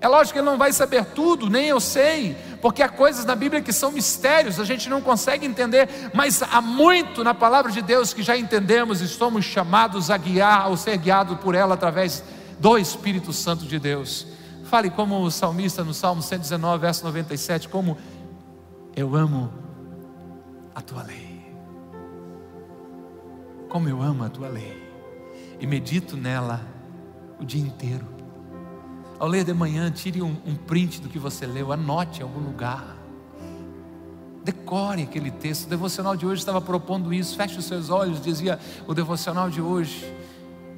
É 0.00 0.08
lógico 0.08 0.34
que 0.34 0.38
ele 0.40 0.46
não 0.46 0.58
vai 0.58 0.72
saber 0.72 1.04
tudo, 1.06 1.48
nem 1.48 1.68
eu 1.68 1.80
sei, 1.80 2.36
porque 2.60 2.82
há 2.82 2.88
coisas 2.88 3.24
na 3.24 3.34
Bíblia 3.34 3.62
que 3.62 3.72
são 3.72 3.90
mistérios, 3.90 4.60
a 4.60 4.64
gente 4.64 4.90
não 4.90 5.00
consegue 5.00 5.46
entender, 5.46 5.88
mas 6.12 6.42
há 6.42 6.60
muito 6.60 7.24
na 7.24 7.32
palavra 7.32 7.72
de 7.72 7.80
Deus 7.80 8.12
que 8.12 8.22
já 8.22 8.36
entendemos 8.36 9.00
e 9.00 9.08
somos 9.08 9.44
chamados 9.44 10.10
a 10.10 10.16
guiar, 10.16 10.68
ou 10.68 10.76
ser 10.76 10.98
guiados 10.98 11.38
por 11.38 11.54
ela 11.54 11.74
através 11.74 12.22
do 12.58 12.76
Espírito 12.76 13.32
Santo 13.32 13.64
de 13.64 13.78
Deus. 13.78 14.26
Fale 14.64 14.90
como 14.90 15.22
o 15.22 15.30
salmista 15.30 15.82
no 15.82 15.94
Salmo 15.94 16.20
119, 16.20 16.78
verso 16.78 17.04
97, 17.04 17.68
como 17.68 17.96
eu 18.94 19.14
amo 19.14 19.52
a 20.74 20.80
tua 20.82 21.02
lei. 21.02 21.54
Como 23.68 23.88
eu 23.88 24.02
amo 24.02 24.24
a 24.24 24.28
tua 24.28 24.48
lei. 24.48 24.90
E 25.60 25.66
medito 25.66 26.16
nela 26.16 26.60
o 27.38 27.44
dia 27.44 27.62
inteiro. 27.62 28.15
Ao 29.18 29.26
ler 29.26 29.44
de 29.44 29.54
manhã, 29.54 29.90
tire 29.90 30.20
um, 30.20 30.36
um 30.46 30.54
print 30.54 31.00
do 31.00 31.08
que 31.08 31.18
você 31.18 31.46
leu, 31.46 31.72
anote 31.72 32.20
em 32.20 32.22
algum 32.22 32.40
lugar. 32.40 32.96
Decore 34.44 35.02
aquele 35.02 35.30
texto. 35.30 35.66
O 35.66 35.70
devocional 35.70 36.14
de 36.16 36.26
hoje 36.26 36.40
estava 36.40 36.60
propondo 36.60 37.12
isso. 37.12 37.34
Feche 37.34 37.58
os 37.58 37.64
seus 37.64 37.90
olhos, 37.90 38.20
dizia 38.20 38.60
o 38.86 38.94
devocional 38.94 39.50
de 39.50 39.60
hoje. 39.60 40.12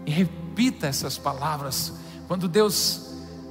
E 0.06 0.10
repita 0.10 0.86
essas 0.86 1.18
palavras. 1.18 1.92
Quando 2.26 2.48
Deus 2.48 3.08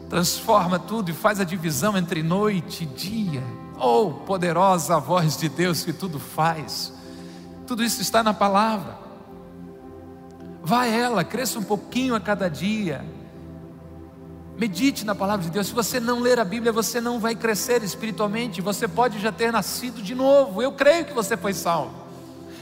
transforma 0.10 0.80
tudo 0.80 1.12
e 1.12 1.14
faz 1.14 1.40
a 1.40 1.44
divisão 1.44 1.98
entre 1.98 2.24
noite 2.24 2.84
e 2.84 2.88
dia. 2.88 3.44
Oh, 3.80 4.12
poderosa 4.26 5.00
voz 5.00 5.38
de 5.38 5.50
Deus 5.50 5.84
que 5.84 5.94
tudo 5.94 6.20
faz. 6.20 6.94
Tudo 7.68 7.84
isso 7.84 8.02
está 8.02 8.24
na 8.24 8.34
palavra. 8.34 8.98
Vá 10.64 10.86
ela, 10.86 11.24
cresça 11.24 11.60
um 11.60 11.64
pouquinho 11.64 12.16
a 12.16 12.20
cada 12.20 12.50
dia. 12.50 13.06
Medite 14.58 15.06
na 15.06 15.14
palavra 15.14 15.46
de 15.46 15.52
Deus. 15.52 15.68
Se 15.68 15.74
você 15.74 16.00
não 16.00 16.20
ler 16.20 16.40
a 16.40 16.46
Bíblia, 16.46 16.72
você 16.72 17.00
não 17.00 17.20
vai 17.20 17.36
crescer 17.36 17.84
espiritualmente. 17.84 18.60
Você 18.60 18.88
pode 18.88 19.20
já 19.20 19.32
ter 19.32 19.52
nascido 19.52 20.02
de 20.02 20.16
novo. 20.16 20.62
Eu 20.62 20.72
creio 20.72 21.06
que 21.06 21.14
você 21.14 21.38
foi 21.38 21.54
salvo. 21.54 21.94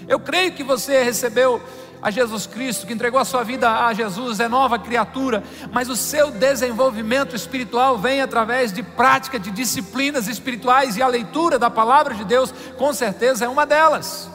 Eu 0.07 0.19
creio 0.19 0.51
que 0.51 0.63
você 0.63 1.03
recebeu 1.03 1.61
a 2.01 2.11
Jesus 2.11 2.45
Cristo, 2.45 2.85
que 2.85 2.93
entregou 2.93 3.19
a 3.19 3.25
sua 3.25 3.43
vida 3.43 3.85
a 3.87 3.91
Jesus, 3.91 4.39
é 4.39 4.47
nova 4.47 4.77
criatura, 4.77 5.43
mas 5.71 5.89
o 5.89 5.95
seu 5.95 6.29
desenvolvimento 6.29 7.35
espiritual 7.35 7.97
vem 7.97 8.21
através 8.21 8.71
de 8.71 8.83
prática 8.83 9.39
de 9.39 9.49
disciplinas 9.49 10.27
espirituais 10.27 10.97
e 10.97 11.01
a 11.01 11.07
leitura 11.07 11.57
da 11.57 11.67
palavra 11.67 12.13
de 12.13 12.23
Deus, 12.23 12.53
com 12.77 12.93
certeza 12.93 13.45
é 13.45 13.49
uma 13.49 13.65
delas. 13.65 14.29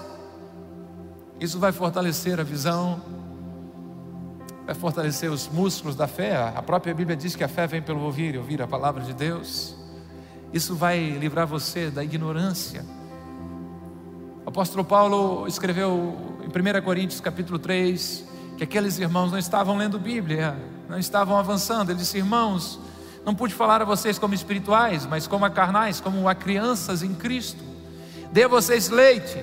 Isso 1.38 1.60
vai 1.60 1.70
fortalecer 1.70 2.40
a 2.40 2.42
visão, 2.42 3.00
vai 4.70 4.74
fortalecer 4.76 5.28
os 5.28 5.48
músculos 5.48 5.96
da 5.96 6.06
fé. 6.06 6.36
A 6.54 6.62
própria 6.62 6.94
Bíblia 6.94 7.16
diz 7.16 7.34
que 7.34 7.42
a 7.42 7.48
fé 7.48 7.66
vem 7.66 7.82
pelo 7.82 8.02
ouvir 8.02 8.36
e 8.36 8.38
ouvir 8.38 8.62
a 8.62 8.68
palavra 8.68 9.02
de 9.02 9.12
Deus. 9.12 9.74
Isso 10.52 10.76
vai 10.76 11.10
livrar 11.18 11.44
você 11.44 11.90
da 11.90 12.04
ignorância. 12.04 12.84
O 14.46 14.48
apóstolo 14.48 14.84
Paulo 14.84 15.44
escreveu 15.48 16.16
em 16.44 16.78
1 16.78 16.82
Coríntios 16.84 17.20
capítulo 17.20 17.58
3 17.58 18.24
que 18.56 18.62
aqueles 18.62 18.96
irmãos 19.00 19.32
não 19.32 19.38
estavam 19.38 19.76
lendo 19.76 19.98
Bíblia, 19.98 20.56
não 20.88 20.98
estavam 21.00 21.36
avançando. 21.36 21.90
Ele 21.90 21.98
disse: 21.98 22.18
Irmãos, 22.18 22.78
não 23.24 23.34
pude 23.34 23.52
falar 23.52 23.82
a 23.82 23.84
vocês 23.84 24.20
como 24.20 24.34
espirituais, 24.34 25.04
mas 25.04 25.26
como 25.26 25.44
a 25.44 25.50
carnais, 25.50 26.00
como 26.00 26.28
a 26.28 26.34
crianças 26.34 27.02
em 27.02 27.12
Cristo. 27.12 27.64
Dê 28.30 28.44
a 28.44 28.48
vocês 28.48 28.88
leite 28.88 29.36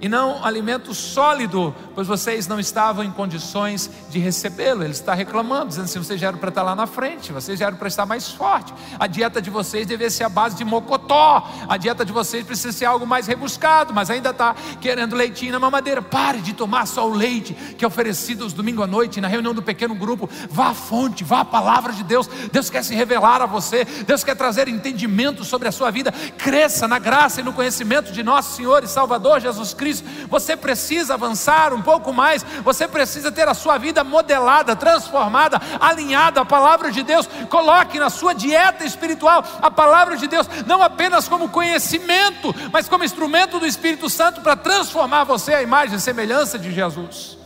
e 0.00 0.08
não 0.08 0.44
alimento 0.44 0.94
sólido, 0.94 1.74
pois 1.94 2.06
vocês 2.06 2.46
não 2.46 2.60
estavam 2.60 3.02
em 3.02 3.10
condições 3.10 3.90
de 4.10 4.18
recebê-lo. 4.18 4.84
Ele 4.84 4.92
está 4.92 5.12
reclamando, 5.12 5.68
dizendo 5.68 5.86
assim: 5.86 5.98
vocês 5.98 6.20
já 6.20 6.28
eram 6.28 6.38
para 6.38 6.50
estar 6.50 6.62
lá 6.62 6.76
na 6.76 6.86
frente, 6.86 7.32
vocês 7.32 7.58
já 7.58 7.66
eram 7.66 7.76
para 7.76 7.88
estar 7.88 8.06
mais 8.06 8.28
forte. 8.28 8.72
A 8.98 9.06
dieta 9.06 9.42
de 9.42 9.50
vocês 9.50 9.86
deve 9.86 10.08
ser 10.10 10.24
a 10.24 10.28
base 10.28 10.56
de 10.56 10.64
mocotó, 10.64 11.48
a 11.68 11.76
dieta 11.76 12.04
de 12.04 12.12
vocês 12.12 12.44
precisa 12.44 12.72
ser 12.72 12.84
algo 12.84 13.06
mais 13.06 13.26
rebuscado, 13.26 13.92
mas 13.92 14.08
ainda 14.08 14.30
está 14.30 14.54
querendo 14.80 15.16
leitinho 15.16 15.52
na 15.52 15.58
mamadeira. 15.58 16.00
Pare 16.00 16.40
de 16.40 16.52
tomar 16.52 16.86
só 16.86 17.08
o 17.08 17.12
leite 17.12 17.54
que 17.76 17.84
é 17.84 17.88
oferecido 17.88 18.44
aos 18.44 18.52
domingos 18.52 18.84
à 18.84 18.86
noite, 18.86 19.20
na 19.20 19.28
reunião 19.28 19.52
do 19.52 19.62
pequeno 19.62 19.94
grupo. 19.96 20.30
Vá 20.48 20.68
à 20.68 20.74
fonte, 20.74 21.24
vá 21.24 21.40
à 21.40 21.44
palavra 21.44 21.92
de 21.92 22.04
Deus. 22.04 22.28
Deus 22.52 22.70
quer 22.70 22.84
se 22.84 22.94
revelar 22.94 23.42
a 23.42 23.46
você, 23.46 23.84
Deus 24.06 24.22
quer 24.22 24.36
trazer 24.36 24.68
entendimento 24.68 25.44
sobre 25.44 25.66
a 25.66 25.72
sua 25.72 25.90
vida. 25.90 26.12
Cresça 26.36 26.86
na 26.86 27.00
graça 27.00 27.40
e 27.40 27.44
no 27.44 27.52
conhecimento 27.52 28.12
de 28.12 28.22
nosso 28.22 28.56
Senhor 28.56 28.84
e 28.84 28.86
Salvador 28.86 29.40
Jesus 29.40 29.74
Cristo 29.74 29.87
Você 30.28 30.56
precisa 30.56 31.14
avançar 31.14 31.72
um 31.72 31.82
pouco 31.82 32.12
mais, 32.12 32.44
você 32.62 32.86
precisa 32.86 33.32
ter 33.32 33.48
a 33.48 33.54
sua 33.54 33.78
vida 33.78 34.04
modelada, 34.04 34.76
transformada, 34.76 35.60
alinhada 35.80 36.40
à 36.40 36.44
palavra 36.44 36.90
de 36.90 37.02
Deus. 37.02 37.28
Coloque 37.48 37.98
na 37.98 38.10
sua 38.10 38.34
dieta 38.34 38.84
espiritual 38.84 39.44
a 39.60 39.70
palavra 39.70 40.16
de 40.16 40.26
Deus, 40.26 40.48
não 40.66 40.82
apenas 40.82 41.28
como 41.28 41.48
conhecimento, 41.48 42.54
mas 42.72 42.88
como 42.88 43.04
instrumento 43.04 43.58
do 43.58 43.66
Espírito 43.66 44.08
Santo 44.08 44.40
para 44.40 44.56
transformar 44.56 45.24
você 45.24 45.54
à 45.54 45.62
imagem 45.62 45.96
e 45.96 46.00
semelhança 46.00 46.58
de 46.58 46.72
Jesus. 46.72 47.38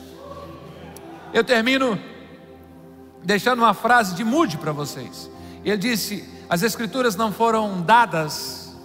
Eu 1.33 1.43
termino 1.43 1.99
deixando 3.25 3.61
uma 3.61 3.75
frase 3.75 4.15
de 4.15 4.25
Mude 4.25 4.59
para 4.59 4.73
vocês. 4.73 5.31
Ele 5.65 5.77
disse: 5.77 6.29
As 6.49 6.63
Escrituras 6.63 7.17
não 7.17 7.33
foram 7.33 7.81
dadas 7.81 8.77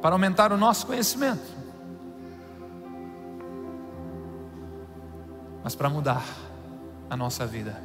para 0.00 0.14
aumentar 0.14 0.52
o 0.52 0.56
nosso 0.56 0.86
conhecimento, 0.86 1.42
mas 5.62 5.74
para 5.74 5.88
mudar 5.88 6.24
a 7.08 7.16
nossa 7.16 7.46
vida. 7.46 7.82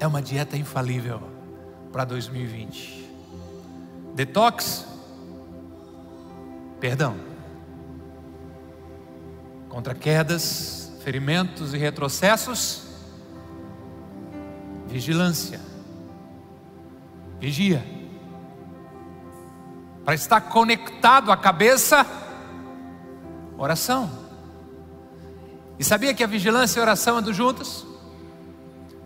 É 0.00 0.06
uma 0.06 0.20
dieta 0.20 0.56
infalível 0.56 1.22
para 1.92 2.04
2020. 2.04 3.10
Detox, 4.14 4.86
perdão, 6.80 7.16
contra 9.68 9.94
quedas, 9.94 10.92
ferimentos 11.02 11.74
e 11.74 11.78
retrocessos, 11.78 12.86
vigilância. 14.86 15.60
Vigia. 17.40 17.84
Para 20.04 20.14
estar 20.14 20.40
conectado 20.42 21.32
à 21.32 21.36
cabeça, 21.36 22.23
oração. 23.56 24.10
E 25.78 25.84
sabia 25.84 26.14
que 26.14 26.22
a 26.22 26.26
vigilância 26.26 26.78
e 26.78 26.80
a 26.80 26.82
oração 26.82 27.18
andam 27.18 27.32
juntos? 27.32 27.86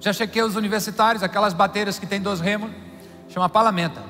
Já 0.00 0.12
chequei 0.12 0.42
os 0.42 0.54
universitários, 0.54 1.22
aquelas 1.22 1.52
bateiras 1.52 1.98
que 1.98 2.06
tem 2.06 2.20
dois 2.20 2.40
remos, 2.40 2.70
chama 3.28 3.48
palamenta. 3.48 4.02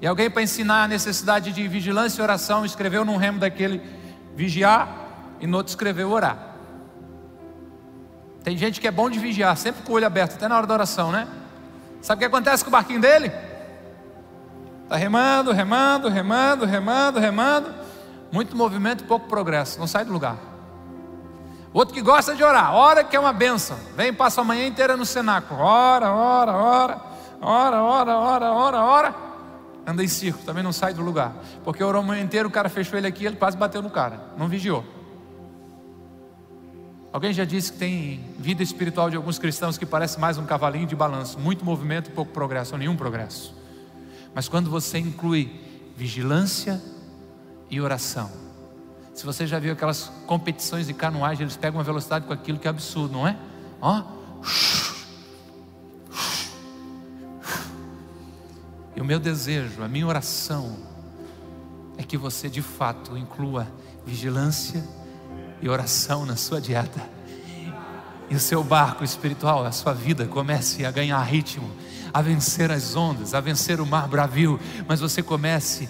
E 0.00 0.06
alguém 0.06 0.30
para 0.30 0.42
ensinar 0.42 0.84
a 0.84 0.88
necessidade 0.88 1.52
de 1.52 1.66
vigilância 1.66 2.20
e 2.20 2.22
oração 2.22 2.64
escreveu 2.64 3.04
num 3.04 3.16
remo 3.16 3.40
daquele 3.40 3.82
vigiar 4.36 4.88
e 5.40 5.46
no 5.46 5.56
outro 5.56 5.70
escreveu 5.70 6.10
orar. 6.10 6.54
Tem 8.44 8.56
gente 8.56 8.80
que 8.80 8.86
é 8.86 8.90
bom 8.90 9.10
de 9.10 9.18
vigiar, 9.18 9.56
sempre 9.56 9.82
com 9.82 9.92
o 9.92 9.96
olho 9.96 10.06
aberto, 10.06 10.34
até 10.34 10.46
na 10.46 10.56
hora 10.56 10.66
da 10.66 10.74
oração, 10.74 11.10
né? 11.10 11.26
Sabe 12.00 12.18
o 12.18 12.20
que 12.20 12.24
acontece 12.24 12.62
com 12.62 12.70
o 12.70 12.72
barquinho 12.72 13.00
dele? 13.00 13.32
Está 14.84 14.96
remando, 14.96 15.52
remando, 15.52 16.08
remando, 16.08 16.64
remando, 16.64 17.18
remando. 17.18 17.74
Muito 18.30 18.56
movimento 18.56 19.04
e 19.04 19.06
pouco 19.06 19.28
progresso, 19.28 19.78
não 19.78 19.86
sai 19.86 20.04
do 20.04 20.12
lugar. 20.12 20.36
Outro 21.72 21.94
que 21.94 22.00
gosta 22.00 22.34
de 22.34 22.42
orar, 22.42 22.74
ora 22.74 23.04
que 23.04 23.14
é 23.14 23.20
uma 23.20 23.32
benção. 23.32 23.78
Vem, 23.96 24.12
passa 24.12 24.40
a 24.40 24.44
manhã 24.44 24.66
inteira 24.66 24.96
no 24.96 25.04
cenáculo. 25.04 25.60
Ora, 25.60 26.12
ora, 26.12 26.52
ora, 26.52 27.00
ora, 27.40 27.82
ora, 27.82 28.18
ora, 28.18 28.52
ora, 28.52 28.82
ora. 28.82 29.14
Anda 29.86 30.02
em 30.02 30.08
circo, 30.08 30.42
também 30.44 30.62
não 30.62 30.72
sai 30.72 30.92
do 30.92 31.02
lugar. 31.02 31.32
Porque 31.64 31.82
orou 31.82 32.02
a 32.02 32.04
manhã 32.04 32.22
inteira, 32.22 32.48
o 32.48 32.50
cara 32.50 32.68
fechou 32.68 32.98
ele 32.98 33.06
aqui, 33.06 33.24
ele 33.24 33.36
quase 33.36 33.56
bateu 33.56 33.80
no 33.82 33.90
cara. 33.90 34.20
Não 34.36 34.48
vigiou. 34.48 34.84
Alguém 37.12 37.32
já 37.32 37.44
disse 37.44 37.72
que 37.72 37.78
tem 37.78 38.34
vida 38.38 38.62
espiritual 38.62 39.08
de 39.08 39.16
alguns 39.16 39.38
cristãos 39.38 39.78
que 39.78 39.86
parece 39.86 40.20
mais 40.20 40.36
um 40.36 40.44
cavalinho 40.44 40.86
de 40.86 40.94
balanço, 40.94 41.38
muito 41.38 41.64
movimento 41.64 42.10
e 42.10 42.12
pouco 42.12 42.32
progresso, 42.32 42.74
ou 42.74 42.78
nenhum 42.78 42.96
progresso. 42.96 43.54
Mas 44.34 44.46
quando 44.46 44.70
você 44.70 44.98
inclui 44.98 45.50
vigilância 45.96 46.80
e 47.70 47.80
oração, 47.80 48.30
se 49.18 49.26
você 49.26 49.48
já 49.48 49.58
viu 49.58 49.72
aquelas 49.72 50.12
competições 50.28 50.86
de 50.86 50.94
canoagem, 50.94 51.42
eles 51.42 51.56
pegam 51.56 51.78
uma 51.78 51.84
velocidade 51.84 52.24
com 52.24 52.32
aquilo 52.32 52.56
que 52.56 52.68
é 52.68 52.70
absurdo, 52.70 53.14
não 53.14 53.26
é? 53.26 53.36
Ó. 53.80 54.04
E 58.94 59.00
o 59.00 59.04
meu 59.04 59.18
desejo, 59.18 59.82
a 59.82 59.88
minha 59.88 60.06
oração, 60.06 60.76
é 61.96 62.04
que 62.04 62.16
você 62.16 62.48
de 62.48 62.62
fato 62.62 63.18
inclua 63.18 63.66
vigilância 64.06 64.84
e 65.60 65.68
oração 65.68 66.24
na 66.24 66.36
sua 66.36 66.60
dieta. 66.60 67.02
E 68.30 68.36
o 68.36 68.40
seu 68.40 68.62
barco 68.62 69.02
espiritual, 69.02 69.66
a 69.66 69.72
sua 69.72 69.94
vida 69.94 70.26
comece 70.26 70.84
a 70.84 70.92
ganhar 70.92 71.20
ritmo, 71.22 71.68
a 72.14 72.22
vencer 72.22 72.70
as 72.70 72.94
ondas, 72.94 73.34
a 73.34 73.40
vencer 73.40 73.80
o 73.80 73.86
mar 73.86 74.06
bravio, 74.06 74.60
mas 74.86 75.00
você 75.00 75.24
comece 75.24 75.88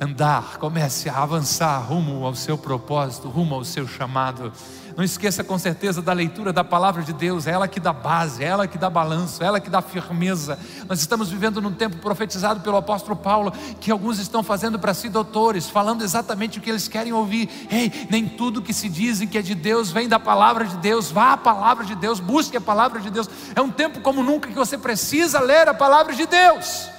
andar, 0.00 0.58
comece 0.58 1.08
a 1.08 1.22
avançar 1.22 1.78
rumo 1.80 2.24
ao 2.24 2.34
seu 2.34 2.56
propósito, 2.56 3.28
rumo 3.28 3.54
ao 3.54 3.64
seu 3.64 3.86
chamado. 3.86 4.52
Não 4.96 5.04
esqueça 5.04 5.44
com 5.44 5.56
certeza 5.56 6.02
da 6.02 6.12
leitura 6.12 6.52
da 6.52 6.64
palavra 6.64 7.02
de 7.02 7.12
Deus, 7.12 7.46
é 7.46 7.52
ela 7.52 7.68
que 7.68 7.78
dá 7.78 7.92
base, 7.92 8.42
é 8.42 8.48
ela 8.48 8.66
que 8.66 8.76
dá 8.76 8.90
balanço, 8.90 9.42
é 9.42 9.46
ela 9.46 9.60
que 9.60 9.70
dá 9.70 9.80
firmeza. 9.80 10.58
Nós 10.88 10.98
estamos 10.98 11.30
vivendo 11.30 11.60
num 11.60 11.72
tempo 11.72 11.98
profetizado 11.98 12.60
pelo 12.60 12.76
apóstolo 12.76 13.14
Paulo, 13.14 13.52
que 13.80 13.92
alguns 13.92 14.18
estão 14.18 14.42
fazendo 14.42 14.76
para 14.76 14.92
si 14.92 15.08
doutores, 15.08 15.70
falando 15.70 16.02
exatamente 16.02 16.58
o 16.58 16.60
que 16.60 16.68
eles 16.68 16.88
querem 16.88 17.12
ouvir. 17.12 17.48
Ei, 17.70 18.08
nem 18.10 18.28
tudo 18.28 18.60
que 18.60 18.72
se 18.72 18.88
diz 18.88 19.20
que 19.20 19.38
é 19.38 19.42
de 19.42 19.54
Deus 19.54 19.92
vem 19.92 20.08
da 20.08 20.18
palavra 20.18 20.64
de 20.64 20.76
Deus. 20.78 21.12
Vá 21.12 21.34
à 21.34 21.36
palavra 21.36 21.84
de 21.84 21.94
Deus, 21.94 22.18
busque 22.18 22.56
a 22.56 22.60
palavra 22.60 23.00
de 23.00 23.10
Deus. 23.10 23.30
É 23.54 23.60
um 23.60 23.70
tempo 23.70 24.00
como 24.00 24.22
nunca 24.22 24.48
que 24.48 24.54
você 24.54 24.76
precisa 24.76 25.38
ler 25.38 25.68
a 25.68 25.74
palavra 25.74 26.12
de 26.12 26.26
Deus. 26.26 26.97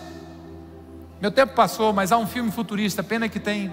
Meu 1.22 1.32
tempo 1.32 1.54
passou, 1.54 1.92
mas 1.92 2.12
há 2.12 2.18
um 2.18 2.26
filme 2.26 2.50
futurista, 2.50 3.04
pena 3.04 3.28
que 3.28 3.40
tem 3.40 3.72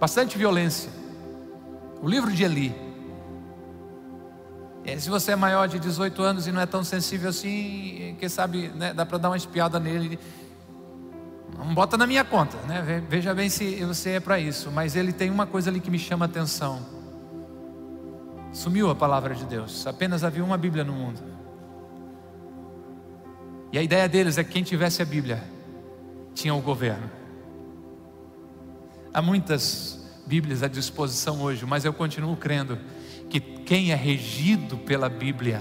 bastante 0.00 0.36
violência. 0.36 0.90
O 2.02 2.08
livro 2.08 2.32
de 2.32 2.42
Eli. 2.42 2.74
É, 4.84 4.98
se 4.98 5.08
você 5.08 5.32
é 5.32 5.36
maior 5.36 5.68
de 5.68 5.78
18 5.78 6.22
anos 6.22 6.46
e 6.46 6.52
não 6.52 6.60
é 6.60 6.66
tão 6.66 6.82
sensível 6.82 7.30
assim, 7.30 8.16
quem 8.18 8.28
sabe 8.28 8.68
né, 8.68 8.92
dá 8.92 9.06
para 9.06 9.18
dar 9.18 9.30
uma 9.30 9.36
espiada 9.36 9.78
nele. 9.78 10.18
Não 11.56 11.72
bota 11.74 11.96
na 11.96 12.06
minha 12.06 12.24
conta, 12.24 12.56
né? 12.66 13.04
Veja 13.08 13.34
bem 13.34 13.48
se 13.48 13.84
você 13.84 14.10
é 14.12 14.20
para 14.20 14.40
isso. 14.40 14.70
Mas 14.72 14.96
ele 14.96 15.12
tem 15.12 15.30
uma 15.30 15.46
coisa 15.46 15.70
ali 15.70 15.78
que 15.78 15.90
me 15.90 15.98
chama 15.98 16.24
a 16.24 16.26
atenção. 16.28 16.80
Sumiu 18.52 18.90
a 18.90 18.94
palavra 18.94 19.34
de 19.34 19.44
Deus. 19.44 19.86
Apenas 19.86 20.24
havia 20.24 20.42
uma 20.42 20.56
Bíblia 20.56 20.82
no 20.82 20.94
mundo. 20.94 21.20
E 23.70 23.78
a 23.78 23.82
ideia 23.82 24.08
deles 24.08 24.38
é 24.38 24.42
que 24.42 24.50
quem 24.50 24.64
tivesse 24.64 25.02
a 25.02 25.04
Bíblia 25.04 25.59
tinha 26.34 26.54
o 26.54 26.60
governo. 26.60 27.10
Há 29.12 29.20
muitas 29.20 30.00
Bíblias 30.26 30.62
à 30.62 30.68
disposição 30.68 31.42
hoje, 31.42 31.66
mas 31.66 31.84
eu 31.84 31.92
continuo 31.92 32.36
crendo 32.36 32.78
que 33.28 33.40
quem 33.40 33.90
é 33.90 33.96
regido 33.96 34.76
pela 34.78 35.08
Bíblia, 35.08 35.60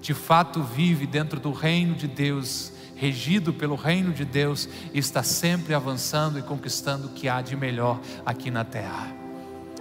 de 0.00 0.14
fato 0.14 0.62
vive 0.62 1.06
dentro 1.08 1.40
do 1.40 1.50
reino 1.50 1.94
de 1.96 2.06
Deus, 2.06 2.72
regido 2.94 3.52
pelo 3.52 3.74
reino 3.74 4.12
de 4.12 4.24
Deus, 4.24 4.68
está 4.94 5.24
sempre 5.24 5.74
avançando 5.74 6.38
e 6.38 6.42
conquistando 6.42 7.08
o 7.08 7.10
que 7.10 7.28
há 7.28 7.42
de 7.42 7.56
melhor 7.56 8.00
aqui 8.24 8.48
na 8.48 8.64
terra. 8.64 9.12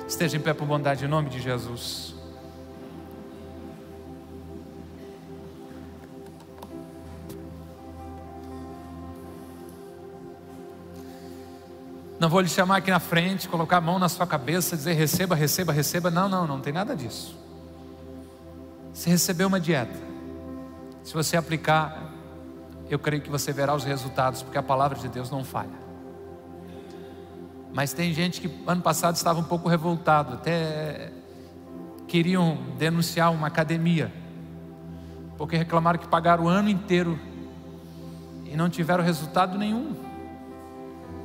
Esteja 0.08 0.38
em 0.38 0.40
pé 0.40 0.54
por 0.56 0.68
bondade 0.68 1.06
em 1.06 1.08
nome 1.08 1.30
de 1.30 1.40
Jesus. 1.40 2.15
Não 12.20 12.30
vou 12.30 12.40
lhe 12.40 12.48
chamar 12.48 12.78
aqui 12.78 12.90
na 12.90 13.00
frente, 13.00 13.50
colocar 13.50 13.78
a 13.78 13.82
mão 13.82 14.00
na 14.00 14.08
sua 14.08 14.26
cabeça, 14.26 14.76
dizer 14.78 14.94
receba, 14.94 15.36
receba, 15.36 15.74
receba. 15.74 16.10
Não, 16.10 16.30
não, 16.30 16.48
não 16.48 16.62
tem 16.62 16.72
nada 16.72 16.96
disso. 16.96 17.38
Você 18.94 19.10
recebeu 19.10 19.48
uma 19.48 19.60
dieta. 19.60 20.00
Se 21.04 21.14
você 21.14 21.36
aplicar, 21.36 22.14
eu 22.90 22.98
creio 22.98 23.22
que 23.22 23.30
você 23.30 23.52
verá 23.52 23.76
os 23.76 23.84
resultados, 23.84 24.42
porque 24.42 24.58
a 24.58 24.64
palavra 24.64 24.98
de 24.98 25.10
Deus 25.10 25.30
não 25.30 25.44
falha. 25.44 25.86
Mas 27.74 27.92
tem 27.92 28.14
gente 28.14 28.40
que 28.40 28.64
ano 28.66 28.82
passado 28.82 29.16
estava 29.16 29.40
um 29.40 29.44
pouco 29.44 29.68
revoltado, 29.68 30.36
até 30.36 31.12
queriam 32.08 32.58
denunciar 32.78 33.34
uma 33.34 33.48
academia, 33.48 34.14
porque 35.38 35.58
reclamaram 35.58 36.00
que 36.00 36.08
pagaram 36.08 36.46
o 36.46 36.48
ano 36.48 36.70
inteiro 36.70 37.20
e 38.46 38.56
não 38.56 38.70
tiveram 38.70 39.04
resultado 39.04 39.58
nenhum 39.58 40.05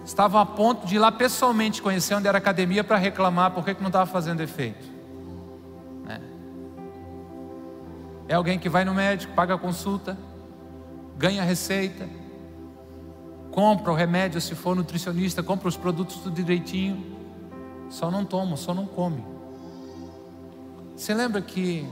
estavam 0.04 0.40
a 0.40 0.46
ponto 0.46 0.86
de 0.86 0.96
ir 0.96 0.98
lá 0.98 1.12
pessoalmente 1.12 1.82
conhecer 1.82 2.14
onde 2.14 2.26
era 2.26 2.38
a 2.38 2.40
academia 2.40 2.82
para 2.82 2.96
reclamar 2.96 3.50
por 3.52 3.64
que 3.64 3.74
não 3.80 3.86
estava 3.86 4.06
fazendo 4.06 4.40
efeito. 4.40 4.88
É. 6.08 6.20
é 8.28 8.34
alguém 8.34 8.58
que 8.58 8.68
vai 8.68 8.84
no 8.84 8.94
médico, 8.94 9.32
paga 9.34 9.54
a 9.54 9.58
consulta, 9.58 10.16
ganha 11.16 11.42
a 11.42 11.44
receita, 11.44 12.08
compra 13.50 13.92
o 13.92 13.94
remédio 13.94 14.40
se 14.40 14.54
for 14.54 14.74
nutricionista, 14.74 15.42
compra 15.42 15.68
os 15.68 15.76
produtos 15.76 16.16
tudo 16.16 16.34
direitinho, 16.34 17.04
só 17.88 18.10
não 18.10 18.24
toma, 18.24 18.56
só 18.56 18.72
não 18.72 18.86
come. 18.86 19.24
Você 20.96 21.14
lembra 21.14 21.40
que, 21.40 21.88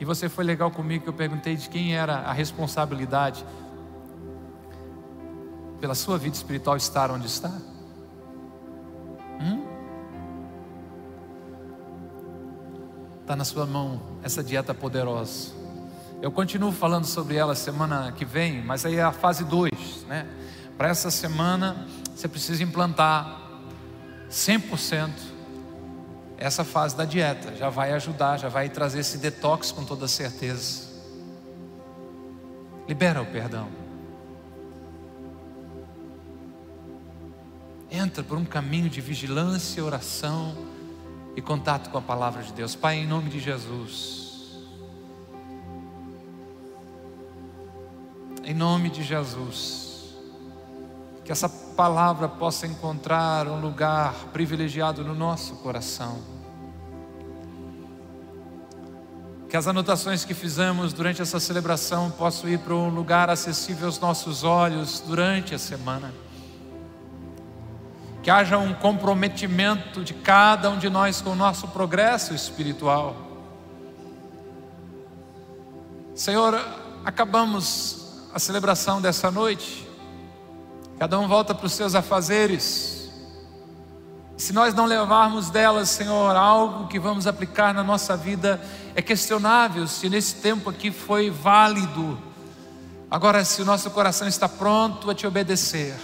e 0.00 0.04
você 0.04 0.28
foi 0.28 0.44
legal 0.44 0.70
comigo 0.70 1.04
que 1.04 1.10
eu 1.10 1.14
perguntei 1.14 1.56
de 1.56 1.68
quem 1.68 1.94
era 1.94 2.16
a 2.20 2.32
responsabilidade 2.32 3.44
pela 5.80 5.94
sua 5.94 6.18
vida 6.18 6.36
espiritual 6.36 6.76
estar 6.76 7.10
onde 7.10 7.26
está? 7.26 7.52
Hum? 9.40 9.64
Está 13.20 13.36
na 13.36 13.44
sua 13.44 13.66
mão 13.66 14.00
essa 14.22 14.42
dieta 14.42 14.72
poderosa. 14.72 15.52
Eu 16.22 16.32
continuo 16.32 16.72
falando 16.72 17.04
sobre 17.04 17.36
ela 17.36 17.54
semana 17.54 18.12
que 18.12 18.24
vem, 18.24 18.62
mas 18.62 18.86
aí 18.86 18.96
é 18.96 19.02
a 19.02 19.12
fase 19.12 19.44
2, 19.44 20.06
né? 20.08 20.26
Para 20.76 20.88
essa 20.88 21.10
semana 21.10 21.86
você 22.14 22.28
precisa 22.28 22.62
implantar 22.62 23.40
100% 24.30 25.10
essa 26.38 26.64
fase 26.64 26.96
da 26.96 27.04
dieta. 27.04 27.54
Já 27.56 27.68
vai 27.68 27.92
ajudar, 27.92 28.38
já 28.38 28.48
vai 28.48 28.68
trazer 28.68 29.00
esse 29.00 29.18
detox 29.18 29.72
com 29.72 29.84
toda 29.84 30.08
certeza. 30.08 30.86
Libera 32.88 33.20
o 33.20 33.26
perdão. 33.26 33.85
entra 37.96 38.22
por 38.22 38.36
um 38.36 38.44
caminho 38.44 38.88
de 38.88 39.00
vigilância, 39.00 39.82
oração 39.82 40.54
e 41.34 41.40
contato 41.40 41.90
com 41.90 41.98
a 41.98 42.02
palavra 42.02 42.42
de 42.42 42.52
Deus. 42.52 42.74
Pai, 42.74 42.96
em 42.96 43.06
nome 43.06 43.30
de 43.30 43.40
Jesus. 43.40 44.56
Em 48.44 48.54
nome 48.54 48.90
de 48.90 49.02
Jesus. 49.02 50.14
Que 51.24 51.32
essa 51.32 51.48
palavra 51.48 52.28
possa 52.28 52.66
encontrar 52.66 53.48
um 53.48 53.60
lugar 53.60 54.14
privilegiado 54.32 55.02
no 55.02 55.14
nosso 55.14 55.56
coração. 55.56 56.18
Que 59.48 59.56
as 59.56 59.66
anotações 59.66 60.24
que 60.24 60.34
fizemos 60.34 60.92
durante 60.92 61.22
essa 61.22 61.40
celebração 61.40 62.10
possam 62.10 62.48
ir 62.50 62.58
para 62.58 62.74
um 62.74 62.88
lugar 62.88 63.30
acessível 63.30 63.86
aos 63.86 63.98
nossos 63.98 64.44
olhos 64.44 65.00
durante 65.00 65.54
a 65.54 65.58
semana 65.58 66.25
que 68.26 68.30
haja 68.32 68.58
um 68.58 68.74
comprometimento 68.74 70.02
de 70.02 70.12
cada 70.12 70.68
um 70.68 70.78
de 70.78 70.90
nós 70.90 71.20
com 71.20 71.30
o 71.30 71.36
nosso 71.36 71.68
progresso 71.68 72.34
espiritual. 72.34 73.14
Senhor, 76.12 76.60
acabamos 77.04 78.26
a 78.34 78.40
celebração 78.40 79.00
dessa 79.00 79.30
noite. 79.30 79.88
Cada 80.98 81.20
um 81.20 81.28
volta 81.28 81.54
para 81.54 81.66
os 81.66 81.72
seus 81.72 81.94
afazeres 81.94 83.08
se 84.36 84.52
nós 84.52 84.74
não 84.74 84.86
levarmos 84.86 85.48
delas, 85.48 85.88
Senhor, 85.90 86.34
algo 86.34 86.88
que 86.88 86.98
vamos 86.98 87.28
aplicar 87.28 87.72
na 87.72 87.84
nossa 87.84 88.16
vida, 88.16 88.60
é 88.96 89.00
questionável 89.00 89.86
se 89.86 90.10
nesse 90.10 90.34
tempo 90.34 90.68
aqui 90.68 90.90
foi 90.90 91.30
válido. 91.30 92.18
Agora, 93.08 93.44
se 93.44 93.62
o 93.62 93.64
nosso 93.64 93.88
coração 93.92 94.26
está 94.26 94.48
pronto 94.48 95.08
a 95.08 95.14
te 95.14 95.28
obedecer, 95.28 95.94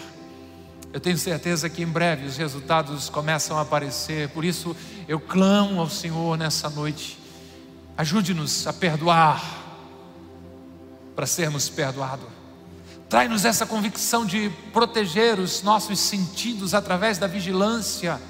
eu 0.93 1.01
tenho 1.01 1.17
certeza 1.17 1.71
que 1.71 1.83
em 1.83 1.87
breve 1.87 2.27
os 2.27 2.37
resultados 2.37 3.09
começam 3.09 3.57
a 3.57 3.63
aparecer. 3.63 4.29
Por 4.29 4.45
isso, 4.45 4.77
eu 5.09 5.19
clamo 5.19 5.81
ao 5.81 5.89
Senhor 5.89 6.37
nessa 6.37 6.69
noite. 6.69 7.19
Ajude-nos 7.97 8.67
a 8.67 8.73
perdoar, 8.73 9.43
para 11.17 11.27
sermos 11.27 11.69
perdoados. 11.71 12.27
Trai-nos 13.09 13.45
essa 13.45 13.65
convicção 13.67 14.25
de 14.25 14.51
proteger 14.73 15.39
os 15.39 15.63
nossos 15.63 15.99
sentidos 15.99 16.75
através 16.75 17.17
da 17.17 17.27
vigilância. 17.27 18.21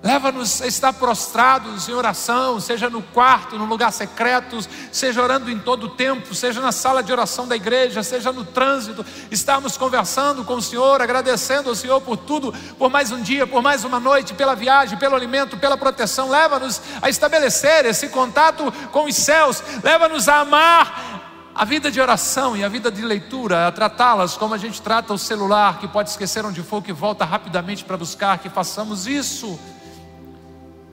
Leva-nos 0.00 0.62
a 0.62 0.66
estar 0.68 0.92
prostrados 0.92 1.88
em 1.88 1.92
oração, 1.92 2.60
seja 2.60 2.88
no 2.88 3.02
quarto, 3.02 3.58
no 3.58 3.64
lugar 3.64 3.92
secreto, 3.92 4.56
seja 4.92 5.20
orando 5.20 5.50
em 5.50 5.58
todo 5.58 5.84
o 5.84 5.88
tempo, 5.88 6.36
seja 6.36 6.60
na 6.60 6.70
sala 6.70 7.02
de 7.02 7.10
oração 7.10 7.48
da 7.48 7.56
igreja, 7.56 8.00
seja 8.04 8.30
no 8.30 8.44
trânsito, 8.44 9.04
estarmos 9.28 9.76
conversando 9.76 10.44
com 10.44 10.54
o 10.54 10.62
Senhor, 10.62 11.02
agradecendo 11.02 11.68
ao 11.68 11.74
Senhor 11.74 12.00
por 12.00 12.16
tudo, 12.16 12.54
por 12.78 12.88
mais 12.88 13.10
um 13.10 13.20
dia, 13.20 13.44
por 13.44 13.60
mais 13.60 13.84
uma 13.84 13.98
noite, 13.98 14.34
pela 14.34 14.54
viagem, 14.54 14.96
pelo 14.96 15.16
alimento, 15.16 15.56
pela 15.56 15.76
proteção. 15.76 16.30
Leva-nos 16.30 16.80
a 17.02 17.08
estabelecer 17.08 17.84
esse 17.84 18.08
contato 18.08 18.72
com 18.92 19.06
os 19.06 19.16
céus, 19.16 19.60
leva-nos 19.82 20.28
a 20.28 20.40
amar 20.40 21.50
a 21.56 21.64
vida 21.64 21.90
de 21.90 22.00
oração 22.00 22.56
e 22.56 22.62
a 22.62 22.68
vida 22.68 22.88
de 22.88 23.02
leitura, 23.02 23.66
a 23.66 23.72
tratá-las 23.72 24.36
como 24.36 24.54
a 24.54 24.58
gente 24.58 24.80
trata 24.80 25.12
o 25.12 25.18
celular, 25.18 25.80
que 25.80 25.88
pode 25.88 26.10
esquecer 26.10 26.46
onde 26.46 26.62
for, 26.62 26.80
que 26.80 26.92
volta 26.92 27.24
rapidamente 27.24 27.84
para 27.84 27.96
buscar, 27.96 28.38
que 28.38 28.48
façamos 28.48 29.08
isso 29.08 29.58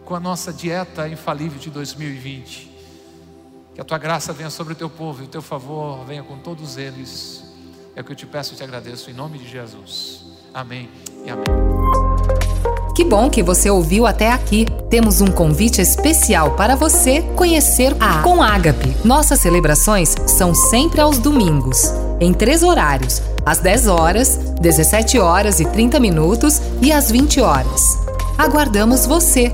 com 0.06 0.16
a 0.16 0.20
nossa 0.20 0.54
dieta 0.54 1.10
infalível 1.10 1.60
de 1.60 1.70
2020. 1.70 2.72
Que 3.74 3.82
a 3.82 3.84
tua 3.84 3.98
graça 3.98 4.32
venha 4.32 4.50
sobre 4.50 4.74
o 4.74 4.76
teu 4.76 4.90
povo 4.90 5.24
e 5.24 5.26
o 5.26 5.28
teu 5.28 5.42
favor 5.42 6.06
venha 6.06 6.24
com 6.24 6.38
todos 6.38 6.78
eles. 6.78 7.44
É 7.96 8.02
o 8.02 8.04
que 8.04 8.12
eu 8.12 8.16
te 8.16 8.26
peço 8.26 8.54
e 8.54 8.56
te 8.56 8.64
agradeço 8.64 9.10
em 9.10 9.14
nome 9.14 9.40
de 9.40 9.50
Jesus. 9.50 10.24
Amém 10.54 10.90
e 11.26 11.30
amém. 11.30 11.44
Que 12.96 13.04
bom 13.04 13.30
que 13.30 13.44
você 13.44 13.70
ouviu 13.70 14.06
até 14.08 14.32
aqui. 14.32 14.66
Temos 14.90 15.20
um 15.20 15.28
convite 15.28 15.82
especial 15.82 16.52
para 16.56 16.78
você 16.78 17.22
conhecer 17.36 17.94
a 18.00 18.22
Com 18.22 18.42
Ágape. 18.42 18.96
Nossas 19.04 19.42
celebrações 19.42 20.16
são 20.28 20.56
sempre 20.56 21.02
aos 21.02 21.18
domingos, 21.18 21.92
em 22.22 22.34
três 22.34 22.64
horários: 22.64 23.22
às 23.46 23.60
10 23.60 23.88
horas, 23.88 24.38
17 24.62 25.20
horas 25.20 25.60
e 25.60 25.66
30 25.66 26.00
minutos 26.00 26.62
e 26.82 26.94
às 26.94 27.12
20 27.12 27.42
horas. 27.42 27.82
Aguardamos 28.38 29.06
você 29.06 29.54